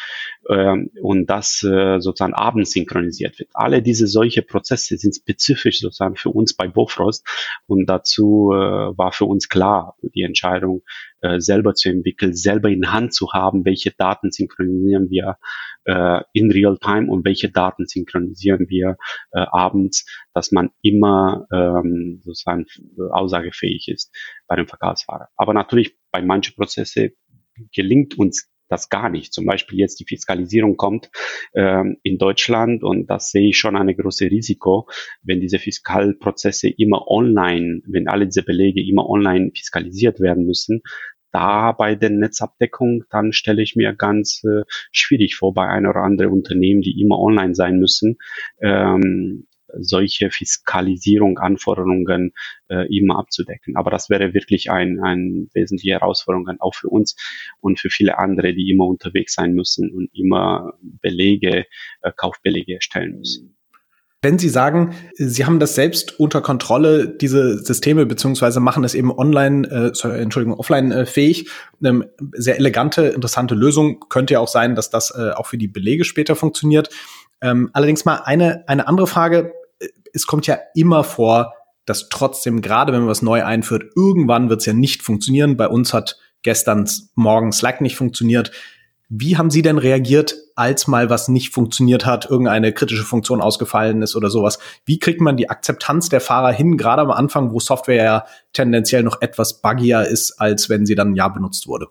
ähm, 0.49 0.91
und 1.01 1.27
das 1.31 1.63
äh, 1.63 2.01
sozusagen 2.01 2.35
abends 2.35 2.73
synchronisiert 2.73 3.39
wird. 3.39 3.51
Alle 3.55 3.81
diese 3.81 4.09
solche 4.09 4.43
Prozesse 4.43 4.97
sind 4.97 5.15
spezifisch 5.15 5.79
sozusagen 5.79 6.17
für 6.17 6.31
uns 6.31 6.55
bei 6.55 6.67
Bofrost 6.67 7.25
und 7.67 7.87
dazu 7.87 8.51
äh, 8.53 8.57
war 8.57 9.13
für 9.13 9.27
uns 9.27 9.49
klar 9.49 9.97
die 10.03 10.23
Entscheidung, 10.23 10.83
äh, 11.21 11.41
selber 11.41 11.75
zu 11.75 11.89
entwickeln, 11.89 12.35
selber 12.35 12.69
in 12.69 12.93
Hand 12.93 13.13
zu 13.13 13.33
haben, 13.33 13.65
welche 13.65 13.91
Daten 13.91 14.31
synchronisieren 14.31 15.11
wir 15.11 15.39
äh, 15.85 16.21
in 16.33 16.53
Real 16.53 16.79
Time 16.79 17.11
und 17.11 17.25
welche 17.25 17.51
Daten 17.51 17.87
synchronisieren 17.87 18.69
wir 18.69 18.97
äh, 19.33 19.41
abends, 19.51 20.07
dass 20.39 20.53
man 20.53 20.71
immer 20.83 21.49
ähm, 21.53 22.21
sozusagen 22.23 22.67
aussagefähig 23.11 23.89
ist 23.89 24.15
bei 24.47 24.55
dem 24.55 24.69
Verkaufsfahrer. 24.69 25.31
Aber 25.35 25.53
natürlich 25.53 25.97
bei 26.13 26.23
manchen 26.23 26.55
Prozesse 26.55 27.11
gelingt 27.73 28.17
uns 28.17 28.49
das 28.69 28.89
gar 28.89 29.11
nicht. 29.11 29.33
Zum 29.33 29.47
Beispiel 29.47 29.81
jetzt 29.81 29.99
die 29.99 30.05
Fiskalisierung 30.05 30.77
kommt 30.77 31.11
ähm, 31.55 31.97
in 32.05 32.19
Deutschland 32.19 32.85
und 32.85 33.11
das 33.11 33.33
sehe 33.33 33.49
ich 33.49 33.59
schon 33.59 33.75
eine 33.75 33.97
große 33.97 34.27
Risiko, 34.27 34.89
wenn 35.23 35.41
diese 35.41 35.59
Fiskalprozesse 35.59 36.69
immer 36.69 37.09
online, 37.09 37.81
wenn 37.89 38.07
alle 38.07 38.27
diese 38.27 38.45
Belege 38.45 38.81
immer 38.81 39.09
online 39.09 39.51
fiskalisiert 39.57 40.21
werden 40.21 40.45
müssen, 40.45 40.83
da 41.33 41.73
bei 41.73 41.97
der 41.97 42.11
Netzabdeckung, 42.11 43.03
dann 43.11 43.33
stelle 43.33 43.63
ich 43.63 43.75
mir 43.75 43.93
ganz 43.93 44.43
äh, 44.45 44.63
schwierig 44.93 45.35
vor 45.35 45.53
bei 45.53 45.67
ein 45.67 45.87
oder 45.87 46.03
andere 46.03 46.29
Unternehmen, 46.31 46.81
die 46.81 47.01
immer 47.01 47.19
online 47.19 47.57
sein 47.57 47.79
müssen, 47.81 48.19
ähm, 48.63 49.48
solche 49.79 50.31
Fiskalisierung, 50.31 51.39
Anforderungen 51.39 52.33
äh, 52.69 52.87
immer 52.95 53.19
abzudecken. 53.19 53.77
Aber 53.77 53.91
das 53.91 54.11
wäre 54.11 54.35
wirklich 54.35 54.71
ein, 54.71 55.01
ein 55.01 55.49
wesentliche 55.55 55.93
Herausforderung 55.93 56.49
auch 56.61 56.75
für 56.75 56.89
uns 56.89 57.17
und 57.61 57.79
für 57.79 57.91
viele 57.91 58.19
andere, 58.19 58.55
die 58.55 58.71
immer 58.71 58.87
unterwegs 58.87 59.35
sein 59.35 59.53
müssen 59.53 59.91
und 59.91 60.11
immer 60.15 60.75
Belege, 60.81 61.67
äh, 62.03 62.13
Kaufbelege 62.17 62.75
erstellen 62.75 63.19
müssen. 63.19 63.55
Wenn 64.21 64.37
Sie 64.37 64.49
sagen, 64.49 64.97
Sie 65.15 65.45
haben 65.45 65.61
das 65.61 65.77
selbst 65.77 66.19
unter 66.19 66.41
Kontrolle, 66.41 67.07
diese 67.09 67.59
Systeme, 67.65 68.05
beziehungsweise 68.05 68.59
machen 68.59 68.83
es 68.83 68.95
eben 68.95 69.17
online, 69.17 69.69
äh, 69.69 70.09
Entschuldigung, 70.21 70.59
offline 70.59 70.91
äh, 70.91 71.07
fähig, 71.07 71.49
ähm, 71.85 72.05
sehr 72.33 72.57
elegante, 72.57 73.03
interessante 73.03 73.55
Lösung. 73.55 74.01
Könnte 74.09 74.35
ja 74.35 74.41
auch 74.41 74.49
sein, 74.49 74.75
dass 74.75 74.91
das 74.91 75.15
äh, 75.17 75.31
auch 75.31 75.47
für 75.47 75.57
die 75.57 75.69
Belege 75.69 76.05
später 76.05 76.35
funktioniert. 76.35 76.89
Ähm, 77.41 77.71
allerdings 77.73 78.05
mal 78.05 78.23
eine, 78.25 78.65
eine 78.69 78.89
andere 78.89 79.07
Frage. 79.07 79.53
Es 80.13 80.27
kommt 80.27 80.47
ja 80.47 80.59
immer 80.75 81.05
vor, 81.05 81.55
dass 81.87 82.09
trotzdem, 82.09 82.61
gerade 82.61 82.93
wenn 82.93 83.01
man 83.01 83.09
was 83.09 83.23
neu 83.23 83.45
einführt, 83.45 83.85
irgendwann 83.97 84.51
wird 84.51 84.61
es 84.61 84.67
ja 84.67 84.73
nicht 84.73 85.03
funktionieren. 85.03 85.57
Bei 85.57 85.69
uns 85.69 85.95
hat 85.95 86.19
gestern 86.43 86.89
Morgen 87.15 87.53
Slack 87.53 87.81
nicht 87.81 87.97
funktioniert. 87.97 88.51
Wie 89.11 89.39
haben 89.39 89.51
Sie 89.51 89.63
denn 89.63 89.79
reagiert, 89.79 90.35
als 90.55 90.87
mal 90.87 91.09
was 91.09 91.29
nicht 91.29 91.55
funktioniert 91.55 92.05
hat, 92.05 92.29
irgendeine 92.29 92.75
kritische 92.75 93.05
Funktion 93.05 93.41
ausgefallen 93.41 94.03
ist 94.03 94.17
oder 94.17 94.29
sowas? 94.29 94.59
Wie 94.85 94.99
kriegt 94.99 95.23
man 95.23 95.39
die 95.39 95.49
Akzeptanz 95.49 96.11
der 96.11 96.21
Fahrer 96.21 96.53
hin, 96.53 96.77
gerade 96.77 97.01
am 97.01 97.11
Anfang, 97.11 97.53
wo 97.53 97.59
Software 97.59 98.05
ja 98.05 98.27
tendenziell 98.53 99.03
noch 99.03 99.23
etwas 99.23 99.63
buggier 99.63 100.07
ist, 100.07 100.39
als 100.39 100.69
wenn 100.69 100.85
sie 100.85 100.95
dann 100.95 101.13
ein 101.13 101.17
Jahr 101.17 101.33
benutzt 101.33 101.67
wurde? 101.67 101.87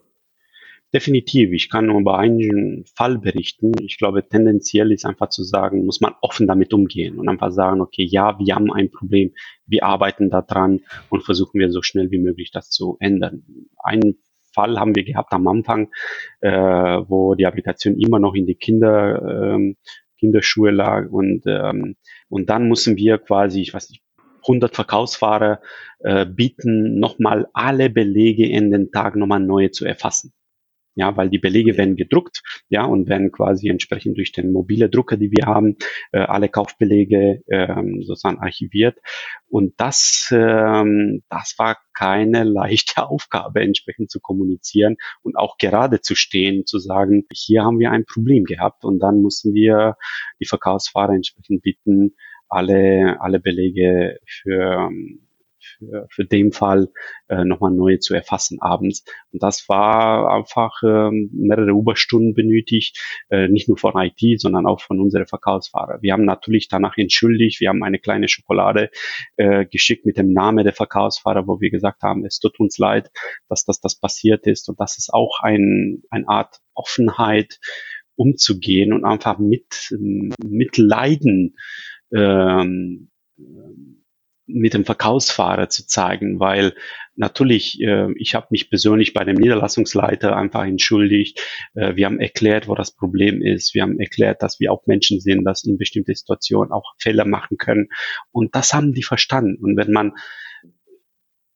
Definitiv. 0.94 1.52
Ich 1.52 1.70
kann 1.70 1.88
nur 1.88 2.00
über 2.00 2.18
einen 2.18 2.86
Fall 2.96 3.18
berichten. 3.18 3.74
Ich 3.82 3.98
glaube, 3.98 4.26
tendenziell 4.26 4.94
ist 4.94 5.06
einfach 5.06 5.28
zu 5.28 5.44
sagen, 5.44 5.86
muss 5.86 6.00
man 6.00 6.14
offen 6.22 6.48
damit 6.48 6.74
umgehen 6.74 7.20
und 7.20 7.28
einfach 7.28 7.52
sagen, 7.52 7.82
okay, 7.82 8.06
ja, 8.06 8.40
wir 8.40 8.56
haben 8.56 8.72
ein 8.72 8.90
Problem, 8.90 9.34
wir 9.66 9.84
arbeiten 9.84 10.30
daran 10.30 10.80
und 11.10 11.24
versuchen 11.24 11.60
wir 11.60 11.72
so 11.72 11.82
schnell 11.82 12.10
wie 12.12 12.20
möglich 12.20 12.52
das 12.52 12.70
zu 12.70 12.96
ändern. 13.02 13.44
Ein 13.84 14.16
Fall 14.54 14.80
haben 14.80 14.96
wir 14.96 15.04
gehabt 15.04 15.34
am 15.34 15.46
Anfang, 15.48 15.90
äh, 16.40 16.50
wo 16.52 17.36
die 17.36 17.46
Applikation 17.46 18.00
immer 18.00 18.20
noch 18.20 18.34
in 18.34 18.46
die 18.46 18.56
Kinder, 18.56 19.56
ähm, 19.56 19.76
Kinderschuhe 20.18 20.72
lag 20.72 21.10
und, 21.12 21.44
ähm, 21.48 21.98
und 22.30 22.50
dann 22.50 22.70
mussten 22.70 22.96
wir 22.96 23.18
quasi, 23.18 23.62
ich 23.62 23.74
weiß 23.74 23.90
nicht, 23.90 24.04
100 24.44 24.74
Verkaufsfahrer 24.74 25.60
äh, 26.00 26.26
bieten, 26.26 26.98
nochmal 26.98 27.48
alle 27.52 27.90
Belege 27.90 28.48
in 28.48 28.72
den 28.72 28.92
Tag 28.94 29.18
nochmal 29.18 29.42
neue 29.42 29.72
zu 29.72 29.84
erfassen 29.86 30.32
ja, 30.98 31.16
weil 31.16 31.30
die 31.30 31.38
Belege 31.38 31.78
werden 31.78 31.96
gedruckt, 31.96 32.42
ja, 32.70 32.84
und 32.84 33.08
werden 33.08 33.32
quasi 33.32 33.70
entsprechend 33.70 34.18
durch 34.18 34.32
den 34.32 34.52
mobile 34.52 34.90
Drucker, 34.90 35.16
die 35.16 35.32
wir 35.32 35.46
haben, 35.46 35.78
äh, 36.12 36.18
alle 36.18 36.50
Kaufbelege 36.50 37.44
ähm, 37.48 38.02
sozusagen 38.02 38.40
archiviert. 38.40 38.98
Und 39.48 39.76
das, 39.78 40.30
ähm, 40.32 41.22
das 41.30 41.54
war 41.60 41.78
keine 41.94 42.44
leichte 42.46 43.08
Aufgabe, 43.08 43.62
entsprechend 43.62 44.10
zu 44.10 44.20
kommunizieren 44.20 44.98
und 45.22 45.38
auch 45.38 45.60
gerade 45.60 46.02
zu 46.02 46.16
stehen, 46.16 46.66
zu 46.66 46.80
sagen, 46.80 47.26
hier 47.32 47.64
haben 47.64 47.78
wir 47.78 47.92
ein 47.92 48.06
Problem 48.06 48.44
gehabt 48.44 48.84
und 48.84 48.98
dann 48.98 49.22
müssen 49.22 49.54
wir 49.54 49.98
die 50.40 50.48
Verkaufsfahrer 50.48 51.14
entsprechend 51.14 51.62
bitten, 51.62 52.16
alle, 52.50 53.18
alle 53.22 53.40
Belege 53.40 54.18
für 54.26 54.90
für, 55.60 56.08
für 56.10 56.26
den 56.26 56.52
Fall 56.52 56.90
äh, 57.28 57.44
nochmal 57.44 57.72
neue 57.72 58.00
zu 58.00 58.14
erfassen 58.14 58.62
abends. 58.62 59.04
Und 59.32 59.44
das 59.44 59.68
war 59.70 60.32
einfach 60.34 60.82
äh, 60.84 61.10
mehrere 61.12 61.72
Überstunden 61.72 62.34
benötigt, 62.34 63.00
äh, 63.30 63.48
nicht 63.48 63.68
nur 63.68 63.78
von 63.78 63.94
IT, 63.96 64.40
sondern 64.40 64.66
auch 64.66 64.82
von 64.82 65.00
unseren 65.00 65.28
Verkaufsfahrer. 65.28 66.00
Wir 66.02 66.14
haben 66.14 66.26
natürlich 66.26 66.68
danach 66.68 66.98
entschuldigt, 66.98 67.60
wir 67.60 67.70
haben 67.70 67.84
eine 67.84 68.00
kleine 68.00 68.28
Schokolade 68.28 68.90
äh, 69.36 69.66
geschickt 69.66 70.06
mit 70.06 70.18
dem 70.18 70.34
Namen 70.34 70.64
der 70.64 70.74
Verkaufsfahrer, 70.74 71.48
wo 71.48 71.62
wir 71.62 71.70
gesagt 71.70 72.02
haben, 72.04 72.26
es 72.26 72.40
tut 72.40 72.60
uns 72.60 72.78
leid, 72.78 73.12
dass 73.50 73.66
das, 73.66 73.80
das 73.80 74.00
passiert 74.00 74.48
ist. 74.48 74.70
Und 74.70 74.80
das 74.80 74.98
ist 74.98 75.14
auch 75.14 75.40
ein, 75.42 76.04
eine 76.10 76.28
Art 76.28 76.60
Offenheit, 76.74 77.60
umzugehen 78.18 78.94
und 78.94 79.06
einfach 79.06 79.38
mit, 79.38 79.96
mit 80.44 80.78
Leiden 80.78 81.56
ähm, 82.14 83.12
mit 84.48 84.74
dem 84.74 84.86
Verkaufsfahrer 84.86 85.70
zu 85.70 85.86
zeigen, 85.86 86.40
weil 86.40 86.74
natürlich, 87.16 87.82
äh, 87.82 88.12
ich 88.18 88.36
habe 88.36 88.48
mich 88.52 88.70
persönlich 88.70 89.14
bei 89.14 89.24
dem 89.24 89.36
Niederlassungsleiter 89.36 90.36
einfach 90.36 90.66
entschuldigt. 90.66 91.42
Äh, 91.76 91.96
wir 91.96 92.06
haben 92.06 92.20
erklärt, 92.20 92.68
wo 92.68 92.76
das 92.76 92.92
Problem 92.92 93.42
ist. 93.42 93.74
Wir 93.74 93.84
haben 93.84 94.00
erklärt, 94.00 94.42
dass 94.42 94.60
wir 94.60 94.72
auch 94.72 94.86
Menschen 94.88 95.20
sind, 95.20 95.44
dass 95.44 95.64
in 95.64 95.78
bestimmte 95.78 96.16
Situationen 96.16 96.72
auch 96.72 96.94
Fehler 96.98 97.26
machen 97.26 97.58
können. 97.58 97.90
Und 98.32 98.56
das 98.56 98.74
haben 98.74 98.94
die 98.94 99.04
verstanden. 99.04 99.58
Und 99.64 99.78
wenn 99.78 99.92
man 99.92 100.14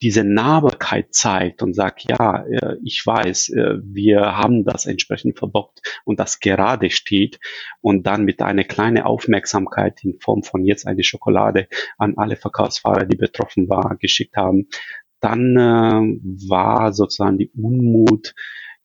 diese 0.01 0.23
Nahbarkeit 0.23 1.13
zeigt 1.13 1.61
und 1.61 1.73
sagt, 1.75 2.05
ja, 2.09 2.43
äh, 2.45 2.77
ich 2.83 3.05
weiß, 3.05 3.49
äh, 3.49 3.77
wir 3.83 4.37
haben 4.37 4.63
das 4.63 4.85
entsprechend 4.85 5.37
verbockt 5.37 5.81
und 6.05 6.19
das 6.19 6.39
gerade 6.39 6.89
steht 6.89 7.39
und 7.81 8.07
dann 8.07 8.25
mit 8.25 8.41
einer 8.41 8.63
kleinen 8.63 9.03
Aufmerksamkeit 9.03 10.03
in 10.03 10.19
Form 10.19 10.43
von 10.43 10.65
jetzt 10.65 10.87
eine 10.87 11.03
Schokolade 11.03 11.67
an 11.97 12.15
alle 12.17 12.35
Verkaufsfahrer, 12.35 13.05
die 13.05 13.17
betroffen 13.17 13.69
waren, 13.69 13.99
geschickt 13.99 14.35
haben, 14.37 14.67
dann 15.19 15.55
äh, 15.55 16.49
war 16.49 16.93
sozusagen 16.93 17.37
die 17.37 17.51
Unmut 17.51 18.33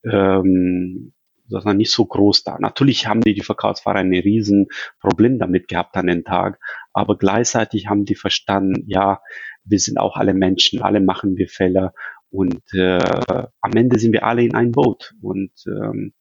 ähm, 0.04 1.12
sozusagen 1.48 1.78
nicht 1.78 1.92
so 1.92 2.04
groß 2.04 2.44
da. 2.44 2.58
Natürlich 2.58 3.06
haben 3.06 3.20
die, 3.20 3.34
die 3.34 3.42
Verkaufsfahrer 3.42 4.00
ein 4.00 4.12
riesen 4.12 4.66
Problem 5.00 5.38
damit 5.38 5.68
gehabt 5.68 5.96
an 5.96 6.08
den 6.08 6.24
Tag, 6.24 6.58
aber 6.92 7.16
gleichzeitig 7.16 7.86
haben 7.86 8.04
die 8.04 8.16
verstanden, 8.16 8.84
ja, 8.86 9.20
wir 9.66 9.78
sind 9.78 9.98
auch 9.98 10.16
alle 10.16 10.34
Menschen, 10.34 10.82
alle 10.82 11.00
machen 11.00 11.36
wir 11.36 11.48
Fehler 11.48 11.92
und 12.30 12.62
äh, 12.72 12.98
am 13.60 13.72
Ende 13.74 13.98
sind 13.98 14.12
wir 14.12 14.24
alle 14.24 14.42
in 14.42 14.54
ein 14.54 14.72
Boot 14.72 15.14
und 15.20 15.52
ähm, 15.66 16.12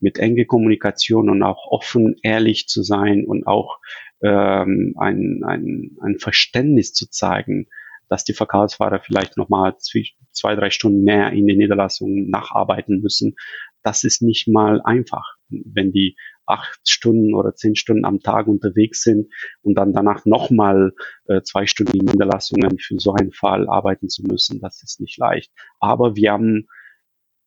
mit 0.00 0.18
enge 0.18 0.44
Kommunikation 0.44 1.30
und 1.30 1.42
auch 1.42 1.66
offen, 1.70 2.16
ehrlich 2.22 2.66
zu 2.66 2.82
sein 2.82 3.24
und 3.24 3.46
auch 3.46 3.78
ähm, 4.22 4.94
ein, 4.98 5.42
ein, 5.44 5.96
ein 6.00 6.18
Verständnis 6.18 6.92
zu 6.92 7.08
zeigen, 7.08 7.68
dass 8.08 8.24
die 8.24 8.34
Verkaufsfahrer 8.34 9.00
vielleicht 9.00 9.36
nochmal 9.36 9.76
zwei, 9.78 10.54
drei 10.54 10.70
Stunden 10.70 11.04
mehr 11.04 11.32
in 11.32 11.46
den 11.46 11.58
Niederlassungen 11.58 12.28
nacharbeiten 12.28 13.00
müssen. 13.00 13.34
Das 13.82 14.04
ist 14.04 14.22
nicht 14.22 14.46
mal 14.46 14.82
einfach, 14.82 15.36
wenn 15.48 15.92
die 15.92 16.16
acht 16.46 16.88
Stunden 16.88 17.34
oder 17.34 17.54
zehn 17.54 17.76
Stunden 17.76 18.04
am 18.04 18.20
Tag 18.20 18.46
unterwegs 18.46 19.02
sind 19.02 19.32
und 19.62 19.76
dann 19.76 19.92
danach 19.92 20.24
nochmal 20.26 20.92
äh, 21.26 21.42
zwei 21.42 21.66
Stunden 21.66 21.98
in 21.98 22.06
Niederlassungen 22.06 22.78
für 22.78 22.98
so 22.98 23.14
einen 23.14 23.32
Fall 23.32 23.68
arbeiten 23.68 24.08
zu 24.08 24.22
müssen. 24.22 24.60
Das 24.60 24.82
ist 24.82 25.00
nicht 25.00 25.18
leicht. 25.18 25.52
Aber 25.80 26.16
wir 26.16 26.32
haben 26.32 26.66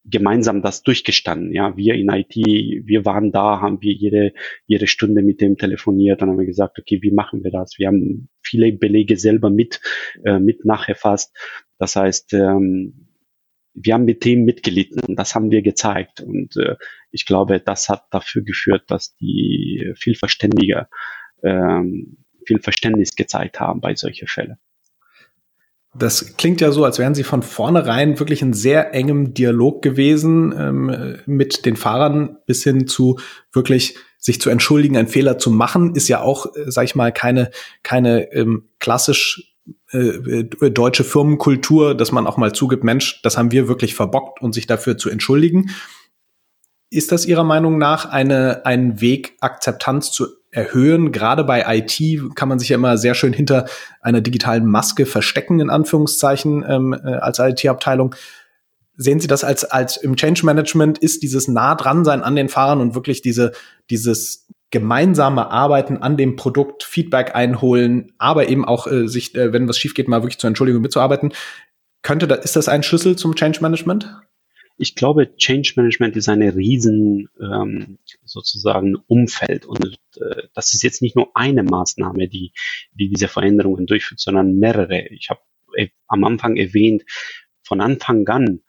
gemeinsam 0.10 0.62
das 0.62 0.84
durchgestanden. 0.84 1.54
Ja, 1.54 1.76
wir 1.76 1.96
in 1.96 2.10
IT, 2.10 2.36
wir 2.36 3.06
waren 3.06 3.32
da, 3.32 3.60
haben 3.60 3.82
wir 3.82 3.94
jede, 3.94 4.34
jede 4.66 4.88
Stunde 4.88 5.22
mit 5.22 5.42
dem 5.42 5.58
telefoniert, 5.58 6.22
dann 6.22 6.30
haben 6.30 6.46
gesagt, 6.46 6.80
okay, 6.80 7.00
wie 7.02 7.12
machen 7.12 7.44
wir 7.44 7.52
das? 7.52 7.78
Wir 7.78 7.88
haben 7.88 8.30
viele 8.42 8.72
Belege 8.72 9.18
selber 9.18 9.50
mit, 9.50 9.82
äh, 10.24 10.40
mit 10.40 10.66
nachgefasst. 10.66 11.36
Das 11.78 11.96
heißt, 11.96 12.34
ähm, 12.34 13.07
wir 13.80 13.94
haben 13.94 14.06
mit 14.06 14.26
dem 14.26 14.44
mitgelitten 14.44 15.02
und 15.08 15.16
das 15.18 15.36
haben 15.36 15.52
wir 15.52 15.62
gezeigt. 15.62 16.22
Und 16.22 16.58
äh, 16.58 16.76
ich 17.12 17.26
glaube, 17.26 17.60
das 17.60 17.90
hat 17.90 18.06
dafür 18.12 18.44
geführt, 18.44 18.84
dass 18.88 19.16
die 19.16 19.94
viel 19.96 20.16
verständiger, 20.16 20.90
ähm, 21.44 22.18
viel 22.46 22.60
Verständnis 22.60 23.16
gezeigt 23.16 23.60
haben 23.60 23.82
bei 23.82 23.96
solchen 23.96 24.28
Fällen. 24.28 24.58
Das 25.94 26.38
klingt 26.38 26.62
ja 26.62 26.72
so, 26.72 26.86
als 26.86 27.00
wären 27.00 27.16
Sie 27.16 27.24
von 27.24 27.42
vornherein 27.42 28.20
wirklich 28.20 28.42
in 28.42 28.54
sehr 28.54 28.94
engem 28.94 29.34
Dialog 29.34 29.82
gewesen 29.82 30.54
ähm, 30.58 31.18
mit 31.26 31.66
den 31.66 31.76
Fahrern 31.76 32.38
bis 32.46 32.64
hin 32.64 32.88
zu 32.88 33.20
wirklich 33.52 33.96
sich 34.18 34.42
zu 34.42 34.50
entschuldigen, 34.50 34.98
einen 34.98 35.08
Fehler 35.08 35.38
zu 35.38 35.50
machen, 35.50 35.96
ist 35.96 36.08
ja 36.08 36.22
auch, 36.22 36.48
äh, 36.56 36.70
sag 36.72 36.84
ich 36.86 36.96
mal, 36.96 37.12
keine 37.12 37.52
keine 37.84 38.32
ähm, 38.34 38.70
klassisch 38.80 39.56
äh, 39.92 40.00
äh, 40.00 40.72
deutsche 40.72 41.06
Firmenkultur, 41.06 41.96
dass 41.96 42.12
man 42.12 42.28
auch 42.28 42.36
mal 42.36 42.52
zugibt, 42.52 42.84
Mensch, 42.84 43.22
das 43.22 43.38
haben 43.38 43.52
wir 43.52 43.70
wirklich 43.70 43.96
verbockt 43.96 44.42
und 44.42 44.54
sich 44.54 44.68
dafür 44.68 44.98
zu 44.98 45.10
entschuldigen. 45.10 45.70
Ist 46.90 47.12
das 47.12 47.26
Ihrer 47.26 47.46
Meinung 47.46 47.78
nach 47.78 48.06
eine, 48.06 48.66
ein 48.66 49.00
Weg, 49.00 49.38
Akzeptanz 49.40 50.12
zu 50.12 50.28
erhöhen? 50.52 51.12
Gerade 51.14 51.44
bei 51.46 51.64
IT 51.78 52.02
kann 52.36 52.50
man 52.50 52.60
sich 52.60 52.70
ja 52.70 52.76
immer 52.76 52.98
sehr 52.98 53.14
schön 53.14 53.32
hinter 53.32 53.66
einer 54.02 54.22
digitalen 54.22 54.66
Maske 54.66 55.06
verstecken, 55.06 55.62
in 55.62 55.70
Anführungszeichen, 55.70 56.66
ähm, 56.68 56.94
äh, 56.94 57.14
als 57.14 57.40
IT-Abteilung. 57.40 58.14
Sehen 58.96 59.20
Sie 59.22 59.28
das 59.28 59.44
als, 59.44 59.64
als 59.64 59.96
im 59.96 60.16
Change 60.18 60.46
Management 60.46 60.98
ist 60.98 61.24
dieses 61.24 61.48
nah 61.48 61.76
dran 61.76 62.04
sein 62.04 62.24
an 62.24 62.36
den 62.36 62.50
Fahrern 62.50 62.82
und 62.82 62.96
wirklich 62.96 63.22
diese, 63.22 63.54
dieses 63.90 64.48
gemeinsame 64.70 65.50
Arbeiten 65.50 65.98
an 65.98 66.18
dem 66.18 66.36
Produkt, 66.36 66.84
Feedback 66.84 67.36
einholen, 67.36 68.14
aber 68.18 68.50
eben 68.50 68.66
auch 68.66 68.88
äh, 68.88 69.08
sich, 69.08 69.34
äh, 69.36 69.54
wenn 69.54 69.68
was 69.68 69.78
schief 69.78 69.94
geht, 69.94 70.08
mal 70.08 70.24
wirklich 70.24 70.40
zur 70.40 70.50
Entschuldigung 70.50 70.82
mitzuarbeiten. 70.82 71.34
Könnte 72.02 72.28
da, 72.28 72.36
ist 72.36 72.56
das 72.56 72.68
ein 72.68 72.84
Schlüssel 72.84 73.16
zum 73.16 73.36
Change 73.36 73.60
Management? 73.62 74.10
ich 74.78 74.96
glaube, 74.96 75.36
Change 75.38 75.74
Management 75.76 76.16
ist 76.16 76.30
eine 76.30 76.56
riesen 76.56 77.30
ähm, 77.42 77.98
sozusagen 78.24 78.96
Umfeld 79.08 79.66
und 79.66 79.98
äh, 80.18 80.44
das 80.54 80.74
ist 80.74 80.84
jetzt 80.84 81.02
nicht 81.02 81.16
nur 81.16 81.32
eine 81.36 81.64
Maßnahme, 81.64 82.28
die, 82.28 82.54
die 82.94 83.10
diese 83.10 83.28
Veränderungen 83.28 83.88
durchführt, 83.88 84.20
sondern 84.20 84.60
mehrere. 84.60 85.08
Ich 85.10 85.30
habe 85.30 85.42
äh, 85.76 85.90
am 86.08 86.24
Anfang 86.24 86.58
erwähnt, 86.58 87.04
von 87.64 87.82
Anfang 87.82 88.28
an 88.28 88.62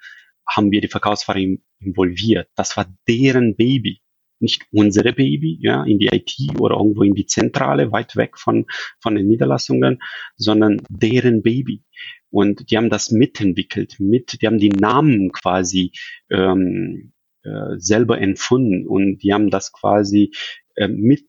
haben 0.47 0.71
wir 0.71 0.81
die 0.81 0.89
Verkaufsfahrer 0.89 1.41
involviert. 1.79 2.49
Das 2.57 2.77
war 2.79 2.87
deren 3.07 3.55
Baby 3.55 4.01
nicht 4.41 4.67
unsere 4.73 5.13
Baby, 5.13 5.59
ja, 5.61 5.85
in 5.85 5.99
die 5.99 6.09
IT 6.09 6.61
oder 6.61 6.77
irgendwo 6.77 7.03
in 7.03 7.15
die 7.15 7.27
Zentrale, 7.27 7.93
weit 7.93 8.17
weg 8.17 8.39
von, 8.39 8.67
von 9.01 9.15
den 9.15 9.27
Niederlassungen, 9.29 10.01
sondern 10.37 10.81
deren 10.89 11.43
Baby. 11.43 11.83
Und 12.31 12.71
die 12.71 12.77
haben 12.77 12.91
das 12.91 13.11
mitentwickelt, 13.11 13.97
mit, 13.99 14.41
die 14.43 14.47
haben 14.47 14.59
die 14.59 14.69
Namen 14.69 15.33
quasi 15.33 15.93
ähm, 16.31 17.13
äh, 17.43 17.77
selber 17.79 18.21
empfunden 18.21 18.87
und 18.87 19.23
die 19.23 19.33
haben 19.33 19.51
das 19.51 19.73
quasi 19.73 20.33
äh, 20.77 20.89
mit 20.89 21.25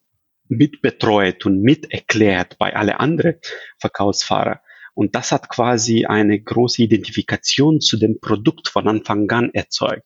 mitbetreut 0.50 1.46
und 1.46 1.62
miterklärt 1.62 2.58
bei 2.58 2.76
alle 2.76 3.00
anderen 3.00 3.36
Verkaufsfahrer. 3.78 4.62
Und 4.96 5.16
das 5.16 5.32
hat 5.32 5.48
quasi 5.48 6.06
eine 6.06 6.42
große 6.42 6.82
Identifikation 6.82 7.80
zu 7.80 7.98
dem 7.98 8.20
Produkt 8.20 8.68
von 8.68 8.88
Anfang 8.88 9.30
an 9.30 9.52
erzeugt. 9.54 10.04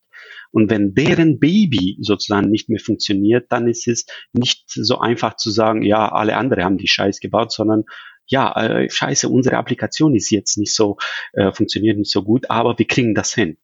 Und 0.53 0.69
wenn 0.69 0.93
deren 0.93 1.39
Baby 1.39 1.97
sozusagen 1.99 2.51
nicht 2.51 2.69
mehr 2.69 2.79
funktioniert, 2.79 3.51
dann 3.51 3.67
ist 3.67 3.87
es 3.87 4.05
nicht 4.33 4.65
so 4.67 4.99
einfach 4.99 5.35
zu 5.35 5.49
sagen, 5.49 5.81
ja, 5.81 6.11
alle 6.11 6.37
anderen 6.37 6.63
haben 6.63 6.77
die 6.77 6.87
Scheiß 6.87 7.19
gebaut, 7.19 7.51
sondern 7.51 7.85
ja, 8.27 8.53
äh, 8.55 8.89
scheiße, 8.89 9.27
unsere 9.29 9.57
Applikation 9.57 10.15
ist 10.15 10.29
jetzt 10.29 10.57
nicht 10.57 10.73
so, 10.75 10.97
äh, 11.33 11.51
funktioniert 11.51 11.97
nicht 11.97 12.11
so 12.11 12.23
gut, 12.23 12.51
aber 12.51 12.77
wir 12.77 12.85
kriegen 12.85 13.15
das 13.15 13.33
hin. 13.33 13.57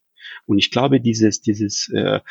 Und 0.48 0.58
ich 0.58 0.72
glaube, 0.72 1.00
dieses, 1.00 1.42
dieses, 1.42 1.90
äh, 1.94 2.22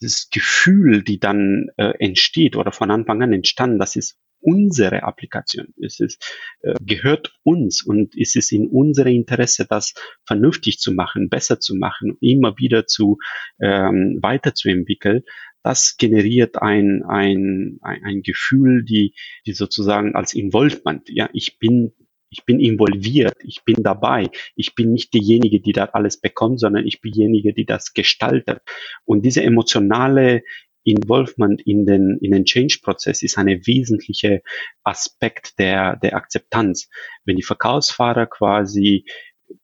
das 0.00 0.30
Gefühl, 0.30 1.04
die 1.04 1.20
dann 1.20 1.68
äh, 1.76 1.92
entsteht 2.00 2.56
oder 2.56 2.72
von 2.72 2.90
Anfang 2.90 3.22
an 3.22 3.32
entstanden, 3.32 3.78
das 3.78 3.94
ist 3.94 4.18
unsere 4.46 5.02
Applikation. 5.02 5.74
Es 5.82 5.98
ist, 5.98 6.24
äh, 6.62 6.74
gehört 6.80 7.34
uns 7.42 7.84
und 7.84 8.16
es 8.16 8.36
ist 8.36 8.52
in 8.52 8.68
unserem 8.68 9.12
Interesse, 9.12 9.66
das 9.68 9.92
vernünftig 10.24 10.78
zu 10.78 10.92
machen, 10.92 11.28
besser 11.28 11.58
zu 11.58 11.74
machen, 11.74 12.16
immer 12.20 12.56
wieder 12.56 12.86
zu 12.86 13.18
ähm, 13.60 14.18
weiterzuentwickeln. 14.22 15.24
Das 15.64 15.96
generiert 15.98 16.62
ein, 16.62 17.02
ein, 17.08 17.78
ein, 17.82 18.04
ein 18.04 18.22
Gefühl, 18.22 18.84
die, 18.84 19.14
die 19.46 19.52
sozusagen 19.52 20.14
als 20.14 20.32
Involvement, 20.32 21.08
ja, 21.08 21.28
ich 21.32 21.58
bin 21.58 21.92
ich 22.28 22.44
bin 22.44 22.60
involviert, 22.60 23.36
ich 23.44 23.64
bin 23.64 23.82
dabei, 23.82 24.28
ich 24.56 24.74
bin 24.74 24.92
nicht 24.92 25.14
diejenige, 25.14 25.60
die 25.60 25.72
da 25.72 25.84
alles 25.86 26.20
bekommt, 26.20 26.60
sondern 26.60 26.86
ich 26.86 27.00
bin 27.00 27.12
diejenige, 27.12 27.54
die 27.54 27.64
das 27.64 27.94
gestaltet. 27.94 28.60
Und 29.04 29.24
diese 29.24 29.42
emotionale 29.42 30.42
Involvement 30.86 31.60
in 31.62 31.84
den, 31.84 32.18
in 32.20 32.30
den 32.30 32.44
Change-Prozess 32.44 33.22
ist 33.22 33.38
eine 33.38 33.66
wesentliche 33.66 34.42
Aspekt 34.84 35.58
der, 35.58 35.96
der 35.96 36.14
Akzeptanz. 36.14 36.88
Wenn 37.24 37.36
die 37.36 37.42
Verkaufsfahrer 37.42 38.26
quasi 38.26 39.04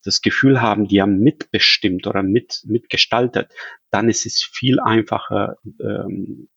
das 0.04 0.20
Gefühl 0.20 0.60
haben, 0.60 0.88
die 0.88 1.00
haben 1.00 1.20
mitbestimmt 1.20 2.06
oder 2.06 2.22
mit, 2.22 2.62
mitgestaltet, 2.66 3.52
dann 3.90 4.08
ist 4.08 4.26
es 4.26 4.42
viel 4.42 4.80
einfacher, 4.80 5.56
ähm, 5.80 6.48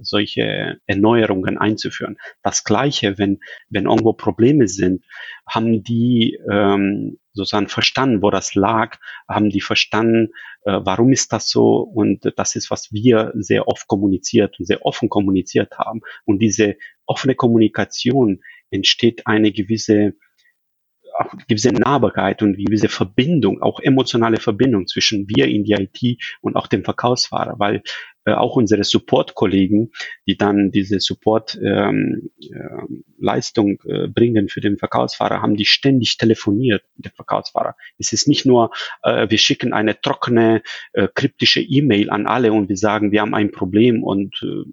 solche 0.00 0.78
Erneuerungen 0.86 1.58
einzuführen. 1.58 2.18
Das 2.42 2.64
Gleiche, 2.64 3.18
wenn, 3.18 3.40
wenn 3.68 3.84
irgendwo 3.84 4.12
Probleme 4.12 4.68
sind, 4.68 5.04
haben 5.48 5.82
die 5.82 6.38
ähm, 6.50 7.18
sozusagen 7.32 7.68
verstanden, 7.68 8.22
wo 8.22 8.30
das 8.30 8.54
lag, 8.54 8.98
haben 9.28 9.50
die 9.50 9.60
verstanden, 9.60 10.32
warum 10.66 11.12
ist 11.12 11.32
das 11.32 11.48
so 11.48 11.78
und 11.78 12.32
das 12.36 12.56
ist, 12.56 12.70
was 12.70 12.92
wir 12.92 13.32
sehr 13.36 13.68
oft 13.68 13.86
kommuniziert 13.86 14.58
und 14.58 14.66
sehr 14.66 14.84
offen 14.84 15.08
kommuniziert 15.08 15.78
haben. 15.78 16.00
Und 16.24 16.40
diese 16.40 16.76
offene 17.06 17.36
Kommunikation 17.36 18.42
entsteht 18.70 19.26
eine 19.26 19.52
gewisse 19.52 20.14
auch 21.18 21.32
gewisse 21.48 21.72
Nahbarkeit 21.72 22.42
und 22.42 22.56
gewisse 22.56 22.88
Verbindung, 22.88 23.62
auch 23.62 23.80
emotionale 23.80 24.38
Verbindung 24.38 24.86
zwischen 24.86 25.28
wir 25.28 25.48
in 25.48 25.64
die 25.64 25.72
IT 25.72 26.22
und 26.40 26.56
auch 26.56 26.66
dem 26.66 26.84
Verkaufsfahrer, 26.84 27.58
weil 27.58 27.82
äh, 28.26 28.32
auch 28.32 28.56
unsere 28.56 28.84
Support-Kollegen, 28.84 29.92
die 30.26 30.36
dann 30.36 30.72
diese 30.72 31.00
Support-Leistung 31.00 33.68
ähm, 33.68 33.78
äh, 33.84 34.04
äh, 34.04 34.08
bringen 34.08 34.48
für 34.48 34.60
den 34.60 34.78
Verkaufsfahrer, 34.78 35.42
haben 35.42 35.56
die 35.56 35.64
ständig 35.64 36.18
telefoniert 36.18 36.82
mit 36.96 37.06
dem 37.06 37.12
Verkaufsfahrer. 37.12 37.76
Es 37.98 38.12
ist 38.12 38.26
nicht 38.26 38.44
nur, 38.44 38.72
äh, 39.02 39.30
wir 39.30 39.38
schicken 39.38 39.72
eine 39.72 40.00
trockene, 40.00 40.62
äh, 40.92 41.06
kryptische 41.14 41.60
E-Mail 41.60 42.10
an 42.10 42.26
alle 42.26 42.52
und 42.52 42.68
wir 42.68 42.76
sagen, 42.76 43.12
wir 43.12 43.20
haben 43.20 43.34
ein 43.34 43.52
Problem 43.52 44.02
und 44.02 44.42
äh, 44.42 44.64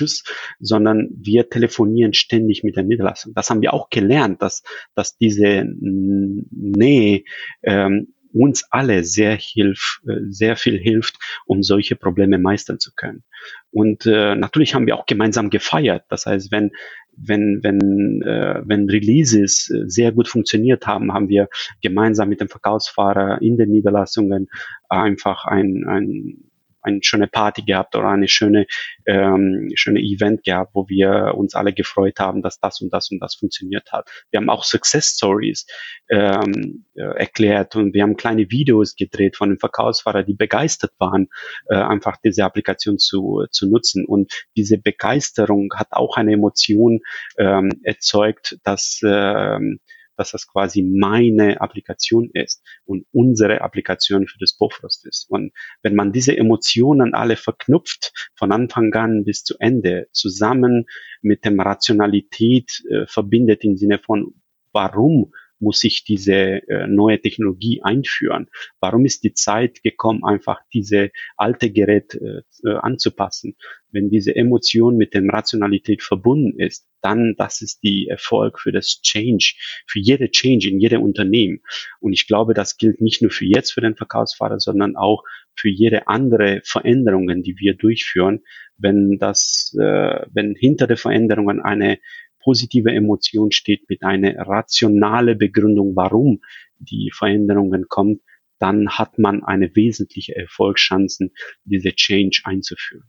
Tschüss, 0.00 0.24
sondern 0.58 1.08
wir 1.14 1.48
telefonieren 1.50 2.14
ständig 2.14 2.64
mit 2.64 2.76
der 2.76 2.84
Niederlassung. 2.84 3.32
Das 3.34 3.50
haben 3.50 3.60
wir 3.60 3.74
auch 3.74 3.90
gelernt, 3.90 4.40
dass, 4.40 4.62
dass 4.94 5.16
diese 5.18 5.64
Nähe 5.66 7.24
ähm, 7.62 8.14
uns 8.32 8.64
alle 8.70 9.04
sehr 9.04 9.36
hilft, 9.36 10.00
äh, 10.08 10.20
sehr 10.30 10.56
viel 10.56 10.78
hilft, 10.78 11.16
um 11.46 11.62
solche 11.62 11.96
Probleme 11.96 12.38
meistern 12.38 12.78
zu 12.78 12.92
können. 12.94 13.24
Und 13.70 14.06
äh, 14.06 14.36
natürlich 14.36 14.74
haben 14.74 14.86
wir 14.86 14.96
auch 14.96 15.06
gemeinsam 15.06 15.50
gefeiert. 15.50 16.04
Das 16.08 16.26
heißt, 16.26 16.50
wenn 16.50 16.70
wenn 17.16 17.60
wenn 17.62 18.22
äh, 18.22 18.62
wenn 18.64 18.88
Releases 18.88 19.68
äh, 19.68 19.88
sehr 19.88 20.12
gut 20.12 20.28
funktioniert 20.28 20.86
haben, 20.86 21.12
haben 21.12 21.28
wir 21.28 21.48
gemeinsam 21.82 22.28
mit 22.28 22.40
dem 22.40 22.48
Verkaufsfahrer 22.48 23.42
in 23.42 23.56
den 23.58 23.70
Niederlassungen 23.70 24.48
einfach 24.88 25.44
ein, 25.44 25.84
ein 25.86 26.49
eine 26.82 27.00
schöne 27.02 27.26
Party 27.26 27.62
gehabt 27.62 27.96
oder 27.96 28.08
eine 28.08 28.28
schöne, 28.28 28.66
ähm, 29.06 29.70
schöne 29.74 30.00
Event 30.00 30.44
gehabt, 30.44 30.72
wo 30.74 30.88
wir 30.88 31.34
uns 31.36 31.54
alle 31.54 31.72
gefreut 31.72 32.18
haben, 32.18 32.42
dass 32.42 32.60
das 32.60 32.80
und 32.80 32.92
das 32.92 33.10
und 33.10 33.20
das 33.20 33.34
funktioniert 33.34 33.92
hat. 33.92 34.08
Wir 34.30 34.38
haben 34.38 34.50
auch 34.50 34.64
Success 34.64 35.08
Stories 35.16 35.66
ähm, 36.08 36.84
äh, 36.94 37.02
erklärt 37.02 37.76
und 37.76 37.94
wir 37.94 38.02
haben 38.02 38.16
kleine 38.16 38.50
Videos 38.50 38.96
gedreht 38.96 39.36
von 39.36 39.50
den 39.50 39.58
Verkaufsfahrern, 39.58 40.26
die 40.26 40.34
begeistert 40.34 40.92
waren, 40.98 41.28
äh, 41.68 41.76
einfach 41.76 42.16
diese 42.22 42.44
Applikation 42.44 42.98
zu, 42.98 43.46
zu 43.50 43.68
nutzen. 43.68 44.04
Und 44.06 44.32
diese 44.56 44.78
Begeisterung 44.78 45.72
hat 45.74 45.88
auch 45.92 46.16
eine 46.16 46.32
Emotion 46.32 47.00
ähm, 47.38 47.70
erzeugt, 47.82 48.58
dass 48.64 49.00
ähm, 49.04 49.80
dass 50.20 50.32
das 50.32 50.46
quasi 50.46 50.82
meine 50.82 51.62
Applikation 51.62 52.28
ist 52.34 52.62
und 52.84 53.06
unsere 53.10 53.62
Applikation 53.62 54.28
für 54.28 54.38
das 54.38 54.54
Bofrost 54.54 55.06
ist. 55.06 55.30
Und 55.30 55.52
wenn 55.82 55.94
man 55.94 56.12
diese 56.12 56.36
Emotionen 56.36 57.14
alle 57.14 57.36
verknüpft, 57.36 58.12
von 58.36 58.52
Anfang 58.52 58.92
an 58.92 59.24
bis 59.24 59.44
zu 59.44 59.54
Ende, 59.58 60.08
zusammen 60.12 60.84
mit 61.22 61.46
dem 61.46 61.58
Rationalität 61.58 62.82
äh, 62.90 63.06
verbindet 63.06 63.64
im 63.64 63.78
Sinne 63.78 63.98
von, 63.98 64.34
warum 64.72 65.32
muss 65.60 65.84
ich 65.84 66.04
diese 66.04 66.66
äh, 66.68 66.86
neue 66.86 67.20
Technologie 67.20 67.82
einführen? 67.82 68.48
Warum 68.80 69.04
ist 69.04 69.24
die 69.24 69.34
Zeit 69.34 69.82
gekommen, 69.82 70.24
einfach 70.24 70.60
diese 70.72 71.10
alte 71.36 71.70
Gerät 71.70 72.14
äh, 72.14 72.42
äh, 72.64 72.76
anzupassen? 72.76 73.56
Wenn 73.92 74.10
diese 74.10 74.34
Emotion 74.34 74.96
mit 74.96 75.14
dem 75.14 75.30
Rationalität 75.30 76.02
verbunden 76.02 76.58
ist, 76.58 76.86
dann 77.02 77.34
das 77.36 77.60
ist 77.60 77.82
die 77.82 78.08
Erfolg 78.08 78.60
für 78.60 78.72
das 78.72 79.00
Change, 79.02 79.54
für 79.86 79.98
jede 79.98 80.30
Change 80.30 80.68
in 80.68 80.80
jedem 80.80 81.02
Unternehmen. 81.02 81.60
Und 82.00 82.12
ich 82.12 82.26
glaube, 82.26 82.54
das 82.54 82.76
gilt 82.76 83.00
nicht 83.00 83.22
nur 83.22 83.30
für 83.30 83.46
jetzt 83.46 83.72
für 83.72 83.80
den 83.80 83.96
Verkaufsfahrer, 83.96 84.60
sondern 84.60 84.96
auch 84.96 85.22
für 85.56 85.68
jede 85.68 86.08
andere 86.08 86.62
Veränderungen, 86.64 87.42
die 87.42 87.56
wir 87.58 87.74
durchführen. 87.74 88.40
Wenn 88.76 89.18
das, 89.18 89.76
äh, 89.78 90.26
wenn 90.32 90.54
hinter 90.54 90.86
der 90.86 90.96
Veränderungen 90.96 91.60
eine 91.60 91.98
positive 92.42 92.90
Emotion 92.90 93.52
steht 93.52 93.88
mit 93.88 94.02
einer 94.02 94.34
rationale 94.38 95.36
Begründung, 95.36 95.94
warum 95.94 96.40
die 96.78 97.10
Veränderungen 97.14 97.86
kommen, 97.88 98.20
dann 98.58 98.90
hat 98.90 99.18
man 99.18 99.42
eine 99.42 99.74
wesentliche 99.74 100.36
Erfolgschancen, 100.36 101.32
diese 101.64 101.92
Change 101.92 102.42
einzuführen. 102.44 103.08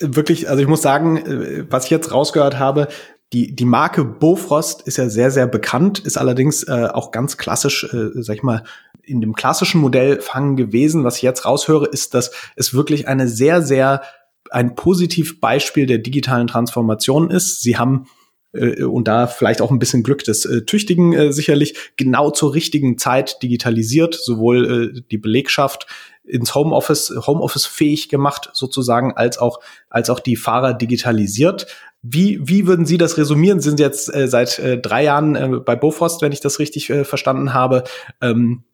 Wirklich, 0.00 0.48
also 0.48 0.62
ich 0.62 0.68
muss 0.68 0.82
sagen, 0.82 1.18
äh, 1.18 1.70
was 1.70 1.84
ich 1.84 1.90
jetzt 1.90 2.12
rausgehört 2.12 2.58
habe, 2.58 2.88
die, 3.32 3.54
die 3.54 3.64
Marke 3.64 4.04
Bofrost 4.04 4.86
ist 4.86 4.96
ja 4.96 5.08
sehr, 5.08 5.30
sehr 5.30 5.46
bekannt, 5.46 5.98
ist 5.98 6.16
allerdings 6.16 6.62
äh, 6.62 6.88
auch 6.92 7.10
ganz 7.10 7.36
klassisch, 7.36 7.84
äh, 7.92 8.10
sag 8.22 8.36
ich 8.36 8.42
mal, 8.42 8.64
in 9.02 9.20
dem 9.20 9.34
klassischen 9.34 9.80
Modell 9.80 10.20
fangen 10.20 10.56
gewesen. 10.56 11.04
Was 11.04 11.16
ich 11.16 11.22
jetzt 11.22 11.44
raushöre, 11.44 11.86
ist, 11.86 12.14
dass 12.14 12.30
es 12.56 12.74
wirklich 12.74 13.08
eine 13.08 13.28
sehr, 13.28 13.60
sehr 13.60 14.02
ein 14.50 14.74
Positivbeispiel 14.74 15.86
der 15.86 15.98
digitalen 15.98 16.46
Transformation 16.46 17.30
ist. 17.30 17.62
Sie 17.62 17.76
haben 17.76 18.06
äh, 18.54 18.84
und 18.84 19.08
da 19.08 19.26
vielleicht 19.26 19.60
auch 19.60 19.70
ein 19.70 19.78
bisschen 19.78 20.02
Glück 20.02 20.24
des 20.24 20.44
äh, 20.44 20.64
Tüchtigen 20.64 21.12
äh, 21.12 21.32
sicherlich 21.32 21.74
genau 21.96 22.30
zur 22.30 22.54
richtigen 22.54 22.98
Zeit 22.98 23.42
digitalisiert, 23.42 24.14
sowohl 24.14 24.94
äh, 24.96 25.02
die 25.10 25.18
Belegschaft 25.18 25.86
ins 26.24 26.54
Homeoffice, 26.54 27.12
Homeoffice 27.26 27.66
fähig 27.66 28.08
gemacht 28.08 28.50
sozusagen, 28.54 29.12
als 29.12 29.38
auch, 29.38 29.60
als 29.90 30.08
auch 30.08 30.20
die 30.20 30.36
Fahrer 30.36 30.72
digitalisiert. 30.72 31.66
Wie, 32.00 32.38
wie 32.42 32.66
würden 32.66 32.86
Sie 32.86 32.96
das 32.96 33.18
resumieren? 33.18 33.60
Sie 33.60 33.68
sind 33.68 33.80
jetzt 33.80 34.14
äh, 34.14 34.28
seit 34.28 34.58
äh, 34.58 34.78
drei 34.78 35.04
Jahren 35.04 35.62
bei 35.64 35.76
Bofrost, 35.76 36.22
wenn 36.22 36.32
ich 36.32 36.40
das 36.40 36.58
richtig 36.58 36.86
verstanden 36.86 37.52
habe. 37.52 37.84
Ähm, 38.20 38.64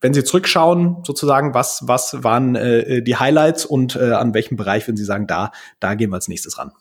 wenn 0.00 0.14
Sie 0.14 0.24
zurückschauen, 0.24 0.98
sozusagen, 1.04 1.54
was, 1.54 1.82
was 1.86 2.22
waren 2.24 2.54
äh, 2.54 3.02
die 3.02 3.16
Highlights 3.16 3.64
und 3.66 3.96
äh, 3.96 4.12
an 4.12 4.34
welchem 4.34 4.56
Bereich 4.56 4.86
würden 4.86 4.96
Sie 4.96 5.04
sagen, 5.04 5.26
da, 5.26 5.52
da 5.78 5.94
gehen 5.94 6.10
wir 6.10 6.16
als 6.16 6.28
nächstes 6.28 6.58
ran? 6.58 6.72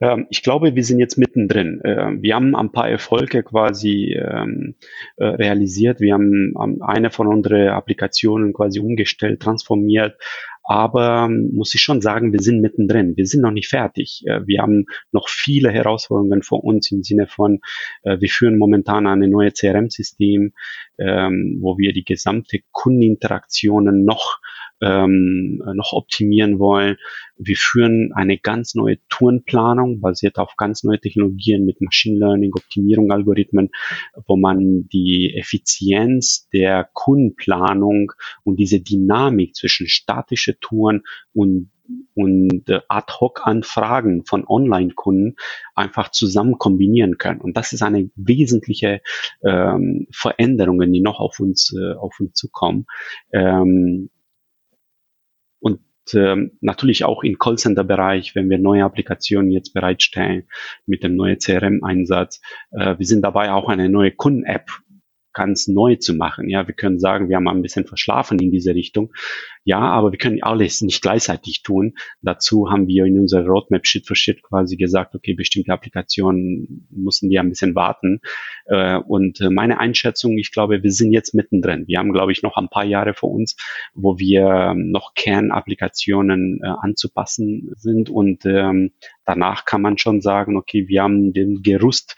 Ähm, 0.00 0.26
ich 0.30 0.42
glaube, 0.42 0.74
wir 0.74 0.84
sind 0.84 0.98
jetzt 0.98 1.18
mittendrin. 1.18 1.80
Ähm, 1.84 2.22
wir 2.22 2.34
haben 2.34 2.56
ein 2.56 2.72
paar 2.72 2.88
Erfolge 2.88 3.42
quasi 3.42 4.14
ähm, 4.14 4.74
äh, 5.16 5.26
realisiert. 5.26 6.00
Wir 6.00 6.14
haben 6.14 6.54
eine 6.80 7.10
von 7.10 7.26
unseren 7.26 7.68
Applikationen 7.68 8.52
quasi 8.52 8.80
umgestellt, 8.80 9.40
transformiert, 9.40 10.16
aber 10.70 11.24
ähm, 11.24 11.50
muss 11.52 11.74
ich 11.74 11.80
schon 11.80 12.00
sagen, 12.00 12.32
wir 12.32 12.38
sind 12.38 12.60
mittendrin. 12.60 13.16
Wir 13.16 13.26
sind 13.26 13.40
noch 13.40 13.50
nicht 13.50 13.66
fertig. 13.66 14.22
Äh, 14.26 14.46
wir 14.46 14.62
haben 14.62 14.86
noch 15.10 15.28
viele 15.28 15.68
Herausforderungen 15.68 16.44
vor 16.44 16.62
uns 16.62 16.92
im 16.92 17.02
Sinne 17.02 17.26
von, 17.26 17.58
äh, 18.04 18.20
wir 18.20 18.28
führen 18.28 18.56
momentan 18.56 19.08
eine 19.08 19.26
neue 19.26 19.50
CRM-System, 19.50 20.52
ähm, 20.96 21.58
wo 21.60 21.76
wir 21.76 21.92
die 21.92 22.04
gesamte 22.04 22.60
Kundeninteraktionen 22.70 24.04
noch 24.04 24.38
ähm, 24.80 25.62
noch 25.74 25.92
optimieren 25.92 26.58
wollen. 26.58 26.96
Wir 27.36 27.56
führen 27.56 28.12
eine 28.14 28.38
ganz 28.38 28.74
neue 28.74 28.98
Tourenplanung, 29.08 30.00
basiert 30.00 30.38
auf 30.38 30.56
ganz 30.56 30.84
neue 30.84 31.00
Technologien 31.00 31.64
mit 31.64 31.80
Machine 31.80 32.18
Learning, 32.18 32.52
Optimierung, 32.54 33.10
Algorithmen, 33.12 33.70
wo 34.26 34.36
man 34.36 34.88
die 34.88 35.34
Effizienz 35.34 36.48
der 36.52 36.88
Kundenplanung 36.92 38.12
und 38.44 38.56
diese 38.56 38.80
Dynamik 38.80 39.54
zwischen 39.54 39.88
statische 39.88 40.58
Touren 40.60 41.02
und 41.32 41.70
und 42.14 42.68
äh, 42.68 42.80
Ad-Hoc-Anfragen 42.88 44.24
von 44.24 44.44
Online-Kunden 44.46 45.36
einfach 45.74 46.10
zusammen 46.10 46.58
kombinieren 46.58 47.18
können. 47.18 47.40
Und 47.40 47.56
das 47.56 47.72
ist 47.72 47.82
eine 47.82 48.10
wesentliche 48.14 49.00
ähm, 49.44 50.06
Veränderung, 50.12 50.80
die 50.92 51.00
noch 51.00 51.20
auf 51.20 51.40
uns, 51.40 51.74
äh, 51.76 51.94
auf 51.94 52.20
uns 52.20 52.34
zukommen. 52.34 52.86
Ähm, 53.32 54.10
ähm, 56.14 56.52
natürlich 56.60 57.04
auch 57.04 57.22
im 57.22 57.38
Callcenter-Bereich, 57.38 58.34
wenn 58.34 58.50
wir 58.50 58.58
neue 58.58 58.84
Applikationen 58.84 59.50
jetzt 59.50 59.74
bereitstellen 59.74 60.44
mit 60.86 61.02
dem 61.02 61.16
neuen 61.16 61.38
CRM-Einsatz. 61.38 62.40
Äh, 62.70 62.98
wir 62.98 63.06
sind 63.06 63.22
dabei 63.22 63.52
auch 63.52 63.68
eine 63.68 63.88
neue 63.88 64.10
Kunden-App 64.12 64.70
ganz 65.32 65.68
neu 65.68 65.96
zu 65.96 66.14
machen. 66.14 66.48
Ja, 66.48 66.66
wir 66.66 66.74
können 66.74 66.98
sagen, 66.98 67.28
wir 67.28 67.36
haben 67.36 67.48
ein 67.48 67.62
bisschen 67.62 67.86
verschlafen 67.86 68.38
in 68.38 68.50
diese 68.50 68.74
Richtung. 68.74 69.12
Ja, 69.64 69.80
aber 69.80 70.10
wir 70.10 70.18
können 70.18 70.42
alles 70.42 70.80
nicht 70.80 71.02
gleichzeitig 71.02 71.62
tun. 71.62 71.94
Dazu 72.22 72.70
haben 72.70 72.88
wir 72.88 73.04
in 73.04 73.20
unserer 73.20 73.46
Roadmap 73.46 73.86
Schritt 73.86 74.06
für 74.06 74.16
Schritt 74.16 74.42
quasi 74.42 74.76
gesagt, 74.76 75.14
okay, 75.14 75.34
bestimmte 75.34 75.72
Applikationen 75.72 76.88
müssen 76.90 77.28
die 77.28 77.38
ein 77.38 77.50
bisschen 77.50 77.74
warten. 77.74 78.20
Äh, 78.64 78.96
und 78.96 79.40
äh, 79.40 79.50
meine 79.50 79.78
Einschätzung, 79.78 80.38
ich 80.38 80.50
glaube, 80.50 80.82
wir 80.82 80.90
sind 80.90 81.12
jetzt 81.12 81.34
mittendrin. 81.34 81.86
Wir 81.86 81.98
haben, 81.98 82.12
glaube 82.12 82.32
ich, 82.32 82.42
noch 82.42 82.56
ein 82.56 82.68
paar 82.68 82.84
Jahre 82.84 83.14
vor 83.14 83.30
uns, 83.30 83.56
wo 83.94 84.18
wir 84.18 84.74
noch 84.74 85.14
Kernapplikationen 85.14 86.60
äh, 86.62 86.68
anzupassen 86.80 87.70
sind. 87.76 88.08
Und 88.08 88.46
ähm, 88.46 88.92
danach 89.24 89.66
kann 89.66 89.82
man 89.82 89.98
schon 89.98 90.22
sagen, 90.22 90.56
okay, 90.56 90.88
wir 90.88 91.02
haben 91.02 91.32
den 91.32 91.62
Gerüst 91.62 92.16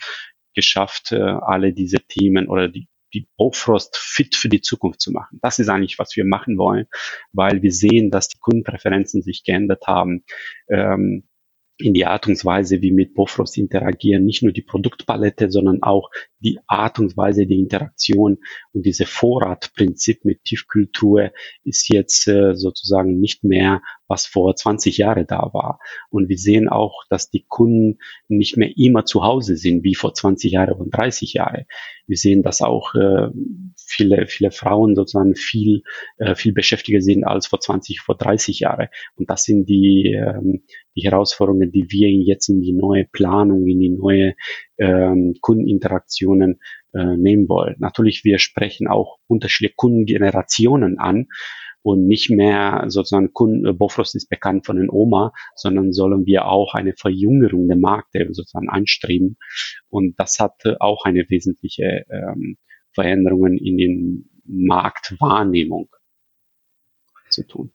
geschafft, 0.54 1.14
alle 1.14 1.72
diese 1.72 1.96
Themen 1.96 2.46
oder 2.46 2.68
die 2.68 2.86
die 3.14 3.28
Bofrost 3.36 3.96
fit 3.96 4.34
für 4.34 4.48
die 4.48 4.60
Zukunft 4.60 5.00
zu 5.00 5.12
machen. 5.12 5.38
Das 5.42 5.58
ist 5.58 5.68
eigentlich, 5.68 5.98
was 5.98 6.16
wir 6.16 6.24
machen 6.24 6.58
wollen, 6.58 6.86
weil 7.32 7.62
wir 7.62 7.72
sehen, 7.72 8.10
dass 8.10 8.28
die 8.28 8.38
Kundenpräferenzen 8.38 9.22
sich 9.22 9.44
geändert 9.44 9.86
haben. 9.86 10.24
Ähm, 10.68 11.24
in 11.78 11.94
die 11.94 12.06
Art 12.06 12.28
und 12.28 12.44
Weise, 12.44 12.80
wie 12.80 12.92
mit 12.92 13.14
Bofrost 13.14 13.58
interagieren, 13.58 14.24
nicht 14.24 14.42
nur 14.42 14.52
die 14.52 14.62
Produktpalette, 14.62 15.50
sondern 15.50 15.82
auch 15.82 16.10
die 16.38 16.58
Art 16.66 16.98
und 16.98 17.16
Weise 17.16 17.46
der 17.46 17.56
Interaktion 17.56 18.38
und 18.72 18.86
diese 18.86 19.06
Vorratprinzip 19.06 20.24
mit 20.24 20.44
Tiefkultur 20.44 21.32
ist 21.64 21.88
jetzt 21.92 22.28
äh, 22.28 22.54
sozusagen 22.54 23.18
nicht 23.18 23.42
mehr, 23.42 23.82
was 24.12 24.26
vor 24.26 24.54
20 24.54 24.98
Jahren 24.98 25.26
da 25.26 25.50
war. 25.54 25.80
Und 26.10 26.28
wir 26.28 26.36
sehen 26.36 26.68
auch, 26.68 27.04
dass 27.08 27.30
die 27.30 27.46
Kunden 27.48 27.98
nicht 28.28 28.58
mehr 28.58 28.70
immer 28.76 29.06
zu 29.06 29.24
Hause 29.24 29.56
sind, 29.56 29.84
wie 29.84 29.94
vor 29.94 30.12
20 30.12 30.52
Jahren 30.52 30.74
und 30.74 30.90
30 30.90 31.32
Jahren. 31.32 31.64
Wir 32.06 32.18
sehen, 32.18 32.42
dass 32.42 32.60
auch 32.60 32.94
äh, 32.94 33.28
viele, 33.74 34.26
viele 34.26 34.50
Frauen 34.50 34.94
sozusagen 34.94 35.34
viel, 35.34 35.82
äh, 36.18 36.34
viel 36.34 36.52
beschäftiger 36.52 37.00
sind 37.00 37.24
als 37.24 37.46
vor 37.46 37.58
20, 37.58 38.00
vor 38.00 38.16
30 38.18 38.60
Jahren. 38.60 38.88
Und 39.16 39.30
das 39.30 39.44
sind 39.44 39.66
die, 39.66 40.12
ähm, 40.14 40.64
die 40.94 41.02
Herausforderungen, 41.02 41.72
die 41.72 41.86
wir 41.88 42.10
jetzt 42.10 42.50
in 42.50 42.60
die 42.60 42.74
neue 42.74 43.06
Planung, 43.06 43.66
in 43.66 43.80
die 43.80 43.96
neue 43.96 44.34
ähm, 44.76 45.36
Kundeninteraktionen 45.40 46.60
äh, 46.92 47.16
nehmen 47.16 47.48
wollen. 47.48 47.76
Natürlich, 47.78 48.24
wir 48.24 48.38
sprechen 48.38 48.88
auch 48.88 49.16
unterschiedliche 49.26 49.74
Kundengenerationen 49.74 50.98
an 50.98 51.28
und 51.82 52.06
nicht 52.06 52.30
mehr 52.30 52.84
sozusagen 52.88 53.32
Kunden, 53.32 53.66
äh, 53.66 53.72
Bofrost 53.72 54.14
ist 54.14 54.28
bekannt 54.28 54.66
von 54.66 54.76
den 54.76 54.88
Oma, 54.90 55.32
sondern 55.56 55.92
sollen 55.92 56.26
wir 56.26 56.46
auch 56.46 56.74
eine 56.74 56.94
Verjüngerung 56.96 57.68
der 57.68 57.76
Märkte 57.76 58.28
sozusagen 58.30 58.68
anstreben. 58.68 59.36
Und 59.88 60.18
das 60.18 60.38
hat 60.38 60.64
äh, 60.64 60.76
auch 60.78 61.04
eine 61.04 61.24
wesentliche 61.28 62.04
ähm, 62.10 62.56
Veränderungen 62.92 63.58
in 63.58 63.76
den 63.76 64.30
Marktwahrnehmung 64.44 65.88
zu 67.30 67.46
tun. 67.46 67.72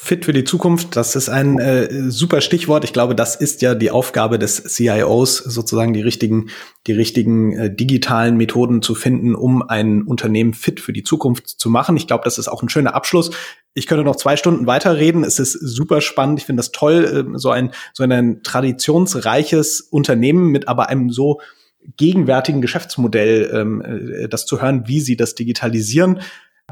Fit 0.00 0.24
für 0.24 0.32
die 0.32 0.44
Zukunft, 0.44 0.94
das 0.94 1.16
ist 1.16 1.28
ein 1.28 1.58
äh, 1.58 2.08
super 2.08 2.40
Stichwort. 2.40 2.84
Ich 2.84 2.92
glaube, 2.92 3.16
das 3.16 3.34
ist 3.34 3.62
ja 3.62 3.74
die 3.74 3.90
Aufgabe 3.90 4.38
des 4.38 4.62
CIOs, 4.62 5.38
sozusagen 5.38 5.92
die 5.92 6.00
richtigen, 6.00 6.50
die 6.86 6.92
richtigen 6.92 7.52
äh, 7.52 7.74
digitalen 7.74 8.36
Methoden 8.36 8.80
zu 8.80 8.94
finden, 8.94 9.34
um 9.34 9.60
ein 9.60 10.02
Unternehmen 10.02 10.54
fit 10.54 10.78
für 10.78 10.92
die 10.92 11.02
Zukunft 11.02 11.48
zu 11.48 11.68
machen. 11.68 11.96
Ich 11.96 12.06
glaube, 12.06 12.22
das 12.22 12.38
ist 12.38 12.46
auch 12.46 12.62
ein 12.62 12.68
schöner 12.68 12.94
Abschluss. 12.94 13.32
Ich 13.74 13.88
könnte 13.88 14.04
noch 14.04 14.14
zwei 14.14 14.36
Stunden 14.36 14.68
weiterreden. 14.68 15.24
Es 15.24 15.40
ist 15.40 15.52
super 15.52 16.00
spannend. 16.00 16.38
Ich 16.38 16.46
finde 16.46 16.60
das 16.60 16.70
toll, 16.70 17.26
äh, 17.34 17.36
so 17.36 17.50
ein 17.50 17.72
so 17.92 18.04
ein 18.04 18.42
traditionsreiches 18.44 19.80
Unternehmen 19.80 20.46
mit 20.46 20.68
aber 20.68 20.88
einem 20.88 21.10
so 21.10 21.40
gegenwärtigen 21.96 22.60
Geschäftsmodell, 22.60 23.50
ähm, 23.52 23.82
äh, 23.82 24.28
das 24.28 24.46
zu 24.46 24.62
hören, 24.62 24.84
wie 24.86 25.00
sie 25.00 25.16
das 25.16 25.34
digitalisieren. 25.34 26.20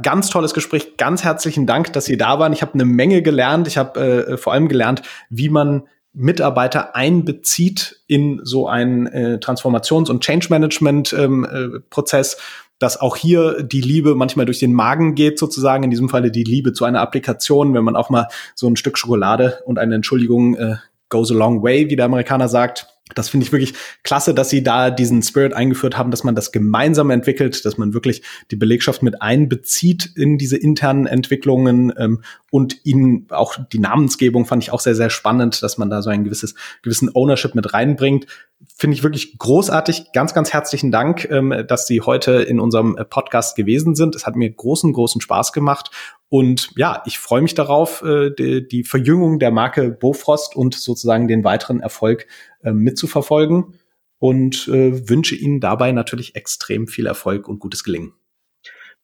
Ganz 0.02 0.28
tolles 0.28 0.52
Gespräch. 0.52 0.98
Ganz 0.98 1.24
herzlichen 1.24 1.66
Dank, 1.66 1.94
dass 1.94 2.04
Sie 2.04 2.18
da 2.18 2.38
waren. 2.38 2.52
Ich 2.52 2.60
habe 2.60 2.74
eine 2.74 2.84
Menge 2.84 3.22
gelernt. 3.22 3.66
Ich 3.66 3.78
habe 3.78 4.00
äh, 4.00 4.36
vor 4.36 4.52
allem 4.52 4.68
gelernt, 4.68 5.00
wie 5.30 5.48
man 5.48 5.84
Mitarbeiter 6.12 6.94
einbezieht 6.94 8.02
in 8.06 8.40
so 8.42 8.68
einen 8.68 9.06
äh, 9.06 9.38
Transformations- 9.40 10.10
und 10.10 10.22
Change-Management-Prozess, 10.22 12.34
ähm, 12.34 12.38
äh, 12.38 12.42
dass 12.78 13.00
auch 13.00 13.16
hier 13.16 13.62
die 13.62 13.80
Liebe 13.80 14.14
manchmal 14.14 14.44
durch 14.44 14.58
den 14.58 14.74
Magen 14.74 15.14
geht, 15.14 15.38
sozusagen. 15.38 15.84
In 15.84 15.90
diesem 15.90 16.10
Falle 16.10 16.30
die 16.30 16.44
Liebe 16.44 16.74
zu 16.74 16.84
einer 16.84 17.00
Applikation, 17.00 17.72
wenn 17.72 17.84
man 17.84 17.96
auch 17.96 18.10
mal 18.10 18.28
so 18.54 18.68
ein 18.68 18.76
Stück 18.76 18.98
Schokolade 18.98 19.62
und 19.64 19.78
eine 19.78 19.94
Entschuldigung 19.94 20.56
äh, 20.56 20.76
goes 21.08 21.30
a 21.30 21.34
long 21.34 21.62
way, 21.62 21.88
wie 21.88 21.96
der 21.96 22.04
Amerikaner 22.04 22.48
sagt, 22.48 22.86
das 23.14 23.28
finde 23.28 23.46
ich 23.46 23.52
wirklich 23.52 23.74
klasse, 24.02 24.34
dass 24.34 24.50
sie 24.50 24.62
da 24.62 24.90
diesen 24.90 25.22
Spirit 25.22 25.54
eingeführt 25.54 25.96
haben, 25.96 26.10
dass 26.10 26.24
man 26.24 26.34
das 26.34 26.50
gemeinsam 26.50 27.10
entwickelt, 27.10 27.64
dass 27.64 27.78
man 27.78 27.94
wirklich 27.94 28.22
die 28.50 28.56
Belegschaft 28.56 29.02
mit 29.02 29.22
einbezieht 29.22 30.10
in 30.16 30.38
diese 30.38 30.56
internen 30.56 31.06
Entwicklungen 31.06 31.92
ähm, 31.96 32.22
und 32.50 32.84
ihnen 32.84 33.26
auch 33.30 33.56
die 33.72 33.78
Namensgebung 33.78 34.44
fand 34.44 34.64
ich 34.64 34.72
auch 34.72 34.80
sehr, 34.80 34.96
sehr 34.96 35.10
spannend, 35.10 35.62
dass 35.62 35.78
man 35.78 35.88
da 35.88 36.02
so 36.02 36.10
ein 36.10 36.24
gewisses, 36.24 36.54
gewissen 36.82 37.10
Ownership 37.14 37.54
mit 37.54 37.72
reinbringt. 37.72 38.26
Finde 38.74 38.96
ich 38.96 39.02
wirklich 39.02 39.38
großartig. 39.38 40.12
Ganz, 40.12 40.34
ganz 40.34 40.52
herzlichen 40.52 40.90
Dank, 40.90 41.28
ähm, 41.30 41.64
dass 41.68 41.86
Sie 41.86 42.00
heute 42.00 42.32
in 42.32 42.58
unserem 42.58 42.96
Podcast 43.08 43.54
gewesen 43.54 43.94
sind. 43.94 44.16
Es 44.16 44.26
hat 44.26 44.34
mir 44.34 44.50
großen, 44.50 44.92
großen 44.92 45.20
Spaß 45.20 45.52
gemacht 45.52 45.90
und 46.28 46.72
ja, 46.76 47.02
ich 47.06 47.18
freue 47.18 47.42
mich 47.42 47.54
darauf, 47.54 48.02
äh, 48.02 48.30
die, 48.30 48.84
Verjüngung 48.84 49.38
der 49.38 49.52
Marke 49.52 49.90
Bofrost 49.90 50.56
und 50.56 50.74
sozusagen 50.74 51.28
den 51.28 51.44
weiteren 51.44 51.80
Erfolg 51.80 52.26
äh, 52.62 52.72
mitzuverfolgen 52.72 53.74
und 54.18 54.66
äh, 54.68 55.08
wünsche 55.08 55.36
Ihnen 55.36 55.60
dabei 55.60 55.92
natürlich 55.92 56.34
extrem 56.34 56.88
viel 56.88 57.06
Erfolg 57.06 57.48
und 57.48 57.60
gutes 57.60 57.84
Gelingen. 57.84 58.12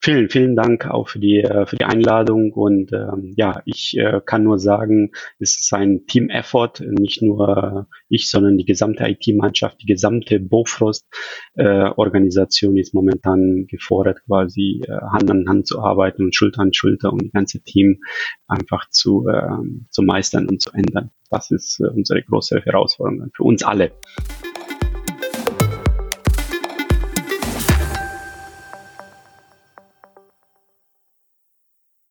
Vielen, 0.05 0.31
vielen 0.31 0.57
Dank 0.57 0.91
auch 0.91 1.09
für 1.09 1.21
die, 1.21 1.39
äh, 1.39 1.65
für 1.65 1.77
die 1.77 1.85
Einladung 1.85 2.53
und 2.53 2.93
ähm, 2.93 3.35
ja, 3.37 3.63
ich 3.67 3.97
äh, 3.97 4.21
kann 4.27 4.43
nur 4.43 4.59
sagen, 4.59 5.13
es 5.39 5.61
ist 5.61 5.73
ein 5.73 6.09
Team-Effort, 6.09 6.81
nicht 6.81 7.23
nur 7.23 7.87
ich, 8.09 8.29
sondern 8.29 8.59
die 8.59 8.65
gesamte 8.65 9.05
IT-Mannschaft, 9.05 9.81
die 9.81 9.87
gesamte 9.87 10.41
Bofrost-Organisation 10.41 12.77
äh, 12.77 12.81
ist 12.81 12.95
momentan 12.95 13.69
gefordert, 13.69 14.25
quasi 14.27 14.83
äh, 14.89 14.91
Hand 14.91 15.31
an 15.31 15.49
Hand 15.49 15.69
zu 15.69 15.79
arbeiten 15.79 16.25
und 16.25 16.35
Schulter 16.35 16.63
an 16.63 16.75
Schulter 16.75 17.13
und 17.13 17.23
das 17.23 17.31
ganze 17.31 17.63
Team 17.63 18.01
einfach 18.49 18.91
zu, 18.91 19.29
äh, 19.29 19.51
zu 19.91 20.03
meistern 20.03 20.49
und 20.49 20.61
zu 20.61 20.73
ändern. 20.73 21.13
Das 21.31 21.53
ist 21.53 21.79
äh, 21.79 21.87
unsere 21.87 22.25
große 22.25 22.61
Herausforderung 22.65 23.31
für 23.37 23.45
uns 23.45 23.63
alle. 23.63 23.93